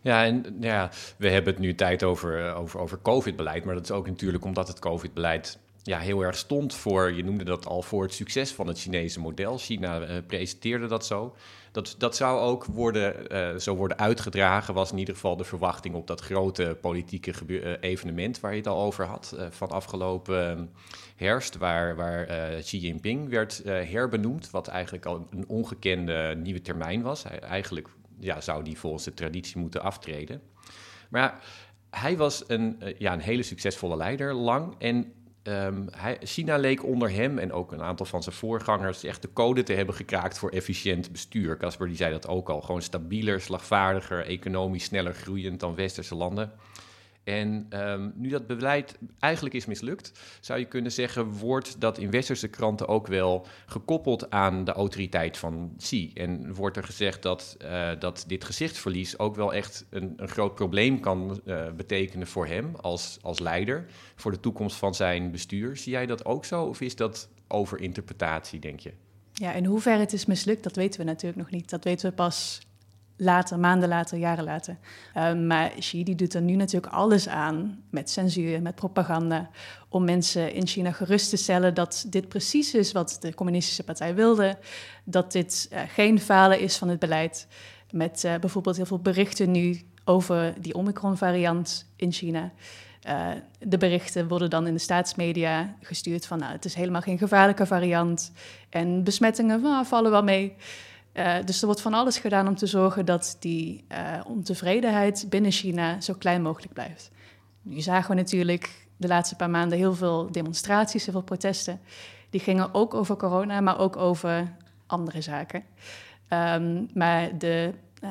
Ja, 0.00 0.24
en 0.24 0.56
ja, 0.60 0.90
we 1.16 1.30
hebben 1.30 1.52
het 1.52 1.62
nu 1.62 1.74
tijd 1.74 2.02
over, 2.02 2.54
over, 2.54 2.80
over 2.80 2.98
COVID-beleid. 3.02 3.64
Maar 3.64 3.74
dat 3.74 3.84
is 3.84 3.90
ook 3.90 4.06
natuurlijk 4.06 4.44
omdat 4.44 4.68
het 4.68 4.78
COVID-beleid 4.78 5.58
ja, 5.86 5.98
heel 5.98 6.20
erg 6.20 6.36
stond 6.36 6.74
voor, 6.74 7.12
je 7.12 7.24
noemde 7.24 7.44
dat 7.44 7.66
al, 7.66 7.82
voor 7.82 8.02
het 8.02 8.14
succes 8.14 8.52
van 8.52 8.66
het 8.66 8.80
Chinese 8.80 9.20
model. 9.20 9.58
China 9.58 10.00
uh, 10.00 10.16
presenteerde 10.26 10.86
dat 10.86 11.06
zo. 11.06 11.36
Dat, 11.72 11.94
dat 11.98 12.16
zou 12.16 12.40
ook 12.40 12.64
worden, 12.64 13.32
uh, 13.32 13.58
zo 13.58 13.74
worden 13.74 13.98
uitgedragen, 13.98 14.74
was 14.74 14.90
in 14.90 14.98
ieder 14.98 15.14
geval 15.14 15.36
de 15.36 15.44
verwachting 15.44 15.94
op 15.94 16.06
dat 16.06 16.20
grote 16.20 16.78
politieke 16.80 17.32
uh, 17.46 17.72
evenement 17.80 18.40
waar 18.40 18.50
je 18.50 18.56
het 18.56 18.66
al 18.66 18.82
over 18.82 19.04
had 19.04 19.36
van 19.50 19.70
afgelopen 19.70 20.70
herfst, 21.16 21.56
waar, 21.56 21.96
waar 21.96 22.26
Xi 22.60 22.78
Jinping 22.78 23.28
werd 23.28 23.62
herbenoemd, 23.64 24.50
wat 24.50 24.68
eigenlijk 24.68 25.06
al 25.06 25.26
een 25.30 25.48
ongekende 25.48 26.34
nieuwe 26.42 26.62
termijn 26.62 27.02
was. 27.02 27.22
Hij, 27.22 27.38
eigenlijk 27.38 27.88
ja, 28.20 28.40
zou 28.40 28.64
die 28.64 28.78
volgens 28.78 29.04
de 29.04 29.14
traditie 29.14 29.58
moeten 29.58 29.82
aftreden. 29.82 30.42
Maar 31.10 31.44
hij 31.90 32.16
was 32.16 32.44
een, 32.46 32.82
ja, 32.98 33.12
een 33.12 33.20
hele 33.20 33.42
succesvolle 33.42 33.96
leider 33.96 34.34
lang 34.34 34.74
en 34.78 35.12
Hij, 35.90 36.16
China 36.20 36.56
leek 36.56 36.84
onder 36.84 37.10
hem 37.10 37.38
en 37.38 37.52
ook 37.52 37.72
een 37.72 37.82
aantal 37.82 38.06
van 38.06 38.22
zijn 38.22 38.34
voorgangers 38.34 39.04
echt 39.04 39.22
de 39.22 39.32
code 39.32 39.62
te 39.62 39.72
hebben 39.72 39.94
gekraakt 39.94 40.38
voor 40.38 40.50
efficiënt 40.50 41.12
bestuur. 41.12 41.56
Casper 41.56 41.86
die 41.86 41.96
zei 41.96 42.12
dat 42.12 42.28
ook 42.28 42.48
al. 42.48 42.60
Gewoon 42.60 42.82
stabieler, 42.82 43.40
slagvaardiger, 43.40 44.26
economisch 44.26 44.84
sneller 44.84 45.14
groeiend 45.14 45.60
dan 45.60 45.74
westerse 45.74 46.14
landen. 46.14 46.52
En 47.26 47.66
um, 47.70 48.12
nu 48.16 48.28
dat 48.28 48.46
beleid 48.46 48.98
eigenlijk 49.18 49.54
is 49.54 49.66
mislukt, 49.66 50.12
zou 50.40 50.58
je 50.58 50.64
kunnen 50.64 50.92
zeggen, 50.92 51.32
wordt 51.32 51.80
dat 51.80 51.98
in 51.98 52.10
westerse 52.10 52.48
kranten 52.48 52.88
ook 52.88 53.06
wel 53.06 53.46
gekoppeld 53.66 54.30
aan 54.30 54.64
de 54.64 54.72
autoriteit 54.72 55.36
van 55.36 55.74
Xi. 55.78 56.10
En 56.14 56.54
wordt 56.54 56.76
er 56.76 56.84
gezegd 56.84 57.22
dat, 57.22 57.56
uh, 57.62 57.90
dat 57.98 58.24
dit 58.26 58.44
gezichtsverlies 58.44 59.18
ook 59.18 59.36
wel 59.36 59.54
echt 59.54 59.84
een, 59.90 60.12
een 60.16 60.28
groot 60.28 60.54
probleem 60.54 61.00
kan 61.00 61.40
uh, 61.44 61.72
betekenen 61.72 62.26
voor 62.26 62.46
hem 62.46 62.74
als, 62.76 63.18
als 63.22 63.38
leider, 63.38 63.86
voor 64.14 64.30
de 64.30 64.40
toekomst 64.40 64.76
van 64.76 64.94
zijn 64.94 65.30
bestuur. 65.30 65.76
Zie 65.76 65.92
jij 65.92 66.06
dat 66.06 66.24
ook 66.24 66.44
zo 66.44 66.64
of 66.64 66.80
is 66.80 66.96
dat 66.96 67.28
overinterpretatie, 67.48 68.58
denk 68.58 68.80
je? 68.80 68.92
Ja, 69.32 69.52
in 69.52 69.64
hoeverre 69.64 70.00
het 70.00 70.12
is 70.12 70.26
mislukt, 70.26 70.62
dat 70.62 70.76
weten 70.76 71.00
we 71.00 71.06
natuurlijk 71.06 71.38
nog 71.38 71.50
niet. 71.50 71.70
Dat 71.70 71.84
weten 71.84 72.08
we 72.08 72.14
pas 72.14 72.65
later, 73.16 73.58
maanden 73.58 73.88
later, 73.88 74.18
jaren 74.18 74.44
later. 74.44 74.76
Um, 75.14 75.46
maar 75.46 75.68
Xi 75.78 76.04
die 76.04 76.14
doet 76.14 76.34
er 76.34 76.42
nu 76.42 76.54
natuurlijk 76.54 76.92
alles 76.92 77.28
aan 77.28 77.82
met 77.90 78.10
censuur, 78.10 78.62
met 78.62 78.74
propaganda, 78.74 79.50
om 79.88 80.04
mensen 80.04 80.52
in 80.52 80.66
China 80.66 80.92
gerust 80.92 81.30
te 81.30 81.36
stellen 81.36 81.74
dat 81.74 82.06
dit 82.08 82.28
precies 82.28 82.74
is 82.74 82.92
wat 82.92 83.16
de 83.20 83.34
communistische 83.34 83.84
partij 83.84 84.14
wilde, 84.14 84.58
dat 85.04 85.32
dit 85.32 85.68
uh, 85.72 85.80
geen 85.88 86.20
falen 86.20 86.60
is 86.60 86.76
van 86.76 86.88
het 86.88 86.98
beleid. 86.98 87.46
Met 87.90 88.24
uh, 88.24 88.34
bijvoorbeeld 88.34 88.76
heel 88.76 88.86
veel 88.86 88.98
berichten 88.98 89.50
nu 89.50 89.80
over 90.04 90.54
die 90.60 90.74
Omicron-variant 90.74 91.86
in 91.96 92.12
China. 92.12 92.52
Uh, 93.08 93.28
de 93.58 93.78
berichten 93.78 94.28
worden 94.28 94.50
dan 94.50 94.66
in 94.66 94.72
de 94.72 94.80
staatsmedia 94.80 95.74
gestuurd 95.80 96.26
van 96.26 96.38
nou, 96.38 96.52
het 96.52 96.64
is 96.64 96.74
helemaal 96.74 97.00
geen 97.00 97.18
gevaarlijke 97.18 97.66
variant 97.66 98.32
en 98.70 99.04
besmettingen 99.04 99.86
vallen 99.86 100.10
wel 100.10 100.22
mee. 100.22 100.56
Uh, 101.18 101.36
dus 101.44 101.60
er 101.60 101.66
wordt 101.66 101.80
van 101.80 101.94
alles 101.94 102.18
gedaan 102.18 102.48
om 102.48 102.56
te 102.56 102.66
zorgen 102.66 103.04
dat 103.04 103.36
die 103.40 103.84
uh, 103.92 104.20
ontevredenheid 104.26 105.26
binnen 105.28 105.50
China 105.50 106.00
zo 106.00 106.14
klein 106.14 106.42
mogelijk 106.42 106.72
blijft. 106.72 107.10
Nu 107.62 107.80
zagen 107.80 108.10
we 108.10 108.16
natuurlijk 108.16 108.86
de 108.96 109.08
laatste 109.08 109.36
paar 109.36 109.50
maanden 109.50 109.78
heel 109.78 109.94
veel 109.94 110.32
demonstraties, 110.32 111.04
heel 111.04 111.12
veel 111.12 111.22
protesten. 111.22 111.80
Die 112.30 112.40
gingen 112.40 112.74
ook 112.74 112.94
over 112.94 113.16
corona, 113.16 113.60
maar 113.60 113.78
ook 113.78 113.96
over 113.96 114.52
andere 114.86 115.20
zaken. 115.20 115.64
Um, 116.28 116.88
maar 116.94 117.38
de, 117.38 117.72
uh, 118.04 118.10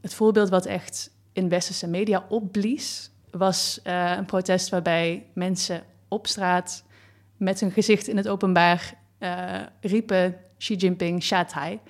het 0.00 0.14
voorbeeld 0.14 0.48
wat 0.48 0.66
echt 0.66 1.10
in 1.32 1.48
westerse 1.48 1.88
media 1.88 2.24
opblies, 2.28 3.10
was 3.30 3.80
een 4.16 4.24
protest 4.24 4.68
waarbij 4.68 5.26
mensen 5.32 5.82
op 6.08 6.26
straat 6.26 6.84
met 7.36 7.60
hun 7.60 7.70
gezicht 7.70 8.08
in 8.08 8.16
het 8.16 8.28
openbaar 8.28 8.94
riepen 9.80 10.36
Xi 10.58 10.74
Jinping, 10.74 11.22
Shatai. 11.22 11.80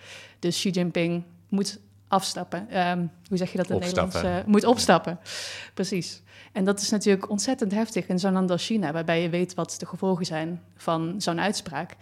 Dus 0.47 0.57
Xi 0.57 0.71
Jinping 0.71 1.25
moet 1.49 1.81
afstappen. 2.09 2.89
Um, 2.89 3.11
hoe 3.29 3.39
zeg 3.39 3.53
je 3.53 3.57
dat 3.57 3.67
in 3.67 3.75
het 3.75 3.85
Nederlands? 3.85 4.23
Uh, 4.23 4.37
moet 4.47 4.65
opstappen, 4.65 5.19
precies. 5.75 6.23
En 6.53 6.65
dat 6.65 6.81
is 6.81 6.91
natuurlijk 6.91 7.31
ontzettend 7.31 7.73
heftig 7.73 8.07
in 8.07 8.19
zo'n 8.19 8.33
land 8.33 8.51
als 8.51 8.67
China, 8.67 8.93
waarbij 8.93 9.23
je 9.23 9.29
weet 9.29 9.55
wat 9.55 9.75
de 9.79 9.87
gevolgen 9.87 10.27
zijn 10.27 10.63
van 10.77 11.15
zo'n 11.19 11.41
uitspraak. 11.41 11.97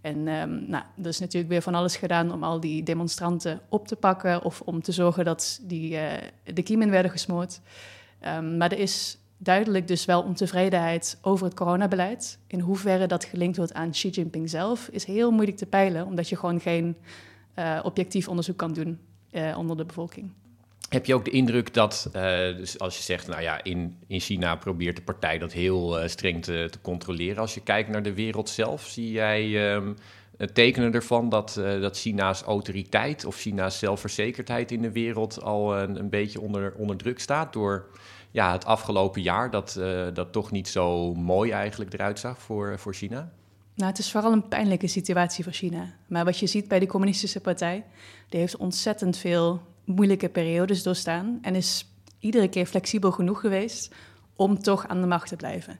En 0.00 0.16
um, 0.28 0.64
nou, 0.68 0.84
er 1.02 1.06
is 1.06 1.18
natuurlijk 1.18 1.52
weer 1.52 1.62
van 1.62 1.74
alles 1.74 1.96
gedaan 1.96 2.32
om 2.32 2.44
al 2.44 2.60
die 2.60 2.82
demonstranten 2.82 3.60
op 3.68 3.86
te 3.86 3.96
pakken 3.96 4.44
of 4.44 4.60
om 4.60 4.82
te 4.82 4.92
zorgen 4.92 5.24
dat 5.24 5.60
die, 5.62 5.92
uh, 5.92 6.12
de 6.44 6.62
kiemen 6.62 6.90
werden 6.90 7.10
gesmoord. 7.10 7.60
Um, 8.26 8.56
maar 8.56 8.72
er 8.72 8.78
is 8.78 9.18
duidelijk 9.38 9.88
dus 9.88 10.04
wel 10.04 10.22
ontevredenheid 10.22 11.18
over 11.22 11.46
het 11.46 11.54
coronabeleid. 11.54 12.38
In 12.46 12.60
hoeverre 12.60 13.06
dat 13.06 13.24
gelinkt 13.24 13.56
wordt 13.56 13.74
aan 13.74 13.90
Xi 13.90 14.08
Jinping 14.08 14.50
zelf 14.50 14.88
is 14.88 15.04
heel 15.04 15.30
moeilijk 15.30 15.56
te 15.56 15.66
peilen, 15.66 16.06
omdat 16.06 16.28
je 16.28 16.36
gewoon 16.36 16.60
geen 16.60 16.96
uh, 17.60 17.80
objectief 17.82 18.28
onderzoek 18.28 18.56
kan 18.56 18.72
doen 18.72 18.98
uh, 19.32 19.58
onder 19.58 19.76
de 19.76 19.84
bevolking. 19.84 20.30
Heb 20.88 21.06
je 21.06 21.14
ook 21.14 21.24
de 21.24 21.30
indruk 21.30 21.74
dat, 21.74 22.10
uh, 22.16 22.22
dus 22.56 22.78
als 22.78 22.96
je 22.96 23.02
zegt, 23.02 23.28
nou 23.28 23.42
ja, 23.42 23.64
in, 23.64 23.96
in 24.06 24.20
China 24.20 24.56
probeert 24.56 24.96
de 24.96 25.02
partij 25.02 25.38
dat 25.38 25.52
heel 25.52 26.08
streng 26.08 26.42
te, 26.42 26.68
te, 26.70 26.80
controleren. 26.80 27.38
Als 27.38 27.54
je 27.54 27.60
kijkt 27.60 27.88
naar 27.88 28.02
de 28.02 28.14
wereld 28.14 28.48
zelf, 28.48 28.86
zie 28.86 29.10
jij 29.10 29.74
um, 29.74 29.96
tekenen 30.52 30.92
ervan 30.92 31.28
dat, 31.28 31.60
dat 31.80 31.98
China's 31.98 32.42
autoriteit 32.42 33.24
of 33.24 33.36
China's 33.36 33.78
zelfverzekerdheid 33.78 34.72
in 34.72 34.82
de 34.82 34.92
wereld 34.92 35.42
al 35.42 35.78
een, 35.78 35.98
een 35.98 36.10
beetje 36.10 36.40
onder, 36.40 36.74
onder 36.74 36.96
druk 36.96 37.20
staat 37.20 37.52
door 37.52 37.90
ja, 38.30 38.52
het 38.52 38.64
afgelopen 38.64 39.22
jaar, 39.22 39.50
dat, 39.50 39.80
dat 40.12 40.32
toch 40.32 40.50
niet 40.50 40.68
zo 40.68 41.14
mooi 41.14 41.50
eigenlijk 41.50 41.92
eruit 41.92 42.18
zag 42.18 42.38
voor, 42.38 42.78
voor 42.78 42.94
China? 42.94 43.32
Nou, 43.80 43.92
het 43.92 44.00
is 44.00 44.10
vooral 44.10 44.32
een 44.32 44.48
pijnlijke 44.48 44.86
situatie 44.86 45.44
voor 45.44 45.52
China. 45.52 45.94
Maar 46.06 46.24
wat 46.24 46.38
je 46.38 46.46
ziet 46.46 46.68
bij 46.68 46.78
de 46.78 46.86
Communistische 46.86 47.40
Partij, 47.40 47.84
die 48.28 48.40
heeft 48.40 48.56
ontzettend 48.56 49.16
veel 49.16 49.62
moeilijke 49.84 50.28
periodes 50.28 50.82
doorstaan 50.82 51.38
en 51.42 51.54
is 51.54 51.92
iedere 52.18 52.48
keer 52.48 52.66
flexibel 52.66 53.12
genoeg 53.12 53.40
geweest 53.40 53.94
om 54.36 54.62
toch 54.62 54.88
aan 54.88 55.00
de 55.00 55.06
macht 55.06 55.28
te 55.28 55.36
blijven. 55.36 55.78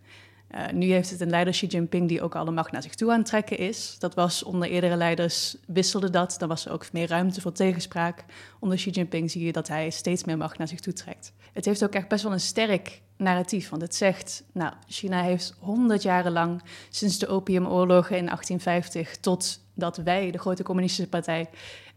Uh, 0.55 0.69
nu 0.73 0.87
heeft 0.91 1.11
het 1.11 1.21
een 1.21 1.31
leider 1.31 1.53
Xi 1.53 1.67
Jinping 1.67 2.09
die 2.09 2.23
ook 2.23 2.35
alle 2.35 2.51
macht 2.51 2.73
naar 2.73 2.83
zich 2.83 2.95
toe 2.95 3.11
aan 3.11 3.19
het 3.19 3.27
trekken 3.27 3.59
is. 3.59 3.97
Dat 3.99 4.15
was 4.15 4.43
onder 4.43 4.69
eerdere 4.69 4.97
leiders 4.97 5.57
wisselde 5.67 6.11
dat. 6.11 6.37
Dan 6.39 6.49
was 6.49 6.67
er 6.67 6.73
ook 6.73 6.93
meer 6.93 7.09
ruimte 7.09 7.41
voor 7.41 7.53
tegenspraak. 7.53 8.25
Onder 8.61 8.79
Xi 8.79 8.91
Jinping 8.91 9.31
zie 9.31 9.45
je 9.45 9.53
dat 9.53 9.69
hij 9.69 9.91
steeds 9.91 10.25
meer 10.25 10.37
macht 10.37 10.59
naar 10.59 10.69
zich 10.69 10.81
toe 10.81 10.93
trekt. 10.93 11.33
Het 11.53 11.65
heeft 11.65 11.85
ook 11.85 11.95
echt 11.95 12.09
best 12.09 12.23
wel 12.23 12.33
een 12.33 12.41
sterk 12.41 13.01
narratief, 13.17 13.69
want 13.69 13.83
het 13.83 13.95
zegt, 13.95 14.45
nou, 14.53 14.73
China 14.87 15.23
heeft 15.23 15.55
honderd 15.59 16.03
jaren 16.03 16.33
lang, 16.33 16.63
sinds 16.89 17.19
de 17.19 17.27
opiumoorlogen 17.27 18.17
in 18.17 18.25
1850 18.25 19.17
tot 19.17 19.61
dat 19.75 19.97
wij, 19.97 20.31
de 20.31 20.39
grote 20.39 20.63
communistische 20.63 21.11
partij, 21.11 21.49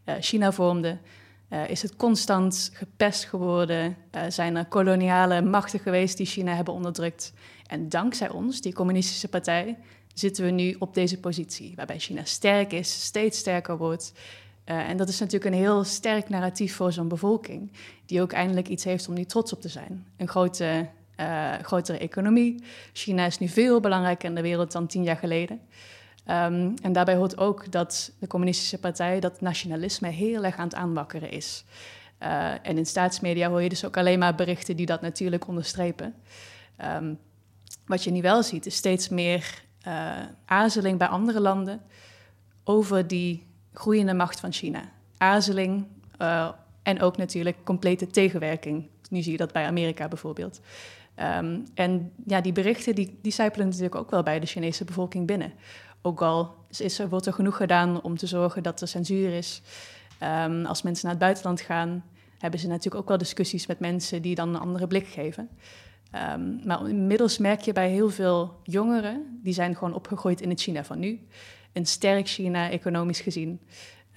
uh, 0.06 0.16
China 0.20 0.52
vormden, 0.52 1.02
uh, 1.50 1.70
is 1.70 1.82
het 1.82 1.96
constant 1.96 2.72
gepest 2.74 3.26
geworden, 3.26 3.98
uh, 4.16 4.22
zijn 4.28 4.56
er 4.56 4.66
koloniale 4.66 5.42
machten 5.42 5.80
geweest 5.80 6.18
die 6.18 6.26
China 6.26 6.56
hebben 6.56 6.74
onderdrukt. 6.74 7.34
En 7.74 7.90
dankzij 7.90 8.30
ons, 8.30 8.62
die 8.62 8.74
communistische 8.74 9.28
partij, 9.28 9.78
zitten 10.14 10.46
we 10.46 10.52
nu 10.52 10.76
op 10.80 10.94
deze 10.94 11.20
positie, 11.20 11.74
waarbij 11.76 12.00
China 12.00 12.24
sterk 12.24 12.74
is, 12.74 13.04
steeds 13.04 13.38
sterker 13.38 13.78
wordt. 13.78 14.14
Uh, 14.66 14.90
en 14.90 14.98
dat 14.98 15.10
is 15.10 15.20
natuurlijk 15.20 15.52
een 15.52 15.60
heel 15.60 15.84
sterk 15.84 16.30
narratief 16.30 16.76
voor 16.76 16.92
zo'n 16.92 17.08
bevolking, 17.08 17.72
die 18.06 18.22
ook 18.22 18.32
eindelijk 18.32 18.68
iets 18.68 18.84
heeft 18.84 19.08
om 19.08 19.14
nu 19.14 19.26
trots 19.26 19.54
op 19.54 19.62
te 19.62 19.70
zijn. 19.70 20.06
Een 20.18 20.28
grote, 20.28 20.90
uh, 21.20 21.54
grotere 21.62 21.98
economie. 21.98 22.64
China 22.94 23.26
is 23.26 23.38
nu 23.38 23.48
veel 23.48 23.80
belangrijker 23.80 24.30
in 24.30 24.36
de 24.36 24.42
wereld 24.42 24.72
dan 24.72 24.88
tien 24.88 25.04
jaar 25.04 25.18
geleden. 25.18 25.60
Um, 26.28 26.74
en 26.82 26.92
daarbij 26.92 27.16
hoort 27.16 27.38
ook 27.38 27.72
dat 27.72 28.12
de 28.20 28.28
communistische 28.28 28.80
partij 28.80 29.20
dat 29.20 29.42
nationalisme 29.42 30.10
heel 30.10 30.44
erg 30.44 30.58
aan 30.58 30.68
het 30.68 30.76
aanwakkeren 30.76 31.32
is. 31.32 31.66
Uh, 32.22 32.52
en 32.52 32.78
in 32.78 32.86
staatsmedia 32.86 33.50
hoor 33.50 33.62
je 33.62 33.70
dus 33.70 33.86
ook 33.86 33.98
alleen 33.98 34.20
maar 34.20 34.36
berichten 34.36 34.76
die 34.76 34.86
dat 34.86 35.02
natuurlijk 35.02 35.48
onderstrepen. 35.48 36.16
Um, 36.98 37.20
wat 37.86 38.04
je 38.04 38.12
nu 38.12 38.22
wel 38.22 38.44
ziet, 38.44 38.66
is 38.66 38.76
steeds 38.76 39.10
meer 39.10 39.64
uh, 39.88 40.12
aarzeling 40.46 40.98
bij 40.98 41.08
andere 41.08 41.40
landen 41.40 41.82
over 42.64 43.08
die 43.08 43.48
groeiende 43.74 44.14
macht 44.14 44.40
van 44.40 44.52
China. 44.52 44.92
Aarzeling 45.18 45.88
uh, 46.22 46.50
en 46.84 47.02
ook 47.02 47.18
natuurlijk 47.18 47.58
complete 47.64 48.08
tegenwerking. 48.08 48.88
Nu 49.10 49.22
zie 49.22 49.32
je 49.32 49.38
dat 49.38 49.52
bij 49.52 49.66
Amerika 49.66 50.08
bijvoorbeeld. 50.08 50.62
Um, 51.20 51.64
en 51.74 52.12
ja, 52.26 52.42
die 52.42 52.52
berichten 52.52 52.96
die, 52.96 53.20
die 53.22 53.32
zijpelen 53.32 53.68
natuurlijk 53.68 53.96
ook 53.96 54.12
wel 54.12 54.24
bij 54.24 54.40
de 54.40 54.46
Chinese 54.46 54.86
bevolking 54.86 55.28
binnen. 55.28 55.54
Ook 56.02 56.22
al 56.22 56.56
is 56.70 57.00
er, 57.00 57.10
wordt 57.10 57.26
er 57.26 57.34
genoeg 57.34 57.58
gedaan 57.58 58.02
om 58.02 58.18
te 58.18 58.28
zorgen 58.28 58.64
dat 58.64 58.82
er 58.82 58.88
censuur 58.88 59.34
is. 59.34 59.62
Um, 60.24 60.66
als 60.66 60.82
mensen 60.82 61.04
naar 61.04 61.14
het 61.14 61.24
buitenland 61.24 61.62
gaan, 61.62 62.04
hebben 62.40 62.60
ze 62.60 62.68
natuurlijk 62.68 62.96
ook 62.96 63.08
wel 63.08 63.18
discussies 63.18 63.68
met 63.68 63.80
mensen 63.80 64.22
die 64.22 64.36
dan 64.36 64.50
een 64.50 64.62
andere 64.62 64.88
blik 64.88 65.08
geven. 65.08 65.50
Um, 66.16 66.60
maar 66.66 66.88
inmiddels 66.88 67.38
merk 67.38 67.62
je 67.62 67.74
bij 67.74 67.90
heel 67.90 68.10
veel 68.10 68.60
jongeren, 68.64 69.40
die 69.44 69.54
zijn 69.54 69.76
gewoon 69.76 69.94
opgegroeid 69.94 70.42
in 70.42 70.50
het 70.50 70.62
China 70.62 70.84
van 70.84 71.00
nu. 71.00 71.20
Een 71.74 71.86
sterk 71.86 72.28
China, 72.28 72.70
economisch 72.70 73.22
gezien. 73.22 73.60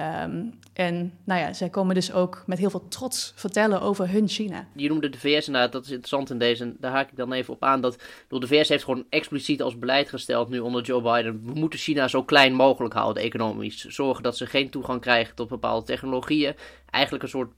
Um, 0.01 0.59
en 0.73 1.13
nou 1.25 1.41
ja, 1.41 1.53
zij 1.53 1.69
komen 1.69 1.95
dus 1.95 2.13
ook 2.13 2.43
met 2.47 2.59
heel 2.59 2.71
veel 2.71 2.89
trots 2.89 3.33
vertellen 3.37 3.81
over 3.81 4.11
hun 4.11 4.29
China. 4.29 4.69
Je 4.75 4.89
noemde 4.89 5.09
de 5.09 5.19
VS 5.19 5.47
inderdaad, 5.47 5.73
dat 5.73 5.85
is 5.85 5.91
interessant 5.91 6.31
in 6.31 6.39
deze. 6.39 6.75
Daar 6.79 6.93
haak 6.93 7.11
ik 7.11 7.17
dan 7.17 7.33
even 7.33 7.55
op 7.55 7.63
aan. 7.63 7.81
Dat 7.81 8.03
de 8.29 8.47
VS 8.47 8.69
heeft 8.69 8.85
gewoon 8.85 9.05
expliciet 9.09 9.63
als 9.63 9.79
beleid 9.79 10.09
gesteld 10.09 10.49
nu 10.49 10.59
onder 10.59 10.83
Joe 10.83 11.03
Biden. 11.03 11.45
We 11.45 11.59
moeten 11.59 11.79
China 11.79 12.09
zo 12.09 12.23
klein 12.23 12.55
mogelijk 12.55 12.95
houden 12.95 13.23
economisch. 13.23 13.85
Zorgen 13.85 14.23
dat 14.23 14.37
ze 14.37 14.47
geen 14.47 14.71
toegang 14.71 15.01
krijgen 15.01 15.35
tot 15.35 15.49
bepaalde 15.49 15.87
technologieën. 15.87 16.55
Eigenlijk 16.91 17.25
een 17.25 17.31
soort 17.31 17.51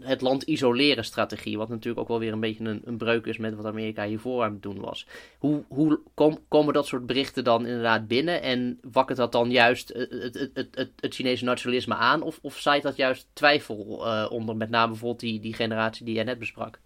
het 0.00 0.20
land 0.20 0.42
isoleren 0.42 1.04
strategie. 1.04 1.58
Wat 1.58 1.68
natuurlijk 1.68 2.00
ook 2.00 2.08
wel 2.08 2.18
weer 2.18 2.32
een 2.32 2.40
beetje 2.40 2.64
een, 2.64 2.82
een 2.84 2.96
breuk 2.96 3.26
is 3.26 3.38
met 3.38 3.54
wat 3.54 3.64
Amerika 3.64 4.06
hiervoor 4.06 4.42
aan 4.42 4.52
het 4.52 4.62
doen 4.62 4.80
was. 4.80 5.06
Hoe, 5.38 5.62
hoe 5.68 6.00
kom, 6.14 6.38
komen 6.48 6.74
dat 6.74 6.86
soort 6.86 7.06
berichten 7.06 7.44
dan 7.44 7.66
inderdaad 7.66 8.08
binnen? 8.08 8.42
En 8.42 8.78
wakkert 8.92 9.18
dat 9.18 9.32
dan 9.32 9.50
juist 9.50 9.88
het, 9.88 10.10
het, 10.10 10.50
het, 10.54 10.68
het, 10.74 10.90
het 11.00 11.14
Chinese 11.14 11.44
nationalisme 11.44 11.94
aan? 11.94 12.22
Of, 12.22 12.38
of 12.42 12.58
zaait 12.58 12.82
dat 12.82 12.96
juist 12.96 13.26
twijfel 13.32 14.06
uh, 14.06 14.26
onder, 14.30 14.56
met 14.56 14.70
name 14.70 14.88
bijvoorbeeld 14.88 15.20
die, 15.20 15.40
die 15.40 15.54
generatie 15.54 16.04
die 16.04 16.14
jij 16.14 16.24
net 16.24 16.38
besprak? 16.38 16.78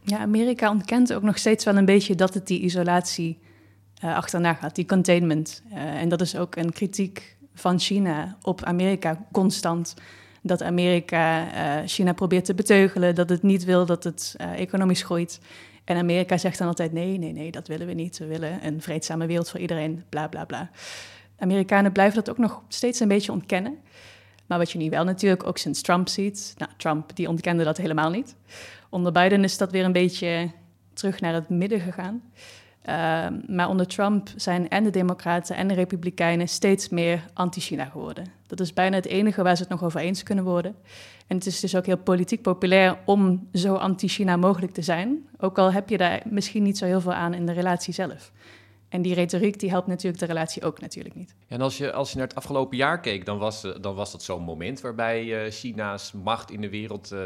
Ja, 0.00 0.18
Amerika 0.18 0.70
ontkent 0.70 1.12
ook 1.12 1.22
nog 1.22 1.38
steeds 1.38 1.64
wel 1.64 1.76
een 1.76 1.84
beetje 1.84 2.14
dat 2.14 2.34
het 2.34 2.46
die 2.46 2.60
isolatie 2.60 3.38
achterna 4.00 4.54
gaat, 4.54 4.74
die 4.74 4.86
containment. 4.86 5.62
En 5.70 6.08
dat 6.08 6.20
is 6.20 6.36
ook 6.36 6.56
een 6.56 6.72
kritiek 6.72 7.36
van 7.54 7.78
China 7.78 8.36
op 8.42 8.62
Amerika 8.62 9.26
constant 9.32 9.94
dat 10.42 10.62
Amerika 10.62 11.46
uh, 11.46 11.86
China 11.86 12.12
probeert 12.12 12.44
te 12.44 12.54
beteugelen, 12.54 13.14
dat 13.14 13.28
het 13.28 13.42
niet 13.42 13.64
wil 13.64 13.86
dat 13.86 14.04
het 14.04 14.34
uh, 14.40 14.60
economisch 14.60 15.02
groeit. 15.02 15.40
En 15.84 15.96
Amerika 15.96 16.36
zegt 16.36 16.58
dan 16.58 16.68
altijd: 16.68 16.92
nee, 16.92 17.18
nee, 17.18 17.32
nee, 17.32 17.50
dat 17.50 17.68
willen 17.68 17.86
we 17.86 17.92
niet. 17.92 18.18
We 18.18 18.26
willen 18.26 18.66
een 18.66 18.82
vreedzame 18.82 19.26
wereld 19.26 19.50
voor 19.50 19.60
iedereen, 19.60 20.04
bla 20.08 20.28
bla 20.28 20.44
bla. 20.44 20.70
Amerikanen 21.38 21.92
blijven 21.92 22.14
dat 22.14 22.30
ook 22.30 22.38
nog 22.38 22.62
steeds 22.68 23.00
een 23.00 23.08
beetje 23.08 23.32
ontkennen. 23.32 23.78
Maar 24.46 24.58
wat 24.58 24.70
je 24.70 24.78
nu 24.78 24.90
wel 24.90 25.04
natuurlijk 25.04 25.46
ook 25.46 25.58
sinds 25.58 25.82
Trump 25.82 26.08
ziet, 26.08 26.54
nou, 26.56 26.70
Trump 26.76 27.16
die 27.16 27.28
ontkende 27.28 27.64
dat 27.64 27.76
helemaal 27.76 28.10
niet. 28.10 28.36
Onder 28.88 29.12
Biden 29.12 29.44
is 29.44 29.58
dat 29.58 29.70
weer 29.70 29.84
een 29.84 29.92
beetje 29.92 30.50
terug 30.92 31.20
naar 31.20 31.34
het 31.34 31.48
midden 31.48 31.80
gegaan. 31.80 32.22
Uh, 32.88 33.26
maar 33.46 33.68
onder 33.68 33.86
Trump 33.86 34.28
zijn 34.36 34.68
en 34.68 34.84
de 34.84 34.90
Democraten 34.90 35.56
en 35.56 35.68
de 35.68 35.74
Republikeinen 35.74 36.48
steeds 36.48 36.88
meer 36.88 37.24
anti-China 37.34 37.84
geworden. 37.84 38.24
Dat 38.46 38.60
is 38.60 38.72
bijna 38.72 38.96
het 38.96 39.06
enige 39.06 39.42
waar 39.42 39.56
ze 39.56 39.62
het 39.62 39.70
nog 39.70 39.84
over 39.84 40.00
eens 40.00 40.22
kunnen 40.22 40.44
worden. 40.44 40.74
En 41.26 41.36
het 41.36 41.46
is 41.46 41.60
dus 41.60 41.76
ook 41.76 41.86
heel 41.86 41.98
politiek 41.98 42.42
populair 42.42 42.98
om 43.04 43.48
zo 43.52 43.74
anti-China 43.74 44.36
mogelijk 44.36 44.72
te 44.72 44.82
zijn. 44.82 45.28
Ook 45.38 45.58
al 45.58 45.72
heb 45.72 45.88
je 45.88 45.96
daar 45.96 46.22
misschien 46.30 46.62
niet 46.62 46.78
zo 46.78 46.84
heel 46.84 47.00
veel 47.00 47.12
aan 47.12 47.34
in 47.34 47.46
de 47.46 47.52
relatie 47.52 47.94
zelf. 47.94 48.32
En 48.88 49.02
die 49.02 49.14
retoriek 49.14 49.60
die 49.60 49.70
helpt 49.70 49.86
natuurlijk 49.86 50.18
de 50.18 50.26
relatie 50.26 50.62
ook 50.62 50.80
natuurlijk 50.80 51.14
niet. 51.14 51.34
En 51.48 51.60
als 51.60 51.78
je, 51.78 51.92
als 51.92 52.10
je 52.10 52.18
naar 52.18 52.26
het 52.26 52.36
afgelopen 52.36 52.76
jaar 52.76 53.00
keek, 53.00 53.26
dan 53.26 53.38
was, 53.38 53.66
dan 53.80 53.94
was 53.94 54.12
dat 54.12 54.22
zo'n 54.22 54.42
moment 54.42 54.80
waarbij 54.80 55.24
uh, 55.24 55.50
China's 55.50 56.12
macht 56.12 56.50
in 56.50 56.60
de 56.60 56.70
wereld 56.70 57.12
uh, 57.12 57.20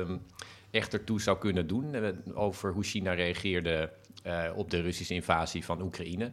echt 0.70 0.92
ertoe 0.92 1.20
zou 1.20 1.38
kunnen 1.38 1.66
doen. 1.66 1.94
Uh, 1.94 2.08
over 2.34 2.72
hoe 2.72 2.82
China 2.82 3.12
reageerde 3.12 3.90
op 4.54 4.70
de 4.70 4.80
Russische 4.80 5.14
invasie 5.14 5.64
van 5.64 5.82
Oekraïne. 5.82 6.32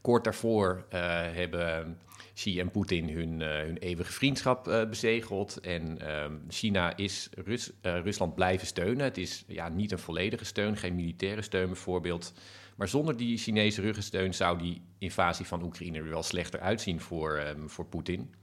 Kort 0.00 0.24
daarvoor 0.24 0.84
uh, 0.92 1.00
hebben 1.10 1.98
Xi 2.34 2.60
en 2.60 2.70
Poetin 2.70 3.08
hun, 3.08 3.40
uh, 3.40 3.48
hun 3.48 3.76
eeuwige 3.76 4.12
vriendschap 4.12 4.64
bezegeld. 4.64 5.60
En 5.60 5.98
ehm, 5.98 6.34
China 6.48 6.96
is 6.96 7.28
Rus 7.44 7.70
Rusland 7.82 8.34
blijven 8.34 8.66
steunen. 8.66 9.04
Het 9.04 9.18
is 9.18 9.44
ja, 9.46 9.68
niet 9.68 9.92
een 9.92 9.98
volledige 9.98 10.44
steun, 10.44 10.76
geen 10.76 10.94
militaire 10.94 11.42
steun 11.42 11.66
bijvoorbeeld. 11.66 12.32
Maar 12.80 12.88
zonder 12.88 13.16
die 13.16 13.38
Chinese 13.38 13.80
ruggensteun 13.80 14.34
zou 14.34 14.58
die 14.58 14.82
invasie 14.98 15.46
van 15.46 15.62
Oekraïne 15.62 15.98
er 15.98 16.08
wel 16.08 16.22
slechter 16.22 16.60
uitzien 16.60 17.00
voor, 17.00 17.40
um, 17.40 17.70
voor 17.70 17.86
Poetin. 17.86 18.34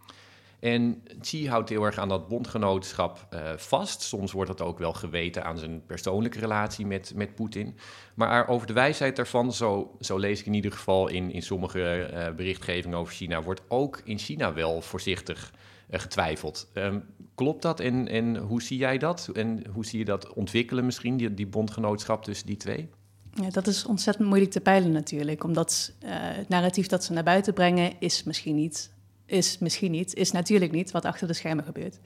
En 0.60 1.04
Xi 1.22 1.50
houdt 1.50 1.70
heel 1.70 1.84
erg 1.84 1.98
aan 1.98 2.10
dat 2.10 2.28
bondgenootschap 2.28 3.28
uh, 3.34 3.40
vast. 3.56 4.02
Soms 4.02 4.32
wordt 4.32 4.58
dat 4.58 4.68
ook 4.68 4.80
wel 4.80 4.94
geweten 4.94 5.44
aan 5.44 5.58
zijn 5.58 5.86
persoonlijke 5.86 6.40
relatie 6.40 6.86
met, 6.86 7.12
met 7.16 7.36
Poetin. 7.36 7.78
Maar 8.16 8.48
over 8.48 8.68
de 8.68 8.74
wijsheid 8.74 9.16
daarvan, 9.16 9.54
zo, 9.54 9.98
zo 10.00 10.18
lees 10.18 10.40
ik 10.40 10.46
in 10.46 10.54
ieder 10.54 10.72
geval 10.72 11.08
in, 11.08 11.32
in 11.32 11.42
sommige 11.42 12.10
uh, 12.14 12.36
berichtgevingen 12.36 12.98
over 12.98 13.14
China, 13.14 13.44
wordt 13.44 13.62
ook 13.68 14.02
in 14.04 14.18
China 14.18 14.54
wel 14.54 14.82
voorzichtig 14.82 15.54
uh, 15.90 16.00
getwijfeld. 16.00 16.72
Um, 16.74 17.04
klopt 17.36 17.62
dat 17.62 17.80
en, 17.80 18.08
en 18.08 18.38
hoe 18.38 18.62
zie 18.62 18.78
jij 18.78 18.98
dat? 18.98 19.30
En 19.34 19.64
hoe 19.74 19.86
zie 19.86 20.00
je 20.00 20.06
dat 20.06 20.34
ontwikkelen 20.34 20.86
misschien, 20.86 21.18
die, 21.18 21.34
die 21.34 21.48
bondgenootschap 21.48 22.24
tussen 22.24 22.48
die 22.48 22.58
twee? 22.58 22.90
Ja, 23.34 23.50
dat 23.50 23.68
is 23.68 23.86
ontzettend 23.86 24.28
moeilijk 24.28 24.52
te 24.52 24.62
peilen 24.62 24.92
natuurlijk, 24.92 25.44
omdat 25.44 25.94
het 26.06 26.50
narratief 26.50 26.88
dat 26.88 27.04
ze 27.04 27.14
naar 27.14 27.24
buiten 27.24 27.54
brengen 27.54 27.94
is 28.00 28.24
misschien 28.24 28.56
niet 28.56 28.96
is 29.28 29.58
misschien 29.58 29.92
niet, 29.92 30.14
is 30.14 30.32
natuurlijk 30.32 30.72
niet 30.72 30.92
wat 30.92 31.06
achter 31.06 31.28
de 31.28 31.34
schermen 31.34 31.64
gebeurt. 31.64 32.00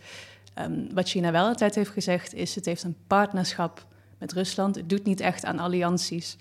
Um, 0.59 0.93
wat 0.93 1.09
China 1.09 1.31
wel 1.31 1.45
altijd 1.45 1.75
heeft 1.75 1.89
gezegd 1.89 2.33
is, 2.33 2.55
het 2.55 2.65
heeft 2.65 2.83
een 2.83 2.97
partnerschap 3.07 3.85
met 4.17 4.33
Rusland. 4.33 4.75
Het 4.75 4.89
doet 4.89 5.03
niet 5.03 5.19
echt 5.19 5.45
aan 5.45 5.59
allianties. 5.59 6.37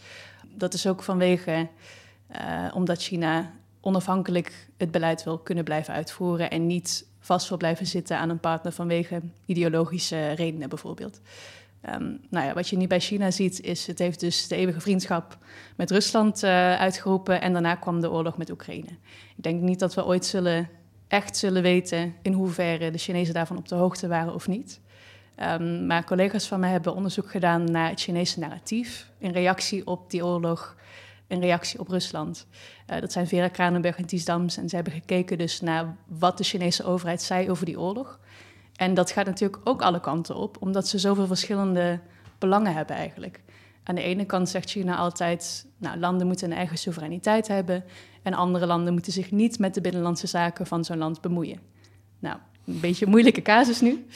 Dat 0.54 0.74
is 0.74 0.86
ook 0.86 1.02
vanwege, 1.02 1.68
uh, 2.40 2.70
omdat 2.74 3.02
China 3.02 3.52
onafhankelijk 3.80 4.68
het 4.76 4.90
beleid 4.90 5.24
wil 5.24 5.38
kunnen 5.38 5.64
blijven 5.64 5.94
uitvoeren 5.94 6.50
en 6.50 6.66
niet 6.66 7.06
vast 7.20 7.48
wil 7.48 7.58
blijven 7.58 7.86
zitten 7.86 8.18
aan 8.18 8.30
een 8.30 8.40
partner 8.40 8.72
vanwege 8.72 9.20
ideologische 9.46 10.32
redenen 10.32 10.68
bijvoorbeeld. 10.68 11.20
Um, 11.88 12.20
nou 12.30 12.46
ja, 12.46 12.54
wat 12.54 12.68
je 12.68 12.76
nu 12.76 12.86
bij 12.86 13.00
China 13.00 13.30
ziet, 13.30 13.60
is 13.60 13.86
het 13.86 13.98
heeft 13.98 14.20
dus 14.20 14.48
de 14.48 14.56
eeuwige 14.56 14.80
vriendschap 14.80 15.38
met 15.76 15.90
Rusland 15.90 16.42
uh, 16.42 16.50
uitgeroepen 16.74 17.40
en 17.40 17.52
daarna 17.52 17.74
kwam 17.74 18.00
de 18.00 18.10
oorlog 18.10 18.36
met 18.36 18.50
Oekraïne. 18.50 18.90
Ik 19.36 19.42
denk 19.42 19.60
niet 19.60 19.78
dat 19.78 19.94
we 19.94 20.04
ooit 20.04 20.24
zullen, 20.24 20.68
echt 21.08 21.36
zullen 21.36 21.62
weten 21.62 22.14
in 22.22 22.32
hoeverre 22.32 22.90
de 22.90 22.98
Chinezen 22.98 23.34
daarvan 23.34 23.56
op 23.56 23.68
de 23.68 23.74
hoogte 23.74 24.08
waren 24.08 24.34
of 24.34 24.48
niet. 24.48 24.80
Um, 25.42 25.86
maar 25.86 26.04
collega's 26.04 26.48
van 26.48 26.60
mij 26.60 26.70
hebben 26.70 26.94
onderzoek 26.94 27.30
gedaan 27.30 27.70
naar 27.70 27.88
het 27.88 28.00
Chinese 28.00 28.38
narratief 28.38 29.10
in 29.18 29.32
reactie 29.32 29.86
op 29.86 30.10
die 30.10 30.24
oorlog, 30.24 30.76
in 31.26 31.40
reactie 31.40 31.80
op 31.80 31.88
Rusland. 31.88 32.46
Uh, 32.90 33.00
dat 33.00 33.12
zijn 33.12 33.28
Vera 33.28 33.48
Kranenberg 33.48 33.96
en 33.96 34.06
Ties 34.06 34.24
Dams 34.24 34.56
en 34.56 34.68
ze 34.68 34.74
hebben 34.74 34.92
gekeken 34.92 35.38
dus 35.38 35.60
naar 35.60 35.96
wat 36.06 36.38
de 36.38 36.44
Chinese 36.44 36.84
overheid 36.84 37.22
zei 37.22 37.50
over 37.50 37.64
die 37.66 37.80
oorlog. 37.80 38.18
En 38.80 38.94
dat 38.94 39.10
gaat 39.10 39.26
natuurlijk 39.26 39.60
ook 39.64 39.82
alle 39.82 40.00
kanten 40.00 40.36
op, 40.36 40.56
omdat 40.60 40.88
ze 40.88 40.98
zoveel 40.98 41.26
verschillende 41.26 42.00
belangen 42.38 42.74
hebben 42.74 42.96
eigenlijk. 42.96 43.40
Aan 43.82 43.94
de 43.94 44.02
ene 44.02 44.24
kant 44.24 44.48
zegt 44.48 44.70
China 44.70 44.96
altijd, 44.96 45.66
nou, 45.78 45.98
landen 45.98 46.26
moeten 46.26 46.50
een 46.50 46.56
eigen 46.56 46.78
soevereiniteit 46.78 47.48
hebben 47.48 47.84
en 48.22 48.34
andere 48.34 48.66
landen 48.66 48.92
moeten 48.92 49.12
zich 49.12 49.30
niet 49.30 49.58
met 49.58 49.74
de 49.74 49.80
binnenlandse 49.80 50.26
zaken 50.26 50.66
van 50.66 50.84
zo'n 50.84 50.98
land 50.98 51.20
bemoeien. 51.20 51.60
Nou, 52.18 52.36
een 52.66 52.80
beetje 52.80 53.04
een 53.04 53.10
moeilijke 53.10 53.42
casus 53.42 53.80
nu. 53.80 54.06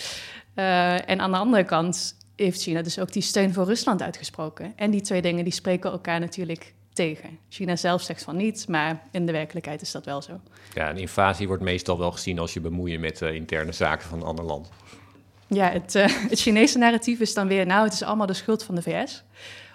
Uh, 0.54 1.10
en 1.10 1.20
aan 1.20 1.30
de 1.30 1.38
andere 1.38 1.64
kant 1.64 2.16
heeft 2.36 2.62
China 2.62 2.82
dus 2.82 2.98
ook 2.98 3.12
die 3.12 3.22
steun 3.22 3.52
voor 3.52 3.64
Rusland 3.64 4.02
uitgesproken. 4.02 4.72
En 4.76 4.90
die 4.90 5.00
twee 5.00 5.22
dingen 5.22 5.44
die 5.44 5.52
spreken 5.52 5.90
elkaar 5.90 6.20
natuurlijk 6.20 6.73
tegen. 6.94 7.38
China 7.48 7.76
zelf 7.76 8.02
zegt 8.02 8.22
van 8.22 8.36
niet, 8.36 8.68
maar 8.68 9.02
in 9.10 9.26
de 9.26 9.32
werkelijkheid 9.32 9.82
is 9.82 9.90
dat 9.90 10.04
wel 10.04 10.22
zo. 10.22 10.40
Ja, 10.74 10.90
een 10.90 10.96
invasie 10.96 11.46
wordt 11.46 11.62
meestal 11.62 11.98
wel 11.98 12.10
gezien 12.10 12.38
als 12.38 12.52
je 12.52 12.60
bemoeien 12.60 13.00
met 13.00 13.20
uh, 13.20 13.34
interne 13.34 13.72
zaken 13.72 14.08
van 14.08 14.18
een 14.18 14.26
ander 14.26 14.44
land. 14.44 14.70
Ja, 15.46 15.70
het, 15.70 15.94
uh, 15.94 16.06
het 16.30 16.40
Chinese 16.40 16.78
narratief 16.78 17.20
is 17.20 17.34
dan 17.34 17.48
weer, 17.48 17.66
nou, 17.66 17.84
het 17.84 17.92
is 17.92 18.02
allemaal 18.02 18.26
de 18.26 18.32
schuld 18.34 18.62
van 18.62 18.74
de 18.74 18.82
VS. 18.82 19.24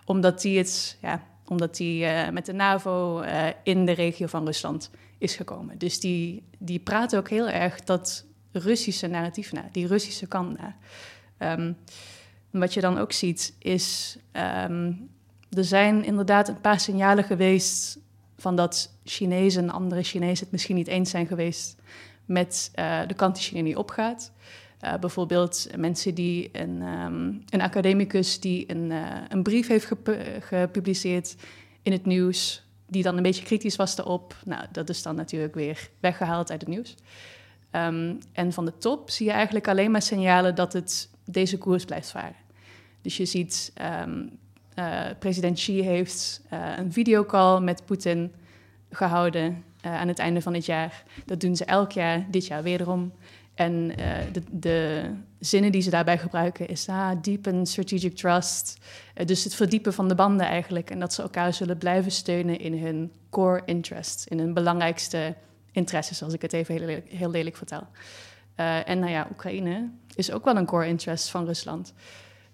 Omdat 0.05 0.41
die, 0.41 0.57
het, 0.57 0.97
ja, 1.01 1.23
omdat 1.45 1.75
die 1.75 2.03
uh, 2.03 2.29
met 2.29 2.45
de 2.45 2.53
NAVO 2.53 3.23
in 3.63 3.85
de 3.85 3.91
regio 3.91 4.27
van 4.27 4.45
Rusland 4.45 4.89
is 5.17 5.35
gekomen. 5.35 5.77
Dus 5.77 5.99
die, 5.99 6.43
die 6.57 6.79
praten 6.79 7.19
ook 7.19 7.29
heel 7.29 7.49
erg 7.49 7.83
dat 7.83 8.25
Russische 8.51 9.07
narratief 9.07 9.51
na, 9.51 9.69
die 9.71 9.87
Russische 9.87 10.27
kant 10.27 10.57
na. 10.57 10.75
Um, 11.53 11.77
wat 12.51 12.73
je 12.73 12.81
dan 12.81 12.97
ook 12.97 13.11
ziet 13.11 13.55
is, 13.59 14.17
um, 14.65 15.09
er 15.49 15.63
zijn 15.63 16.03
inderdaad 16.03 16.47
een 16.47 16.61
paar 16.61 16.79
signalen 16.79 17.23
geweest 17.23 17.99
van 18.37 18.55
dat 18.55 18.93
Chinezen 19.03 19.63
en 19.63 19.69
andere 19.69 20.03
Chinezen 20.03 20.43
het 20.43 20.51
misschien 20.51 20.75
niet 20.75 20.87
eens 20.87 21.09
zijn 21.09 21.27
geweest 21.27 21.75
met 22.25 22.71
uh, 22.75 22.99
de 23.07 23.13
kant 23.13 23.35
die 23.35 23.43
China 23.43 23.61
nu 23.61 23.73
opgaat. 23.73 24.31
Uh, 24.81 24.97
bijvoorbeeld 24.97 25.67
mensen 25.77 26.15
die 26.15 26.49
een, 26.51 26.81
um, 26.81 27.43
een 27.49 27.61
academicus 27.61 28.39
die 28.39 28.71
een, 28.71 28.91
uh, 28.91 29.05
een 29.29 29.43
brief 29.43 29.67
heeft 29.67 29.85
gepu 29.85 30.17
gepubliceerd 30.39 31.35
in 31.81 31.91
het 31.91 32.05
nieuws, 32.05 32.63
die 32.87 33.03
dan 33.03 33.17
een 33.17 33.23
beetje 33.23 33.43
kritisch 33.43 33.75
was 33.75 33.95
daarop. 33.95 34.35
Nou, 34.45 34.65
dat 34.71 34.89
is 34.89 35.01
dan 35.01 35.15
natuurlijk 35.15 35.55
weer 35.55 35.89
weggehaald 35.99 36.51
uit 36.51 36.61
het 36.61 36.69
nieuws. 36.69 36.95
Um, 37.71 38.19
en 38.33 38.53
van 38.53 38.65
de 38.65 38.77
top 38.77 39.09
zie 39.09 39.25
je 39.25 39.31
eigenlijk 39.31 39.67
alleen 39.67 39.91
maar 39.91 40.01
signalen 40.01 40.55
dat 40.55 40.73
het 40.73 41.09
deze 41.25 41.57
koers 41.57 41.85
blijft 41.85 42.09
varen. 42.09 42.35
Dus 43.01 43.17
je 43.17 43.25
ziet, 43.25 43.73
um, 44.01 44.39
uh, 44.79 45.05
president 45.19 45.55
Xi 45.55 45.81
heeft 45.81 46.41
uh, 46.53 46.77
een 46.77 46.93
videocall 46.93 47.59
met 47.59 47.85
Poetin 47.85 48.33
gehouden 48.91 49.63
uh, 49.85 49.99
aan 49.99 50.07
het 50.07 50.19
einde 50.19 50.41
van 50.41 50.53
het 50.53 50.65
jaar. 50.65 51.03
Dat 51.25 51.41
doen 51.41 51.55
ze 51.55 51.65
elk 51.65 51.91
jaar, 51.91 52.25
dit 52.31 52.45
jaar 52.45 52.63
wederom. 52.63 53.13
En 53.55 53.87
de, 54.31 54.41
de, 54.51 55.09
zinnen 55.39 55.71
die 55.71 55.81
ze 55.81 55.89
daarbij 55.89 56.17
gebruiken 56.17 56.67
is 56.67 56.89
ah, 56.89 57.11
deepen 57.21 57.65
strategic 57.65 58.15
trust. 58.15 58.77
dus 59.25 59.43
het 59.43 59.55
verdiepen 59.55 59.93
van 59.93 60.07
de 60.07 60.15
banden 60.15 60.45
eigenlijk. 60.45 60.89
En 60.89 60.99
dat 60.99 61.13
ze 61.13 61.21
elkaar 61.21 61.53
zullen 61.53 61.77
blijven 61.77 62.11
steunen 62.11 62.59
in 62.59 62.83
hun 62.83 63.11
core 63.29 63.61
interests, 63.65 64.27
in 64.27 64.39
hun 64.39 64.53
belangrijkste 64.53 65.35
interesses, 65.71 66.23
als 66.23 66.33
ik 66.33 66.41
het 66.41 66.53
even 66.53 66.75
heel 66.75 66.85
lelijk, 66.85 67.09
heel 67.09 67.51
vertel. 67.51 67.87
En 68.85 68.99
nou 68.99 69.11
ja, 69.11 69.27
Oekraïne 69.31 69.89
is 70.15 70.31
ook 70.31 70.45
wel 70.45 70.55
een 70.55 70.65
core 70.65 70.87
interest 70.87 71.29
van 71.29 71.45
Rusland. 71.45 71.93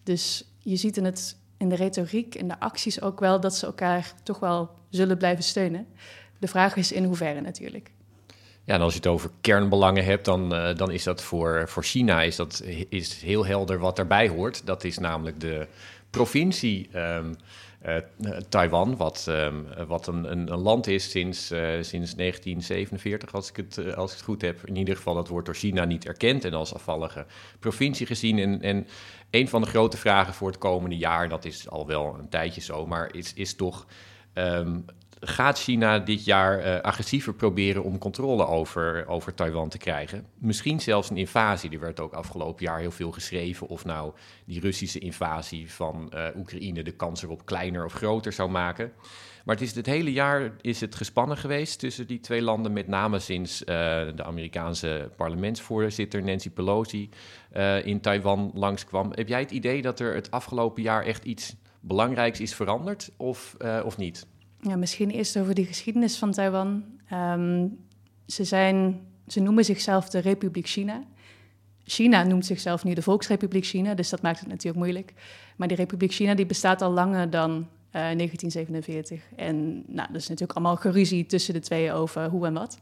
Dus 0.04 0.46
je 0.60 0.76
ziet 0.76 0.98
in, 0.98 1.06
het, 1.06 1.38
in 1.58 1.70
de 1.70 1.76
retoriek, 1.76 2.36
in 2.36 2.48
de 2.48 2.60
acties 2.60 3.02
ook 3.02 3.20
wel 3.20 3.40
dat 3.40 3.56
ze 3.56 3.66
elkaar 3.66 4.14
toch 4.24 4.40
wel 4.40 4.70
zullen 4.90 5.18
blijven 5.18 5.44
steunen. 5.44 5.88
De 6.40 6.48
vraag 6.48 6.76
is 6.76 6.92
in 6.92 7.04
hoeverre 7.04 7.42
natuurlijk. 7.42 7.92
Ja, 8.64 8.74
en 8.74 8.82
als 8.82 8.94
je 8.94 9.00
het 9.00 9.08
over 9.08 9.30
kernbelangen 9.42 10.06
hebt, 10.06 10.26
dan, 10.26 10.54
uh, 10.54 10.76
dan 10.76 10.92
is 10.92 11.04
dat 11.04 11.22
voor, 11.22 11.64
voor 11.68 11.84
China 11.84 12.22
is 12.22 12.36
dat, 12.36 12.64
is 12.90 13.22
heel 13.22 13.46
helder 13.46 13.80
wat 13.80 13.96
daarbij 13.96 14.28
hoort. 14.28 14.66
Dat 14.66 14.84
is 14.84 14.98
namelijk 14.98 15.40
de 15.40 15.68
provincie 16.10 16.90
uh, 16.96 17.20
Taiwan, 18.50 18.98
wat, 18.98 19.26
um, 19.30 19.68
wat 19.88 20.08
een, 20.08 20.32
een, 20.32 20.50
land 20.50 20.88
is 20.88 21.10
sinds, 21.10 21.52
uh, 21.52 21.60
sinds 21.82 22.16
1947, 22.16 23.34
als 23.34 23.50
ik, 23.50 23.56
het, 23.56 23.96
als 23.96 24.12
ik 24.12 24.18
het 24.18 24.26
goed 24.26 24.42
heb. 24.42 24.66
In 24.66 24.76
ieder 24.76 24.96
geval, 24.96 25.14
dat 25.14 25.28
wordt 25.28 25.46
door 25.46 25.56
China 25.56 25.86
niet 25.86 26.06
erkend 26.06 26.46
en 26.46 26.54
als 26.54 26.74
afvallige 26.74 27.26
provincie 27.60 28.06
gezien. 28.06 28.40
En, 28.40 28.62
en 28.62 28.88
een 29.30 29.48
van 29.48 29.62
de 29.62 29.68
grote 29.68 29.98
vragen 29.98 30.34
voor 30.34 30.48
het 30.48 30.58
komende 30.58 30.98
jaar, 30.98 31.30
dat 31.30 31.46
is 31.46 31.70
al 31.70 31.88
wel 31.88 32.16
een 32.20 32.30
tijdje 32.30 32.62
zo, 32.62 32.86
maar 32.86 33.14
is, 33.14 33.34
is 33.34 33.56
toch 33.56 33.86
um, 34.34 34.86
gaat 35.28 35.60
China 35.60 36.00
dit 36.00 36.26
jaar 36.26 36.66
uh, 36.66 36.82
agressiever 36.82 37.34
proberen 37.34 37.84
om 37.84 37.98
controle 37.98 38.46
over, 38.46 39.08
over 39.08 39.34
Taiwan 39.34 39.70
te 39.70 39.78
krijgen? 39.78 40.26
Misschien 40.38 40.80
zelfs 40.80 41.10
een 41.10 41.18
invasie. 41.18 41.70
Er 41.70 41.80
werd 41.80 42.00
ook 42.00 42.14
afgelopen 42.14 42.66
jaar 42.66 42.80
heel 42.80 42.92
veel 42.92 43.12
geschreven 43.12 43.68
of 43.68 43.86
nou 43.86 44.14
die 44.46 44.60
Russische 44.60 45.00
invasie 45.00 45.72
van 45.72 46.12
uh, 46.14 46.26
Oekraïne 46.36 46.84
de 46.84 46.92
kans 46.92 47.24
erop 47.24 47.46
kleiner 47.46 47.86
of 47.86 47.94
groter 47.94 48.34
zou 48.34 48.50
maken. 48.50 48.92
Maar 49.46 49.56
het, 49.56 49.64
is 49.64 49.76
het 49.76 49.86
hele 49.86 50.12
jaar 50.12 50.52
is 50.62 50.82
het 50.82 50.96
gespannen 50.96 51.38
geweest 51.38 51.80
tussen 51.80 52.08
die 52.08 52.20
twee 52.20 52.42
landen, 52.42 52.74
met 52.74 52.88
name 52.88 53.20
sinds 53.20 53.62
uh, 53.62 53.66
de 54.16 54.24
Amerikaanse 54.24 55.12
parlementsvoorzitter 55.16 56.24
Nancy 56.24 56.50
Pelosi 56.50 57.10
in 57.84 58.02
Taiwan 58.02 58.52
langskwam. 58.54 59.12
Heb 59.14 59.28
jij 59.28 59.40
het 59.40 59.52
idee 59.52 59.82
dat 59.82 60.00
er 60.00 60.16
het 60.16 60.32
afgelopen 60.32 60.84
jaar 60.84 61.04
echt 61.04 61.24
iets 61.26 61.56
belangrijks 61.80 62.40
is 62.40 62.56
veranderd 62.56 63.12
of, 63.18 63.56
of 63.84 63.98
niet? 63.98 64.28
Ja, 64.68 64.76
misschien 64.76 65.10
eerst 65.10 65.38
over 65.38 65.56
de 65.56 65.66
geschiedenis 65.66 66.18
van 66.18 66.32
Taiwan. 66.32 66.84
Um, 67.14 67.78
ze, 68.28 68.44
zijn, 68.44 69.02
ze 69.28 69.40
noemen 69.40 69.66
zichzelf 69.66 70.10
de 70.10 70.20
Republiek 70.20 70.68
China. 70.68 71.04
China 71.84 72.24
noemt 72.24 72.46
zichzelf 72.46 72.84
nu 72.84 72.94
de 72.94 73.02
Volksrepubliek 73.02 73.66
China, 73.66 73.94
dus 73.94 74.10
dat 74.10 74.22
maakt 74.22 74.40
het 74.40 74.48
natuurlijk 74.48 74.78
moeilijk. 74.78 75.14
Maar 75.56 75.68
die 75.68 75.78
Republiek 75.78 76.12
China 76.12 76.34
die 76.34 76.46
bestaat 76.46 76.82
al 76.82 76.92
langer 76.92 77.30
dan 77.30 77.52
uh, 77.52 78.12
eh, 78.12 78.18
1947. 78.18 79.22
En 79.36 79.84
nou, 79.88 80.10
er 80.10 80.16
is 80.16 80.28
natuurlijk 80.28 80.58
allemaal 80.58 80.76
geruzie 80.76 81.26
tussen 81.26 81.54
de 81.54 81.60
twee 81.60 81.94
over 81.94 82.30
hoe 82.30 82.46
en 82.46 82.54
wat. 82.54 82.80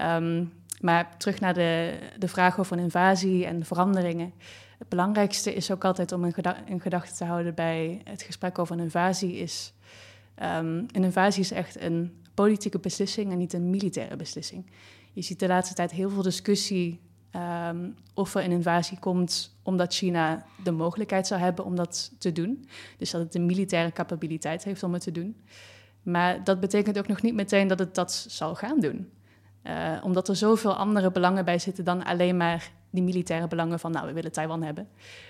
Um, 0.00 0.52
maar 0.80 1.16
terug 1.16 1.40
naar 1.40 1.54
de, 1.54 1.98
de 2.18 2.28
vraag 2.28 2.58
over 2.58 2.76
een 2.76 2.82
invasie 2.82 3.46
en 3.46 3.64
veranderingen. 3.64 4.32
Het 4.78 4.88
belangrijkste 4.88 5.54
is 5.54 5.70
ook 5.70 5.84
altijd 5.84 6.12
om 6.12 6.24
in, 6.24 6.32
geda 6.32 6.56
in 6.66 6.80
gedachten 6.80 7.16
te 7.16 7.24
houden 7.24 7.54
bij 7.54 8.00
het 8.04 8.22
gesprek 8.22 8.58
over 8.58 8.74
een 8.74 8.82
invasie 8.82 9.36
is 9.36 9.72
Um, 10.42 10.86
een 10.92 11.04
invasie 11.04 11.42
is 11.42 11.50
echt 11.50 11.80
een 11.80 12.24
politieke 12.34 12.78
beslissing 12.78 13.32
en 13.32 13.38
niet 13.38 13.52
een 13.52 13.70
militaire 13.70 14.16
beslissing. 14.16 14.70
Je 15.12 15.22
ziet 15.22 15.40
de 15.40 15.46
laatste 15.46 15.74
tijd 15.74 15.90
heel 15.90 16.10
veel 16.10 16.22
discussie 16.22 17.00
um, 17.70 17.94
of 18.14 18.34
er 18.34 18.44
een 18.44 18.50
invasie 18.50 18.98
komt 18.98 19.56
omdat 19.62 19.94
China 19.94 20.46
de 20.64 20.70
mogelijkheid 20.70 21.26
zou 21.26 21.40
hebben 21.40 21.64
om 21.64 21.76
dat 21.76 22.12
te 22.18 22.32
doen. 22.32 22.68
Dus 22.98 23.10
dat 23.10 23.20
het 23.20 23.32
de 23.32 23.40
militaire 23.40 23.92
capabiliteit 23.92 24.64
heeft 24.64 24.82
om 24.82 24.92
het 24.92 25.02
te 25.02 25.12
doen. 25.12 25.36
Maar 26.02 26.44
dat 26.44 26.60
betekent 26.60 26.98
ook 26.98 27.08
nog 27.08 27.22
niet 27.22 27.34
meteen 27.34 27.68
dat 27.68 27.78
het 27.78 27.94
dat 27.94 28.12
zal 28.28 28.54
gaan 28.54 28.80
doen. 28.80 29.10
Uh, 29.62 30.00
omdat 30.02 30.28
er 30.28 30.36
zoveel 30.36 30.74
andere 30.74 31.10
belangen 31.10 31.44
bij 31.44 31.58
zitten 31.58 31.84
dan 31.84 32.04
alleen 32.04 32.36
maar 32.36 32.72
die 32.90 33.02
militaire 33.02 33.48
belangen 33.48 33.80
van, 33.80 33.92
nou, 33.92 34.06
we 34.06 34.12
willen 34.12 34.32
Taiwan 34.32 34.62
hebben. 34.62 34.88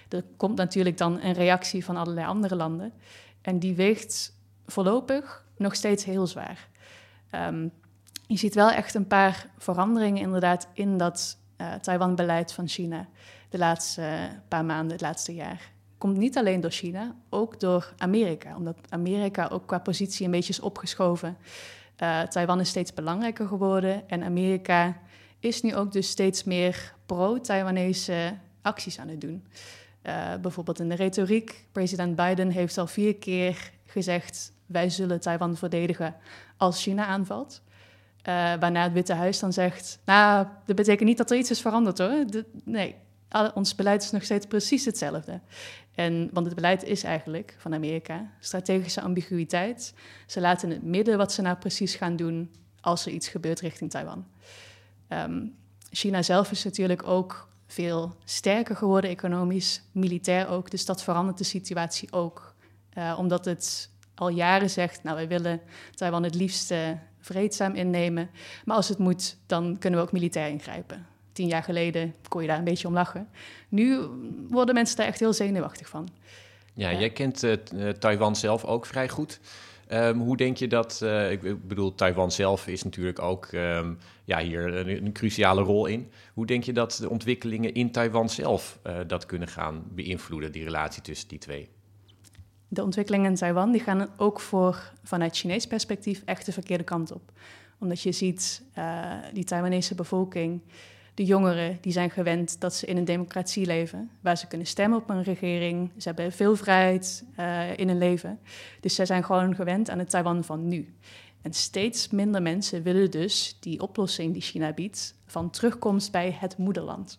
Er 0.09 0.25
komt 0.37 0.57
natuurlijk 0.57 0.99
dan 0.99 1.21
een 1.21 1.33
reactie 1.33 1.85
van 1.85 1.97
allerlei 1.97 2.27
andere 2.27 2.57
landen. 2.57 2.93
En 3.43 3.59
die 3.59 3.75
weegt 3.75 4.36
voorlopig 4.67 5.45
nog 5.57 5.75
steeds 5.75 6.05
heel 6.05 6.27
zwaar. 6.27 6.69
Um, 7.35 7.73
je 8.27 8.37
ziet 8.37 8.55
wel 8.55 8.71
echt 8.71 8.95
een 8.95 9.07
paar 9.07 9.47
veranderingen 9.59 10.23
inderdaad 10.23 10.69
in 10.73 10.99
dat 10.99 11.39
uh, 11.61 11.75
Taiwan-beleid 11.75 12.53
van 12.53 12.69
China 12.69 13.09
de 13.49 13.59
laatste 13.59 14.01
uh, 14.01 14.23
paar 14.49 14.65
maanden, 14.65 14.93
het 14.93 15.01
laatste 15.01 15.35
jaar. 15.35 15.71
Komt 15.99 16.17
niet 16.17 16.37
alleen 16.37 16.61
door 16.61 16.71
China, 16.71 17.15
ook 17.29 17.61
door 17.61 17.95
Amerika. 17.99 18.57
Omdat 18.57 18.77
Amerika 18.89 19.49
ook 19.49 19.67
qua 19.67 19.79
positie 19.79 20.25
een 20.25 20.31
beetje 20.31 20.53
is 20.53 20.61
opgeschoven. 20.61 21.37
Uh, 22.03 22.23
Taiwan 22.23 22.61
is 22.61 22.69
steeds 22.69 22.95
belangrijker 22.95 23.47
geworden 23.47 24.09
en 24.09 24.23
Amerika 24.23 25.01
is 25.41 25.63
nu 25.63 25.75
ook 25.75 25.93
dus 25.93 26.09
steeds 26.09 26.45
meer 26.45 26.95
pro-Taiwanese 27.07 28.35
acties 28.63 28.99
aan 28.99 29.09
het 29.09 29.21
doen. 29.21 29.47
bijvoorbeeld 30.41 30.81
in 30.81 30.89
de 30.89 30.95
retoriek. 30.95 31.67
President 31.73 32.17
Biden 32.17 32.51
heeft 32.51 32.79
al 32.79 32.87
vier 32.87 33.17
keer 33.17 33.71
gezegd 33.87 34.53
wij 34.67 34.91
zullen 34.91 35.21
Taiwan 35.21 35.57
verdedigen 35.57 36.15
als 36.57 36.83
China 36.83 37.07
aanvalt. 37.07 37.63
Uh, 38.29 38.33
waarna 38.35 38.83
het 38.83 38.93
Witte 38.93 39.15
Huis 39.15 39.39
dan 39.39 39.53
zegt, 39.53 39.99
nou, 40.05 40.47
dat 40.67 40.77
betekent 40.77 41.09
niet 41.09 41.19
dat 41.19 41.31
er 41.31 41.37
iets 41.37 41.51
is 41.51 41.61
veranderd 41.61 41.99
hoor. 41.99 42.25
Nee, 42.65 42.95
ons 43.55 43.75
beleid 43.75 44.03
is 44.03 44.11
nog 44.11 44.23
steeds 44.23 44.47
precies 44.47 44.85
hetzelfde. 44.85 45.41
En, 45.95 46.31
want 46.33 46.47
het 46.47 46.55
beleid 46.55 46.83
is 46.85 47.05
eigenlijk 47.05 47.57
van 47.59 47.75
Amerika 47.75 48.31
strategische 48.41 49.01
ambiguïteit. 49.01 49.95
Ze 50.27 50.41
laten 50.41 50.71
het 50.71 50.83
midden 50.83 51.19
wat 51.19 51.33
ze 51.33 51.43
nou 51.43 51.57
precies 51.57 51.95
gaan 51.95 52.17
doen 52.17 52.55
als 52.81 53.07
er 53.07 53.13
iets 53.13 53.29
gebeurt 53.29 53.61
richting 53.61 53.91
Taiwan. 53.91 54.27
Um, 55.09 55.55
China 55.91 56.23
zelf 56.23 56.51
is 56.51 56.65
natuurlijk 56.65 57.07
ook 57.07 57.49
veel 57.67 58.17
sterker 58.25 58.77
geworden 58.77 59.11
economisch, 59.11 59.83
militair 59.93 60.49
ook. 60.49 60.71
Dus 60.71 60.85
dat 60.85 61.03
verandert 61.03 61.39
de 61.39 61.45
situatie 61.45 62.13
ook. 62.13 62.55
Uh, 62.99 63.17
omdat 63.19 63.45
het 63.45 63.91
al 64.17 64.29
jaren 64.29 64.71
zegt, 64.71 65.03
nou 65.03 65.17
wij 65.17 65.29
willen 65.29 65.61
Taiwan 65.95 66.23
het 66.23 66.35
liefst 66.35 66.71
uh, 66.71 66.79
vreedzaam 67.21 67.75
innemen. 67.75 68.31
Maar 68.65 68.77
als 68.77 68.89
het 68.89 68.99
moet, 68.99 69.37
dan 69.47 69.79
kunnen 69.79 70.01
we 70.01 70.07
ook 70.07 70.13
militair 70.13 70.49
ingrijpen. 70.49 71.07
Tien 71.33 71.47
jaar 71.47 71.63
geleden 71.63 72.15
kon 72.29 72.43
je 72.43 72.49
daar 72.49 72.59
een 72.59 72.65
beetje 72.65 72.89
om 72.89 72.95
lachen. 72.95 73.29
Nu 73.69 74.01
worden 74.49 74.75
mensen 74.75 74.97
daar 74.97 75.07
echt 75.07 75.21
heel 75.21 75.33
zenuwachtig 75.33 75.89
van. 75.89 76.09
Ja, 76.75 76.93
jij 76.93 77.11
kent 77.11 77.43
uh, 77.43 77.89
Taiwan 77.89 78.37
zelf 78.37 78.65
ook 78.65 78.87
vrij 78.87 79.09
goed. 79.09 79.41
Um, 79.93 80.21
hoe 80.21 80.37
denk 80.37 80.57
je 80.57 80.67
dat, 80.69 81.01
uh, 81.03 81.31
ik 81.31 81.69
bedoel, 81.69 81.95
Taiwan 81.95 82.33
zelf 82.33 82.67
is 82.67 82.83
natuurlijk 82.83 83.23
ook 83.23 83.53
um, 83.53 83.99
ja, 84.25 84.39
hier 84.39 84.75
een, 84.75 85.05
een, 85.05 85.13
cruciale 85.13 85.63
rol 85.63 85.87
in. 85.87 86.11
Hoe 86.35 86.47
denk 86.47 86.65
je 86.65 86.73
dat 86.73 86.99
de 87.01 87.11
ontwikkelingen 87.11 87.75
in 87.75 87.93
Taiwan 87.93 88.29
zelf 88.29 88.79
dat 89.07 89.27
kunnen 89.27 89.49
gaan 89.49 89.85
beïnvloeden, 89.89 90.53
die 90.53 90.65
relatie 90.65 91.03
tussen 91.03 91.29
die 91.29 91.39
twee? 91.39 91.69
De 92.69 92.83
ontwikkelingen 92.83 93.31
in 93.31 93.37
Taiwan 93.37 93.73
die 93.73 93.81
gaan 93.81 94.09
ook 94.17 94.41
voor, 94.41 94.93
vanuit 95.03 95.37
Chinees 95.37 95.67
perspectief 95.67 96.23
echt 96.25 96.47
de 96.47 96.53
verkeerde 96.53 96.85
kant 96.85 97.13
op. 97.13 97.33
Omdat 97.79 98.01
je 98.01 98.13
ziet, 98.13 98.63
uh, 98.79 99.13
die 99.33 99.45
Taiwanese 99.45 99.95
bevolking 99.95 100.61
de 101.17 101.25
jongeren 101.25 101.79
die 101.81 101.93
zijn 101.93 102.11
gewend 102.11 102.61
dat 102.61 102.75
ze 102.75 102.87
in 102.87 102.97
een 102.97 103.05
democratie 103.05 103.67
leven, 103.67 104.11
waar 104.21 104.37
ze 104.37 104.47
kunnen 104.47 104.67
stemmen 104.67 104.99
op 104.99 105.11
een 105.11 105.23
regering. 105.23 105.91
Ze 105.97 106.09
hebben 106.09 106.33
veel 106.33 106.57
vrijheid 106.57 107.25
uh, 107.39 107.79
in 107.79 107.89
hun 107.89 107.99
leven. 107.99 108.39
Dus 108.81 108.95
zij 108.95 109.07
zijn 109.07 109.25
gewoon 109.25 109.55
gewend 109.55 109.91
aan 109.91 109.99
het 109.99 110.11
Taiwan 110.11 110.45
van 110.45 110.69
nu. 110.69 110.95
En 111.43 111.53
steeds 111.53 112.11
minder 112.11 112.43
mensen 112.43 112.83
willen 112.83 113.11
dus 113.11 113.57
die 113.61 113.83
oplossing 113.83 114.33
die 114.33 114.43
China 114.43 114.73
biedt 114.73 115.15
van 115.27 115.51
terugkomst 115.51 116.13
bij 116.13 116.37
het 116.41 116.57
moederland. 116.57 117.19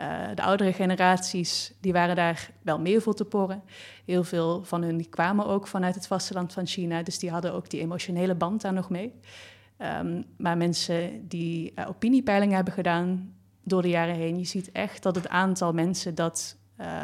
Uh, 0.00 0.26
de 0.34 0.42
oudere 0.42 0.72
generaties 0.72 1.72
die 1.80 1.92
waren 1.92 2.16
daar 2.16 2.50
wel 2.62 2.80
meer 2.80 3.02
voor 3.02 3.14
te 3.14 3.24
porren. 3.24 3.62
Heel 4.04 4.24
veel 4.24 4.64
van 4.64 4.82
hun 4.82 4.96
die 4.96 5.08
kwamen 5.08 5.46
ook 5.46 5.66
vanuit 5.66 5.94
het 5.94 6.06
vasteland 6.06 6.52
van 6.52 6.66
China, 6.66 7.02
dus 7.02 7.18
die 7.18 7.30
hadden 7.30 7.52
ook 7.52 7.70
die 7.70 7.80
emotionele 7.80 8.34
band 8.34 8.60
daar 8.60 8.72
nog 8.72 8.90
mee. 8.90 9.12
Um, 9.78 10.24
maar 10.36 10.56
mensen 10.56 11.28
die 11.28 11.72
uh, 11.74 11.88
opiniepeilingen 11.88 12.54
hebben 12.54 12.74
gedaan 12.74 13.34
door 13.62 13.82
de 13.82 13.88
jaren 13.88 14.14
heen, 14.14 14.38
je 14.38 14.44
ziet 14.44 14.72
echt 14.72 15.02
dat 15.02 15.14
het 15.14 15.28
aantal 15.28 15.72
mensen 15.72 16.14
dat 16.14 16.56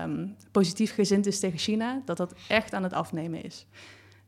um, 0.02 0.36
positief 0.50 0.94
gezind 0.94 1.26
is 1.26 1.40
tegen 1.40 1.58
China, 1.58 2.02
dat 2.04 2.16
dat 2.16 2.34
echt 2.48 2.74
aan 2.74 2.82
het 2.82 2.92
afnemen 2.92 3.44
is. 3.44 3.66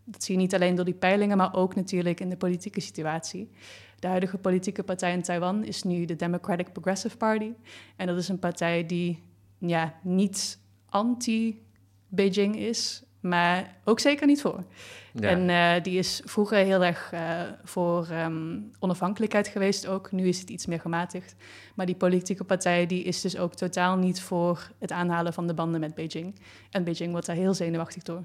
Dat 0.05 0.25
zie 0.25 0.35
je 0.35 0.41
niet 0.41 0.55
alleen 0.55 0.75
door 0.75 0.85
die 0.85 0.95
peilingen, 0.95 1.37
maar 1.37 1.55
ook 1.55 1.75
natuurlijk 1.75 2.21
in 2.21 2.29
de 2.29 2.37
politieke 2.37 2.81
situatie. 2.81 3.51
De 3.99 4.07
huidige 4.07 4.39
politieke 4.39 4.83
partij 4.83 5.13
in 5.13 5.23
Taiwan 5.23 5.65
is 5.65 5.83
nu 5.83 6.05
de 6.05 6.17
Democratic 6.17 6.73
Progressive 6.73 7.17
Party. 7.17 7.53
En 7.97 8.07
dat 8.07 8.17
is 8.17 8.29
een 8.29 8.39
partij 8.39 8.87
die 8.87 9.23
ja, 9.59 9.95
niet 10.03 10.59
anti-Beijing 10.89 12.57
is, 12.57 13.03
maar 13.21 13.77
ook 13.85 14.01
zeker 14.01 14.27
niet 14.27 14.41
voor. 14.41 14.65
Ja. 15.13 15.29
En 15.29 15.49
uh, 15.49 15.83
die 15.83 15.99
is 15.99 16.23
vroeger 16.25 16.59
heel 16.59 16.85
erg 16.85 17.13
uh, 17.15 17.41
voor 17.63 18.09
um, 18.11 18.71
onafhankelijkheid 18.79 19.49
geweest 19.49 19.87
ook. 19.87 20.13
Nu 20.13 20.29
is 20.29 20.41
het 20.41 20.51
iets 20.51 20.67
meer 20.67 20.81
gematigd. 20.81 21.35
Maar 21.75 21.87
die 21.87 21.95
politieke 21.95 22.45
partij 22.45 22.87
die 22.87 23.03
is 23.03 23.21
dus 23.21 23.39
ook 23.39 23.55
totaal 23.55 23.97
niet 23.97 24.21
voor 24.21 24.71
het 24.79 24.93
aanhalen 24.93 25.33
van 25.33 25.47
de 25.47 25.55
banden 25.55 25.81
met 25.81 25.95
Beijing. 25.95 26.35
En 26.71 26.85
Beijing 26.85 27.11
wordt 27.11 27.27
daar 27.27 27.37
heel 27.37 27.55
zenuwachtig 27.55 28.03
door. 28.03 28.25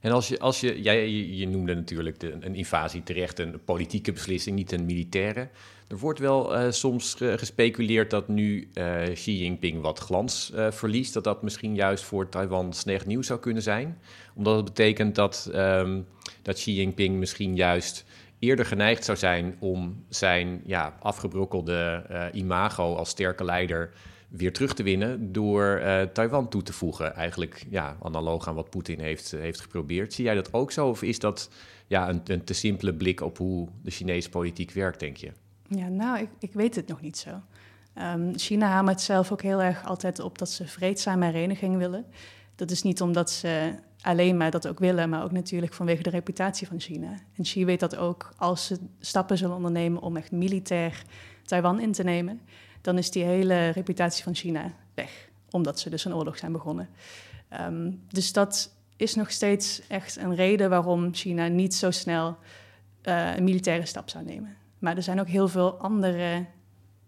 En 0.00 0.12
als 0.12 0.28
je, 0.28 0.38
als 0.38 0.60
je, 0.60 0.82
jij, 0.82 1.08
je, 1.08 1.36
je 1.36 1.48
noemde 1.48 1.74
natuurlijk 1.74 2.22
een 2.22 2.54
invasie 2.54 3.02
terecht 3.02 3.38
een 3.38 3.64
politieke 3.64 4.12
beslissing, 4.12 4.56
niet 4.56 4.72
een 4.72 4.84
militaire. 4.84 5.48
Er 5.88 5.98
wordt 5.98 6.18
wel 6.18 6.58
uh, 6.58 6.70
soms 6.70 7.14
gespeculeerd 7.18 8.10
dat 8.10 8.28
nu 8.28 8.70
uh, 8.74 9.02
Xi 9.12 9.38
Jinping 9.38 9.82
wat 9.82 9.98
glans 9.98 10.52
uh, 10.54 10.70
verliest. 10.70 11.14
Dat 11.14 11.24
dat 11.24 11.42
misschien 11.42 11.74
juist 11.74 12.04
voor 12.04 12.28
Taiwan 12.28 12.72
slecht 12.72 13.06
nieuws 13.06 13.26
zou 13.26 13.40
kunnen 13.40 13.62
zijn. 13.62 13.98
Omdat 14.34 14.56
het 14.56 14.64
betekent 14.64 15.14
dat, 15.14 15.50
um, 15.54 16.06
dat 16.42 16.54
Xi 16.54 16.74
Jinping 16.74 17.18
misschien 17.18 17.56
juist 17.56 18.04
eerder 18.38 18.66
geneigd 18.66 19.04
zou 19.04 19.18
zijn 19.18 19.56
om 19.58 20.04
zijn 20.08 20.62
ja, 20.64 20.96
afgebrokkelde 21.00 22.04
imago 22.32 22.94
als 22.94 23.08
sterke 23.08 23.44
leider 23.44 23.90
weer 24.36 24.52
terug 24.52 24.74
te 24.74 24.82
winnen 24.82 25.32
door 25.32 25.80
uh, 25.80 26.02
Taiwan 26.02 26.48
toe 26.48 26.62
te 26.62 26.72
voegen. 26.72 27.14
Eigenlijk 27.14 27.66
ja, 27.70 27.96
analoog 28.02 28.48
aan 28.48 28.54
wat 28.54 28.70
Poetin 28.70 29.00
heeft, 29.00 29.32
uh, 29.32 29.40
heeft 29.40 29.60
geprobeerd. 29.60 30.12
Zie 30.12 30.24
jij 30.24 30.34
dat 30.34 30.52
ook 30.52 30.72
zo? 30.72 30.88
Of 30.88 31.02
is 31.02 31.18
dat 31.18 31.50
ja, 31.86 32.08
een, 32.08 32.20
een 32.24 32.44
te 32.44 32.54
simpele 32.54 32.94
blik 32.94 33.20
op 33.20 33.38
hoe 33.38 33.68
de 33.82 33.90
Chinese 33.90 34.28
politiek 34.28 34.70
werkt, 34.70 35.00
denk 35.00 35.16
je? 35.16 35.32
Ja, 35.68 35.88
nou, 35.88 36.18
ik, 36.18 36.28
ik 36.38 36.52
weet 36.52 36.74
het 36.74 36.88
nog 36.88 37.00
niet 37.00 37.18
zo. 37.18 37.30
Um, 37.98 38.38
China 38.38 38.68
hamert 38.68 39.00
zelf 39.00 39.32
ook 39.32 39.42
heel 39.42 39.62
erg 39.62 39.86
altijd 39.86 40.20
op 40.20 40.38
dat 40.38 40.50
ze 40.50 40.66
vreedzame 40.66 41.24
hereniging 41.24 41.76
willen. 41.76 42.04
Dat 42.54 42.70
is 42.70 42.82
niet 42.82 43.00
omdat 43.00 43.30
ze 43.30 43.74
alleen 44.00 44.36
maar 44.36 44.50
dat 44.50 44.68
ook 44.68 44.78
willen, 44.78 45.08
maar 45.08 45.24
ook 45.24 45.32
natuurlijk 45.32 45.72
vanwege 45.72 46.02
de 46.02 46.10
reputatie 46.10 46.66
van 46.66 46.80
China. 46.80 47.14
En 47.36 47.42
Xi 47.42 47.64
weet 47.64 47.80
dat 47.80 47.96
ook 47.96 48.32
als 48.36 48.66
ze 48.66 48.78
stappen 49.00 49.38
zullen 49.38 49.56
ondernemen 49.56 50.02
om 50.02 50.16
echt 50.16 50.30
militair 50.32 51.02
Taiwan 51.42 51.80
in 51.80 51.92
te 51.92 52.02
nemen, 52.02 52.40
dan 52.86 52.98
is 52.98 53.10
die 53.10 53.24
hele 53.24 53.68
reputatie 53.68 54.24
van 54.24 54.34
China 54.34 54.72
weg. 54.94 55.28
Omdat 55.50 55.80
ze 55.80 55.90
dus 55.90 56.04
een 56.04 56.14
oorlog 56.14 56.38
zijn 56.38 56.52
begonnen. 56.52 56.88
Um, 57.60 58.02
dus 58.08 58.32
dat 58.32 58.70
is 58.96 59.14
nog 59.14 59.30
steeds 59.30 59.82
echt 59.88 60.16
een 60.16 60.34
reden 60.34 60.70
waarom 60.70 61.14
China 61.14 61.46
niet 61.46 61.74
zo 61.74 61.90
snel 61.90 62.36
uh, 63.02 63.36
een 63.36 63.44
militaire 63.44 63.86
stap 63.86 64.08
zou 64.08 64.24
nemen. 64.24 64.56
Maar 64.78 64.96
er 64.96 65.02
zijn 65.02 65.20
ook 65.20 65.28
heel 65.28 65.48
veel 65.48 65.74
andere 65.74 66.44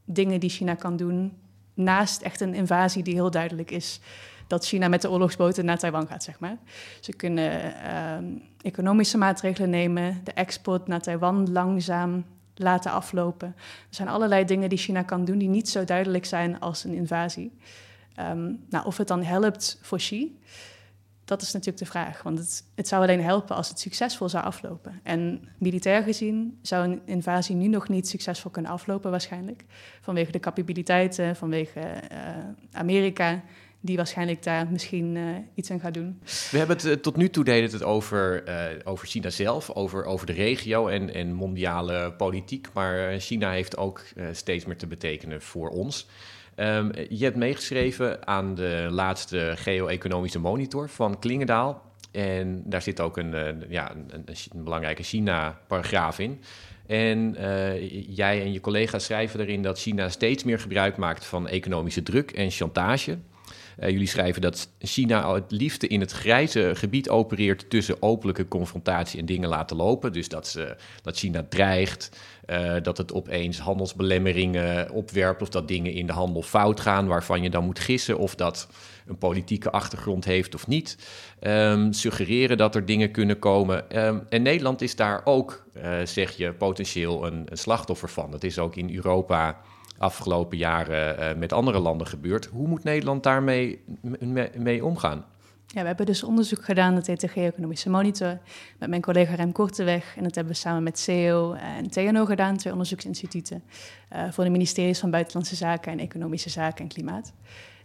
dingen 0.05 0.41
die 0.41 0.51
China 0.51 0.75
kan 0.75 0.97
doen. 0.97 1.37
Naast 1.75 2.23
echt 2.23 2.41
een 2.41 2.55
invasie 2.55 3.03
die 3.03 3.15
heel 3.15 3.31
duidelijk 3.31 3.71
is 3.71 4.01
dat 4.47 4.67
China 4.67 4.89
met 4.89 5.03
de 5.03 5.11
oorlogsboten 5.11 5.65
naar 5.65 5.79
Taiwan 5.79 6.07
gaat, 6.07 6.23
zeg 6.23 6.41
maar. 6.41 6.57
Ze 7.01 7.13
kunnen 7.13 7.75
uh, 7.87 8.41
economische 8.61 9.19
maatregelen 9.19 9.71
nemen, 9.71 10.21
de 10.25 10.33
export 10.33 10.87
naar 10.87 11.01
Taiwan 11.01 11.53
langzaam 11.53 12.25
laten 12.59 12.91
aflopen. 12.91 13.49
Er 13.59 13.95
zijn 13.95 14.09
allerlei 14.09 14.45
dingen 14.45 14.69
die 14.69 14.79
China 14.79 15.03
kan 15.03 15.25
doen 15.25 15.39
die 15.39 15.49
niet 15.49 15.69
zo 15.69 15.85
duidelijk 15.85 16.25
zijn 16.25 16.61
als 16.61 16.85
een 16.85 16.95
invasie. 16.95 17.53
Um, 18.21 18.65
nou, 18.71 18.87
of 18.87 18.97
het 18.97 19.09
dan 19.09 19.23
helpt 19.23 19.79
voor 19.83 19.99
Xi, 19.99 20.39
dat 21.29 21.43
is 21.43 21.53
natuurlijk 21.53 21.79
de 21.79 21.91
vraag. 21.91 22.23
Want 22.23 22.39
het, 22.39 22.65
het, 22.75 22.89
zou 22.89 23.03
alleen 23.03 23.23
helpen 23.23 23.57
als 23.57 23.69
het 23.69 23.81
succesvol 23.81 24.29
zou 24.29 24.45
aflopen. 24.45 25.01
En 25.03 25.49
militair 25.59 26.03
gezien 26.03 26.59
zou 26.63 26.85
een 26.85 27.01
invasie 27.05 27.57
nu 27.57 27.67
nog 27.67 27.89
niet 27.89 28.09
succesvol 28.09 28.51
kunnen 28.51 28.71
aflopen, 28.71 29.11
waarschijnlijk. 29.11 29.65
Vanwege 30.01 30.33
de 30.33 30.41
capabiliteiten, 30.41 31.37
vanwege 31.37 31.81
uh, 31.81 32.19
Amerika 32.73 33.43
die 33.81 33.97
waarschijnlijk 33.97 34.43
daar 34.43 34.67
misschien 34.71 35.15
uh, 35.15 35.37
iets 35.55 35.71
aan 35.71 35.81
gaat 35.81 35.95
doen. 35.95 36.21
We 36.51 36.59
hebben 36.59 36.77
het 36.77 36.87
uh, 36.87 36.93
tot 36.93 37.17
nu 37.17 37.31
toe 37.31 37.45
deden 37.45 37.71
het 37.71 37.83
over, 37.83 38.49
uh, 38.49 38.65
over 38.85 39.07
China 39.07 39.31
zelf, 39.31 39.71
over, 39.71 40.05
over 40.05 40.27
de 40.27 40.33
regio 40.33 40.89
en, 40.89 41.15
en 41.15 41.33
mondiale 41.33 42.13
politiek. 42.13 42.69
Maar 42.73 43.19
China 43.21 43.51
heeft 43.51 43.77
ook 43.77 44.05
steeds 44.33 44.65
meer 44.65 44.77
te 44.77 44.87
betekenen 44.87 45.43
voor 45.43 45.69
ons. 45.69 46.09
Um, 46.57 46.91
je 47.09 47.25
hebt 47.25 47.37
meegeschreven 47.37 48.27
aan 48.27 48.55
de 48.55 48.87
laatste 48.91 49.53
geo-economische 49.57 50.39
monitor 50.39 50.89
van 50.89 51.19
Klingendaal. 51.19 51.83
En 52.11 52.63
daar 52.65 52.83
zit 52.83 53.01
ook 53.01 53.17
een, 53.17 53.65
ja, 53.69 53.91
een, 53.91 54.25
een 54.53 54.65
belangrijke 54.65 55.03
China-paragraaf 55.03 56.19
in. 56.19 56.41
En 56.87 57.37
jij 58.09 58.43
en 58.43 58.53
je 58.53 58.61
collega's 58.61 59.05
schrijven 59.05 59.41
erin 59.41 59.63
dat 59.63 59.81
China 59.81 60.09
steeds 60.09 60.45
meer 60.45 60.59
gebruik 60.59 60.97
maakt 60.97 61.25
van 61.25 61.49
economische 61.49 62.03
druk 62.03 62.31
en 62.31 62.51
chantage. 62.51 63.19
Uh, 63.81 63.89
jullie 63.91 64.07
schrijven 64.07 64.43
dat 64.43 64.69
China 64.79 65.23
al 65.23 65.35
het 65.35 65.51
liefste 65.51 65.87
in 65.87 66.01
het 66.01 66.13
grijze 66.13 66.71
gebied 66.75 67.09
opereert 67.09 67.71
tussen 67.71 68.03
openlijke 68.03 68.49
confrontatie 68.49 69.19
en 69.19 69.27
dingen 69.27 69.49
laten 69.49 69.77
lopen. 69.77 70.13
Dus 70.13 70.29
dat, 70.29 70.47
ze, 70.47 70.77
dat 71.03 71.17
China 71.17 71.47
dreigt, 71.49 72.11
uh, 72.47 72.75
dat 72.83 72.99
het 72.99 73.13
opeens 73.13 73.59
handelsbelemmeringen 73.59 74.91
opwerpt 74.91 75.43
of 75.43 75.49
dat 75.49 75.69
dingen 75.69 75.93
in 75.93 76.07
de 76.07 76.13
handel 76.13 76.43
fout 76.43 76.81
gaan 76.81 77.07
waarvan 77.07 77.43
je 77.43 77.51
dan 77.51 77.65
moet 77.65 77.79
gissen 77.79 78.19
of 78.19 78.35
dat 78.35 78.69
een 79.07 79.19
politieke 79.19 79.71
achtergrond 79.71 80.25
heeft 80.25 80.55
of 80.55 80.67
niet. 80.67 80.97
Um, 81.41 81.93
suggereren 81.93 82.57
dat 82.57 82.75
er 82.75 82.85
dingen 82.85 83.11
kunnen 83.11 83.39
komen. 83.39 84.05
Um, 84.07 84.27
en 84.29 84.43
Nederland 84.43 84.83
is 84.83 84.97
daar 84.97 85.21
ook, 85.25 85.65
uh, 85.77 85.99
zeg 86.05 86.37
je, 86.37 86.53
potentieel 86.53 87.27
een, 87.27 87.43
een 87.45 87.59
slachtoffer 87.59 88.09
van. 88.09 88.33
Het 88.33 88.45
is 88.45 88.59
ook 88.59 88.77
in 88.77 88.95
Europa 88.95 89.61
afgelopen 89.99 90.59
jaren 90.59 91.19
uh, 91.19 91.41
met 91.41 91.53
andere 91.53 91.79
landen 91.79 92.07
gebeurt. 92.07 92.47
Hoe 92.47 92.69
moet 92.69 92.85
Nederland 92.85 93.23
daarmee 93.23 93.85
mee, 94.57 94.85
omgaan? 94.85 95.25
Ja, 95.67 95.81
we 95.81 95.87
hebben 95.87 96.07
dus 96.07 96.23
onderzoek 96.23 96.65
gedaan, 96.65 96.95
dat 96.95 97.07
heet 97.07 97.21
de 97.21 97.29
Geo-economische 97.29 97.91
Monitor, 97.91 98.39
met 98.79 98.89
mijn 98.89 99.03
collega 99.03 99.35
Rem 99.35 99.53
Korteweg. 99.53 100.17
En 100.17 100.23
dat 100.23 100.35
hebben 100.35 100.53
we 100.53 100.59
samen 100.59 100.83
met 100.83 100.99
CEO 100.99 101.53
en 101.53 101.91
TNO 101.91 102.25
gedaan, 102.25 102.57
twee 102.57 102.73
onderzoeksinstituten, 102.73 103.63
uh, 104.13 104.23
voor 104.31 104.45
de 104.45 104.51
ministeries 104.51 104.99
van 104.99 105.11
Buitenlandse 105.11 105.57
Zaken 105.57 105.93
en 105.93 105.99
Economische 105.99 106.51
Zaken 106.51 106.83
en 106.83 106.89
Klimaat. 106.89 107.33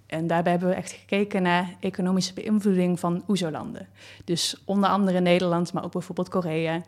En 0.05 0.27
daarbij 0.27 0.51
hebben 0.51 0.69
we 0.69 0.75
echt 0.75 0.91
gekeken 0.91 1.41
naar 1.41 1.75
economische 1.79 2.33
beïnvloeding 2.33 2.99
van 2.99 3.23
OESO-landen. 3.27 3.87
Dus 4.25 4.61
onder 4.65 4.89
andere 4.89 5.19
Nederland, 5.19 5.73
maar 5.73 5.83
ook 5.83 5.91
bijvoorbeeld 5.91 6.29
Korea, 6.29 6.81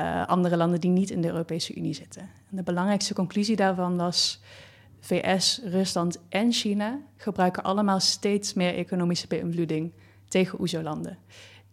uh, 0.00 0.26
andere 0.26 0.56
landen 0.56 0.80
die 0.80 0.90
niet 0.90 1.10
in 1.10 1.20
de 1.20 1.28
Europese 1.28 1.74
Unie 1.74 1.94
zitten. 1.94 2.22
En 2.22 2.56
de 2.56 2.62
belangrijkste 2.62 3.14
conclusie 3.14 3.56
daarvan 3.56 3.96
was... 3.96 4.40
VS, 5.00 5.60
Rusland 5.64 6.18
en 6.28 6.52
China 6.52 6.98
gebruiken 7.16 7.62
allemaal 7.62 8.00
steeds 8.00 8.54
meer 8.54 8.74
economische 8.74 9.26
beïnvloeding 9.26 9.92
tegen 10.28 10.60
OESO-landen. 10.60 11.18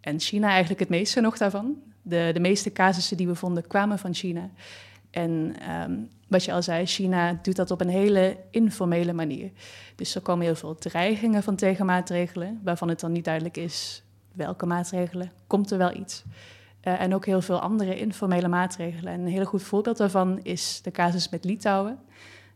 En 0.00 0.20
China 0.20 0.48
eigenlijk 0.48 0.80
het 0.80 0.88
meeste 0.88 1.20
nog 1.20 1.38
daarvan. 1.38 1.76
De, 2.02 2.30
de 2.32 2.40
meeste 2.40 2.72
casussen 2.72 3.16
die 3.16 3.26
we 3.26 3.34
vonden 3.34 3.66
kwamen 3.66 3.98
van 3.98 4.14
China. 4.14 4.50
En 5.10 5.54
um, 5.70 6.08
wat 6.28 6.44
je 6.44 6.52
al 6.52 6.62
zei, 6.62 6.86
China 6.86 7.38
doet 7.42 7.56
dat 7.56 7.70
op 7.70 7.80
een 7.80 7.88
hele 7.88 8.36
informele 8.50 9.12
manier. 9.12 9.50
Dus 9.94 10.14
er 10.14 10.20
komen 10.20 10.44
heel 10.44 10.54
veel 10.54 10.74
dreigingen 10.74 11.42
van 11.42 11.56
tegenmaatregelen, 11.56 12.60
waarvan 12.64 12.88
het 12.88 13.00
dan 13.00 13.12
niet 13.12 13.24
duidelijk 13.24 13.56
is 13.56 14.02
welke 14.32 14.66
maatregelen? 14.66 15.32
Komt 15.46 15.70
er 15.70 15.78
wel 15.78 15.96
iets? 15.96 16.24
Uh, 16.84 17.00
en 17.00 17.14
ook 17.14 17.26
heel 17.26 17.40
veel 17.40 17.60
andere 17.60 17.98
informele 17.98 18.48
maatregelen. 18.48 19.12
En 19.12 19.20
een 19.20 19.26
heel 19.26 19.44
goed 19.44 19.62
voorbeeld 19.62 19.96
daarvan 19.96 20.40
is 20.42 20.80
de 20.82 20.90
casus 20.90 21.28
met 21.28 21.44
Litouwen. 21.44 21.98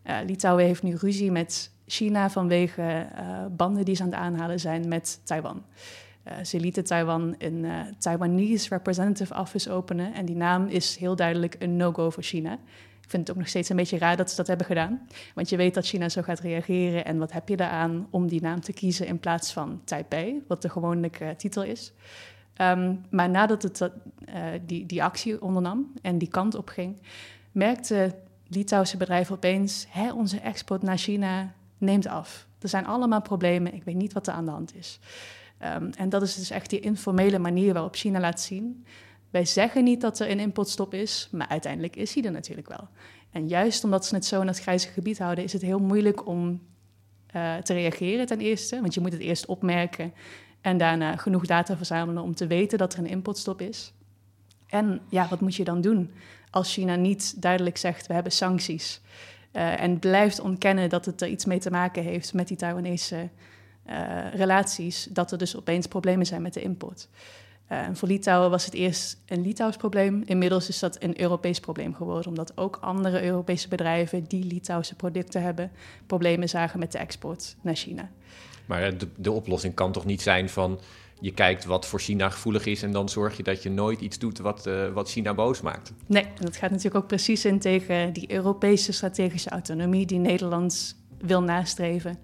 Uh, 0.06 0.16
Litouwen 0.26 0.64
heeft 0.64 0.82
nu 0.82 0.94
ruzie 0.94 1.30
met 1.30 1.70
China 1.86 2.30
vanwege 2.30 3.06
uh, 3.14 3.46
banden 3.50 3.84
die 3.84 3.94
ze 3.94 4.02
aan 4.02 4.08
het 4.08 4.18
aanhalen 4.18 4.60
zijn 4.60 4.88
met 4.88 5.20
Taiwan. 5.24 5.62
ze 6.42 6.60
lieten 6.60 6.84
Taiwan 6.84 7.34
een 7.38 7.66
Taiwanese 7.98 8.68
Representative 8.68 9.34
Office 9.34 9.70
openen. 9.70 10.14
En 10.14 10.24
die 10.24 10.36
naam 10.36 10.66
is 10.66 10.96
heel 10.96 11.16
duidelijk 11.16 11.56
een 11.58 11.76
no-go 11.76 12.10
voor 12.10 12.22
China. 12.22 12.52
Ik 13.02 13.10
vind 13.10 13.28
het 13.28 13.30
ook 13.30 13.42
nog 13.42 13.48
steeds 13.48 13.68
een 13.68 13.76
beetje 13.76 13.98
raar 13.98 14.16
dat 14.16 14.30
ze 14.30 14.36
dat 14.36 14.46
hebben 14.46 14.66
gedaan. 14.66 15.06
Want 15.34 15.48
je 15.48 15.56
weet 15.56 15.74
dat 15.74 15.86
China 15.86 16.08
zo 16.08 16.22
gaat 16.22 16.40
reageren. 16.40 17.04
En 17.04 17.18
wat 17.18 17.32
heb 17.32 17.48
je 17.48 17.56
daaraan 17.56 18.06
om 18.10 18.28
die 18.28 18.40
naam 18.40 18.60
te 18.60 18.72
kiezen 18.72 19.06
in 19.06 19.18
plaats 19.18 19.52
van 19.52 19.80
Taipei, 19.84 20.42
wat 20.48 20.62
de 20.62 20.68
gewone 20.68 21.10
titel 21.36 21.62
is. 21.62 21.92
Um, 22.61 23.05
maar 23.11 23.30
nadat 23.30 23.62
het 23.62 23.80
uh, 23.80 23.90
die, 24.66 24.86
die 24.86 25.03
actie 25.03 25.42
ondernam 25.42 25.92
en 26.03 26.18
die 26.18 26.28
kant 26.28 26.55
op 26.55 26.68
ging, 26.68 27.00
merkte 27.53 28.14
Litouwse 28.48 28.96
bedrijven 28.96 29.34
opeens: 29.34 29.86
hè, 29.88 30.12
onze 30.12 30.40
export 30.40 30.82
naar 30.82 30.98
China 30.98 31.53
neemt 31.78 32.07
af. 32.07 32.46
Er 32.59 32.68
zijn 32.68 32.86
allemaal 32.86 33.22
problemen, 33.22 33.74
ik 33.74 33.84
weet 33.84 33.94
niet 33.94 34.12
wat 34.12 34.26
er 34.26 34.32
aan 34.32 34.44
de 34.44 34.50
hand 34.50 34.76
is. 34.76 34.98
Um, 35.64 35.90
en 35.96 36.09
dat 36.09 36.22
is 36.22 36.34
dus 36.34 36.50
echt 36.50 36.70
die 36.70 36.80
informele 36.80 37.38
manier 37.38 37.72
waarop 37.72 37.94
China 37.94 38.20
laat 38.20 38.40
zien. 38.40 38.86
Wij 39.30 39.44
zeggen 39.44 39.84
niet 39.84 40.00
dat 40.00 40.18
er 40.18 40.30
een 40.30 40.40
importstop 40.40 40.94
is, 40.94 41.28
maar 41.32 41.48
uiteindelijk 41.48 41.96
is 41.96 42.12
die 42.12 42.24
er 42.24 42.30
natuurlijk 42.32 42.68
wel. 42.68 42.88
En 43.30 43.48
juist 43.48 43.84
omdat 43.84 44.07
ze 44.07 44.14
het 44.14 44.24
zo 44.24 44.40
in 44.40 44.46
het 44.46 44.61
grijze 44.61 44.88
gebied 44.88 45.18
houden, 45.18 45.44
is 45.44 45.53
het 45.53 45.62
heel 45.62 45.78
moeilijk 45.78 46.26
om 46.26 46.61
uh, 47.36 47.57
te 47.57 47.72
reageren 47.72 48.26
ten 48.26 48.40
eerste. 48.40 48.80
Want 48.80 48.94
je 48.94 49.00
moet 49.00 49.12
het 49.12 49.20
eerst 49.20 49.46
opmerken 49.46 50.12
en 50.62 50.78
daarna 50.78 51.16
genoeg 51.16 51.46
data 51.46 51.76
verzamelen 51.76 52.22
om 52.22 52.34
te 52.34 52.46
weten 52.46 52.78
dat 52.78 52.92
er 52.92 52.98
een 52.98 53.06
importstop 53.06 53.60
is. 53.60 53.92
En 54.66 55.00
ja, 55.08 55.28
wat 55.28 55.40
moet 55.40 55.54
je 55.54 55.64
dan 55.64 55.80
doen 55.80 56.10
als 56.50 56.72
China 56.72 56.94
niet 56.94 57.42
duidelijk 57.42 57.76
zegt: 57.76 58.06
we 58.06 58.14
hebben 58.14 58.32
sancties. 58.32 59.00
Uh, 59.52 59.80
en 59.80 59.98
blijft 59.98 60.40
ontkennen 60.40 60.88
dat 60.88 61.04
het 61.04 61.20
er 61.20 61.28
iets 61.28 61.44
mee 61.44 61.58
te 61.58 61.70
maken 61.70 62.02
heeft 62.02 62.34
met 62.34 62.48
die 62.48 62.56
Taiwanese 62.56 63.28
uh, 63.86 64.34
relaties, 64.34 65.08
dat 65.10 65.32
er 65.32 65.38
dus 65.38 65.56
opeens 65.56 65.86
problemen 65.86 66.26
zijn 66.26 66.42
met 66.42 66.54
de 66.54 66.62
import. 66.62 67.08
En 67.66 67.96
voor 67.96 68.08
Litouwen 68.08 68.50
was 68.50 68.64
het 68.64 68.74
eerst 68.74 69.20
een 69.26 69.42
Litouws 69.42 69.76
probleem. 69.76 70.22
Inmiddels 70.24 70.68
is 70.68 70.78
dat 70.78 71.02
een 71.02 71.20
Europees 71.20 71.60
probleem 71.60 71.94
geworden, 71.94 72.28
omdat 72.28 72.56
ook 72.56 72.78
andere 72.80 73.22
Europese 73.22 73.68
bedrijven 73.68 74.24
die 74.24 74.44
Litouwse 74.44 74.94
producten 74.94 75.42
hebben, 75.42 75.70
problemen 76.06 76.48
zagen 76.48 76.78
met 76.78 76.92
de 76.92 76.98
export 76.98 77.56
naar 77.60 77.74
China. 77.74 78.10
Maar 78.66 78.98
de, 78.98 79.08
de 79.16 79.32
oplossing 79.32 79.74
kan 79.74 79.92
toch 79.92 80.04
niet 80.04 80.22
zijn 80.22 80.48
van 80.48 80.80
je 81.22 81.32
kijkt 81.32 81.64
wat 81.64 81.86
voor 81.86 82.00
China 82.00 82.30
gevoelig 82.30 82.66
is 82.66 82.82
en 82.82 82.92
dan 82.92 83.08
zorg 83.08 83.36
je 83.36 83.42
dat 83.42 83.62
je 83.62 83.70
nooit 83.70 84.00
iets 84.00 84.18
doet 84.18 84.38
wat, 84.38 84.66
uh, 84.66 84.88
wat 84.88 85.10
China 85.10 85.34
boos 85.34 85.60
maakt. 85.60 85.92
Nee, 86.06 86.22
en 86.22 86.44
dat 86.44 86.56
gaat 86.56 86.70
natuurlijk 86.70 86.96
ook 86.96 87.06
precies 87.06 87.44
in 87.44 87.58
tegen 87.58 88.12
die 88.12 88.32
Europese 88.32 88.92
strategische 88.92 89.50
autonomie 89.50 90.06
die 90.06 90.18
Nederland 90.18 90.96
wil 91.18 91.42
nastreven 91.42 92.18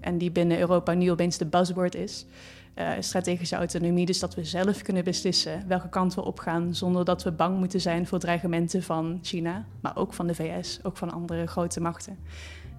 en 0.00 0.18
die 0.18 0.30
binnen 0.30 0.58
Europa 0.58 0.92
nu 0.92 1.10
opeens 1.10 1.38
de 1.38 1.46
buzzword 1.46 1.94
is. 1.94 2.26
Uh, 2.74 2.90
strategische 3.00 3.56
autonomie, 3.56 4.06
dus 4.06 4.18
dat 4.18 4.34
we 4.34 4.44
zelf 4.44 4.82
kunnen 4.82 5.04
beslissen 5.04 5.64
welke 5.68 5.88
kant 5.88 6.14
we 6.14 6.24
opgaan 6.24 6.74
zonder 6.74 7.04
dat 7.04 7.22
we 7.22 7.32
bang 7.32 7.58
moeten 7.58 7.80
zijn 7.80 8.06
voor 8.06 8.18
dreigementen 8.18 8.82
van 8.82 9.18
China, 9.22 9.66
maar 9.80 9.96
ook 9.96 10.14
van 10.14 10.26
de 10.26 10.34
VS, 10.34 10.78
ook 10.82 10.96
van 10.96 11.12
andere 11.12 11.46
grote 11.46 11.80
machten. 11.80 12.18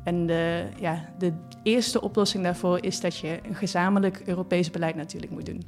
En 0.04 0.26
de, 0.26 0.64
ja, 0.80 1.10
de 1.18 1.34
eerste 1.64 2.02
oplossing 2.02 2.44
daarvoor 2.44 2.84
is 2.84 3.02
dat 3.02 3.18
je 3.18 3.40
een 3.48 3.56
gezamenlijk 3.56 4.22
Europees 4.26 4.72
beleid 4.72 4.96
natuurlijk 4.96 5.32
moet 5.32 5.46
doen. 5.46 5.64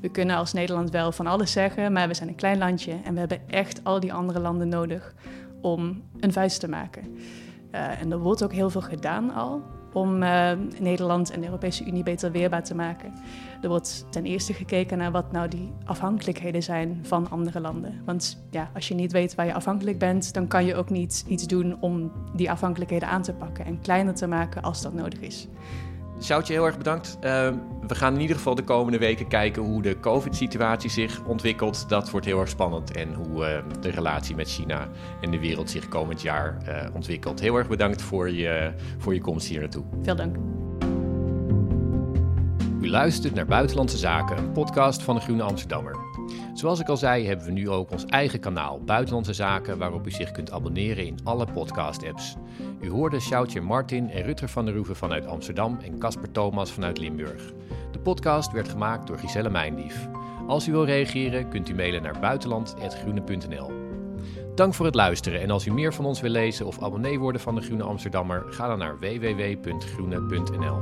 We 0.00 0.08
kunnen 0.08 0.36
als 0.36 0.52
Nederland 0.52 0.90
wel 0.90 1.12
van 1.12 1.26
alles 1.26 1.52
zeggen, 1.52 1.92
maar 1.92 2.08
we 2.08 2.14
zijn 2.14 2.28
een 2.28 2.34
klein 2.34 2.58
landje 2.58 2.96
en 3.04 3.12
we 3.12 3.18
hebben 3.18 3.48
echt 3.48 3.84
al 3.84 4.00
die 4.00 4.12
andere 4.12 4.40
landen 4.40 4.68
nodig 4.68 5.14
om 5.60 6.02
een 6.20 6.32
vuist 6.32 6.60
te 6.60 6.68
maken. 6.68 7.18
Uh, 7.72 8.00
en 8.00 8.12
er 8.12 8.18
wordt 8.18 8.42
ook 8.42 8.52
heel 8.52 8.70
veel 8.70 8.80
gedaan 8.80 9.34
al 9.34 9.62
om 9.92 10.22
uh, 10.22 10.50
Nederland 10.78 11.30
en 11.30 11.40
de 11.40 11.46
Europese 11.46 11.84
Unie 11.84 12.02
beter 12.02 12.32
weerbaar 12.32 12.64
te 12.64 12.74
maken. 12.74 13.12
Er 13.62 13.68
wordt 13.68 14.06
ten 14.10 14.24
eerste 14.24 14.52
gekeken 14.52 14.98
naar 14.98 15.10
wat 15.10 15.32
nou 15.32 15.48
die 15.48 15.72
afhankelijkheden 15.84 16.62
zijn 16.62 16.98
van 17.02 17.30
andere 17.30 17.60
landen. 17.60 18.02
Want 18.04 18.44
ja, 18.50 18.70
als 18.74 18.88
je 18.88 18.94
niet 18.94 19.12
weet 19.12 19.34
waar 19.34 19.46
je 19.46 19.54
afhankelijk 19.54 19.98
bent, 19.98 20.34
dan 20.34 20.46
kan 20.46 20.64
je 20.64 20.74
ook 20.74 20.90
niet 20.90 21.24
iets 21.28 21.46
doen 21.46 21.76
om 21.80 22.12
die 22.34 22.50
afhankelijkheden 22.50 23.08
aan 23.08 23.22
te 23.22 23.32
pakken 23.32 23.64
en 23.64 23.80
kleiner 23.80 24.14
te 24.14 24.26
maken 24.26 24.62
als 24.62 24.82
dat 24.82 24.94
nodig 24.94 25.20
is. 25.20 25.48
Sjoutje, 26.20 26.52
heel 26.52 26.66
erg 26.66 26.78
bedankt. 26.78 27.16
Uh, 27.16 27.20
we 27.86 27.94
gaan 27.94 28.14
in 28.14 28.20
ieder 28.20 28.36
geval 28.36 28.54
de 28.54 28.64
komende 28.64 28.98
weken 28.98 29.28
kijken 29.28 29.62
hoe 29.62 29.82
de 29.82 30.00
COVID-situatie 30.00 30.90
zich 30.90 31.24
ontwikkelt. 31.24 31.88
Dat 31.88 32.10
wordt 32.10 32.26
heel 32.26 32.40
erg 32.40 32.48
spannend. 32.48 32.92
En 32.92 33.14
hoe 33.14 33.62
uh, 33.64 33.80
de 33.80 33.90
relatie 33.90 34.34
met 34.34 34.48
China 34.48 34.88
en 35.20 35.30
de 35.30 35.38
wereld 35.38 35.70
zich 35.70 35.88
komend 35.88 36.22
jaar 36.22 36.56
uh, 36.68 36.94
ontwikkelt. 36.94 37.40
Heel 37.40 37.56
erg 37.56 37.68
bedankt 37.68 38.02
voor 38.02 38.30
je, 38.30 38.72
voor 38.98 39.14
je 39.14 39.20
komst 39.20 39.48
hier 39.48 39.60
naartoe. 39.60 39.84
Veel 40.02 40.16
dank. 40.16 40.36
U 42.80 42.88
luistert 42.88 43.34
naar 43.34 43.46
Buitenlandse 43.46 43.96
Zaken, 43.96 44.38
een 44.38 44.52
podcast 44.52 45.02
van 45.02 45.14
de 45.14 45.20
Groene 45.20 45.42
Amsterdammer. 45.42 45.96
Zoals 46.54 46.80
ik 46.80 46.88
al 46.88 46.96
zei, 46.96 47.26
hebben 47.26 47.46
we 47.46 47.52
nu 47.52 47.70
ook 47.70 47.90
ons 47.90 48.04
eigen 48.04 48.40
kanaal 48.40 48.80
Buitenlandse 48.84 49.32
Zaken, 49.32 49.78
waarop 49.78 50.06
u 50.06 50.10
zich 50.10 50.30
kunt 50.30 50.50
abonneren 50.50 51.06
in 51.06 51.18
alle 51.24 51.46
podcast-apps. 51.52 52.36
U 52.80 52.90
hoorde 52.90 53.20
Sjoutje 53.20 53.60
Martin 53.60 54.10
en 54.10 54.22
Rutger 54.22 54.48
van 54.48 54.64
der 54.64 54.74
Roeven 54.74 54.96
vanuit 54.96 55.26
Amsterdam 55.26 55.78
en 55.82 55.98
Casper 55.98 56.30
Thomas 56.30 56.70
vanuit 56.72 56.98
Limburg. 56.98 57.52
De 57.90 57.98
podcast 57.98 58.52
werd 58.52 58.68
gemaakt 58.68 59.06
door 59.06 59.18
Giselle 59.18 59.50
Mijndief. 59.50 60.08
Als 60.46 60.68
u 60.68 60.72
wil 60.72 60.84
reageren, 60.84 61.48
kunt 61.48 61.68
u 61.68 61.74
mailen 61.74 62.02
naar 62.02 62.20
buitenland.groene.nl. 62.20 63.70
Dank 64.54 64.74
voor 64.74 64.86
het 64.86 64.94
luisteren 64.94 65.40
en 65.40 65.50
als 65.50 65.66
u 65.66 65.72
meer 65.72 65.94
van 65.94 66.04
ons 66.04 66.20
wil 66.20 66.30
lezen 66.30 66.66
of 66.66 66.82
abonnee 66.82 67.18
worden 67.18 67.40
van 67.40 67.54
de 67.54 67.60
Groene 67.60 67.82
Amsterdammer, 67.82 68.44
ga 68.48 68.66
dan 68.66 68.78
naar 68.78 68.98
www.groene.nl. 68.98 70.78